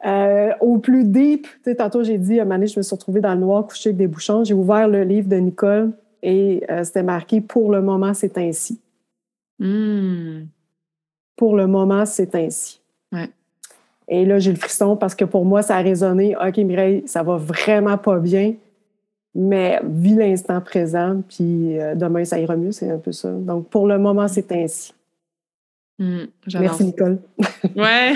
Euh, 0.06 0.54
au 0.62 0.78
plus 0.78 1.04
deep, 1.04 1.48
tu 1.48 1.64
sais, 1.64 1.76
tantôt 1.76 2.04
j'ai 2.04 2.20
dit, 2.20 2.38
à 2.38 2.44
un 2.44 2.46
moment 2.46 2.56
donné, 2.56 2.68
je 2.68 2.78
me 2.78 2.84
suis 2.84 2.94
retrouvée 2.94 3.22
dans 3.22 3.34
le 3.34 3.40
noir, 3.40 3.66
couchée 3.66 3.90
avec 3.90 3.98
des 3.98 4.08
bouchons. 4.08 4.44
J'ai 4.44 4.54
ouvert 4.54 4.88
le 4.88 5.04
livre 5.04 5.28
de 5.28 5.38
Nicole 5.38 5.94
et 6.22 6.64
euh, 6.70 6.84
c'était 6.84 7.02
marqué 7.02 7.42
Pour 7.42 7.72
le 7.72 7.82
moment, 7.82 8.14
c'est 8.14 8.38
ainsi. 8.38 8.80
Hmm. 9.58 10.44
Pour 11.36 11.56
le 11.56 11.66
moment, 11.66 12.06
c'est 12.06 12.36
ainsi. 12.36 12.82
Et 14.08 14.26
là, 14.26 14.38
j'ai 14.38 14.52
le 14.52 14.58
frisson 14.58 14.96
parce 14.96 15.16
que 15.16 15.26
pour 15.26 15.46
moi, 15.46 15.64
ça 15.64 15.78
a 15.78 15.82
résonné. 15.82 16.36
OK, 16.36 16.58
Mireille, 16.58 17.04
ça 17.08 17.24
va 17.24 17.38
vraiment 17.38 17.98
pas 17.98 18.20
bien 18.20 18.54
mais 19.36 19.82
vis 19.84 20.16
l'instant 20.16 20.62
présent, 20.62 21.22
puis 21.28 21.80
euh, 21.80 21.94
demain, 21.94 22.24
ça 22.24 22.40
ira 22.40 22.56
mieux, 22.56 22.72
c'est 22.72 22.90
un 22.90 22.98
peu 22.98 23.12
ça. 23.12 23.30
Donc, 23.30 23.70
pour 23.70 23.86
le 23.86 24.00
moment, 24.00 24.28
c'est 24.28 24.50
ainsi. 24.54 24.94
Hmm, 26.00 26.26
merci, 26.54 26.86
Nicole. 26.86 27.20
ouais. 27.76 28.14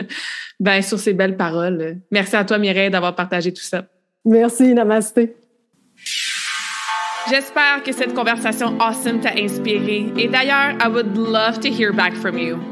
ben, 0.60 0.82
sur 0.82 0.98
ces 0.98 1.12
belles 1.12 1.36
paroles. 1.36 1.98
Merci 2.10 2.36
à 2.36 2.44
toi, 2.44 2.58
Mireille, 2.58 2.90
d'avoir 2.90 3.14
partagé 3.14 3.52
tout 3.52 3.62
ça. 3.62 3.84
Merci, 4.24 4.72
Namasté. 4.72 5.34
J'espère 7.28 7.82
que 7.84 7.92
cette 7.92 8.14
conversation 8.14 8.78
awesome 8.80 9.20
t'a 9.20 9.34
inspiré. 9.36 10.06
Et 10.16 10.28
d'ailleurs, 10.28 10.74
I 10.80 10.88
would 10.88 11.16
love 11.16 11.60
to 11.60 11.68
hear 11.68 11.92
back 11.92 12.14
from 12.14 12.36
you. 12.38 12.71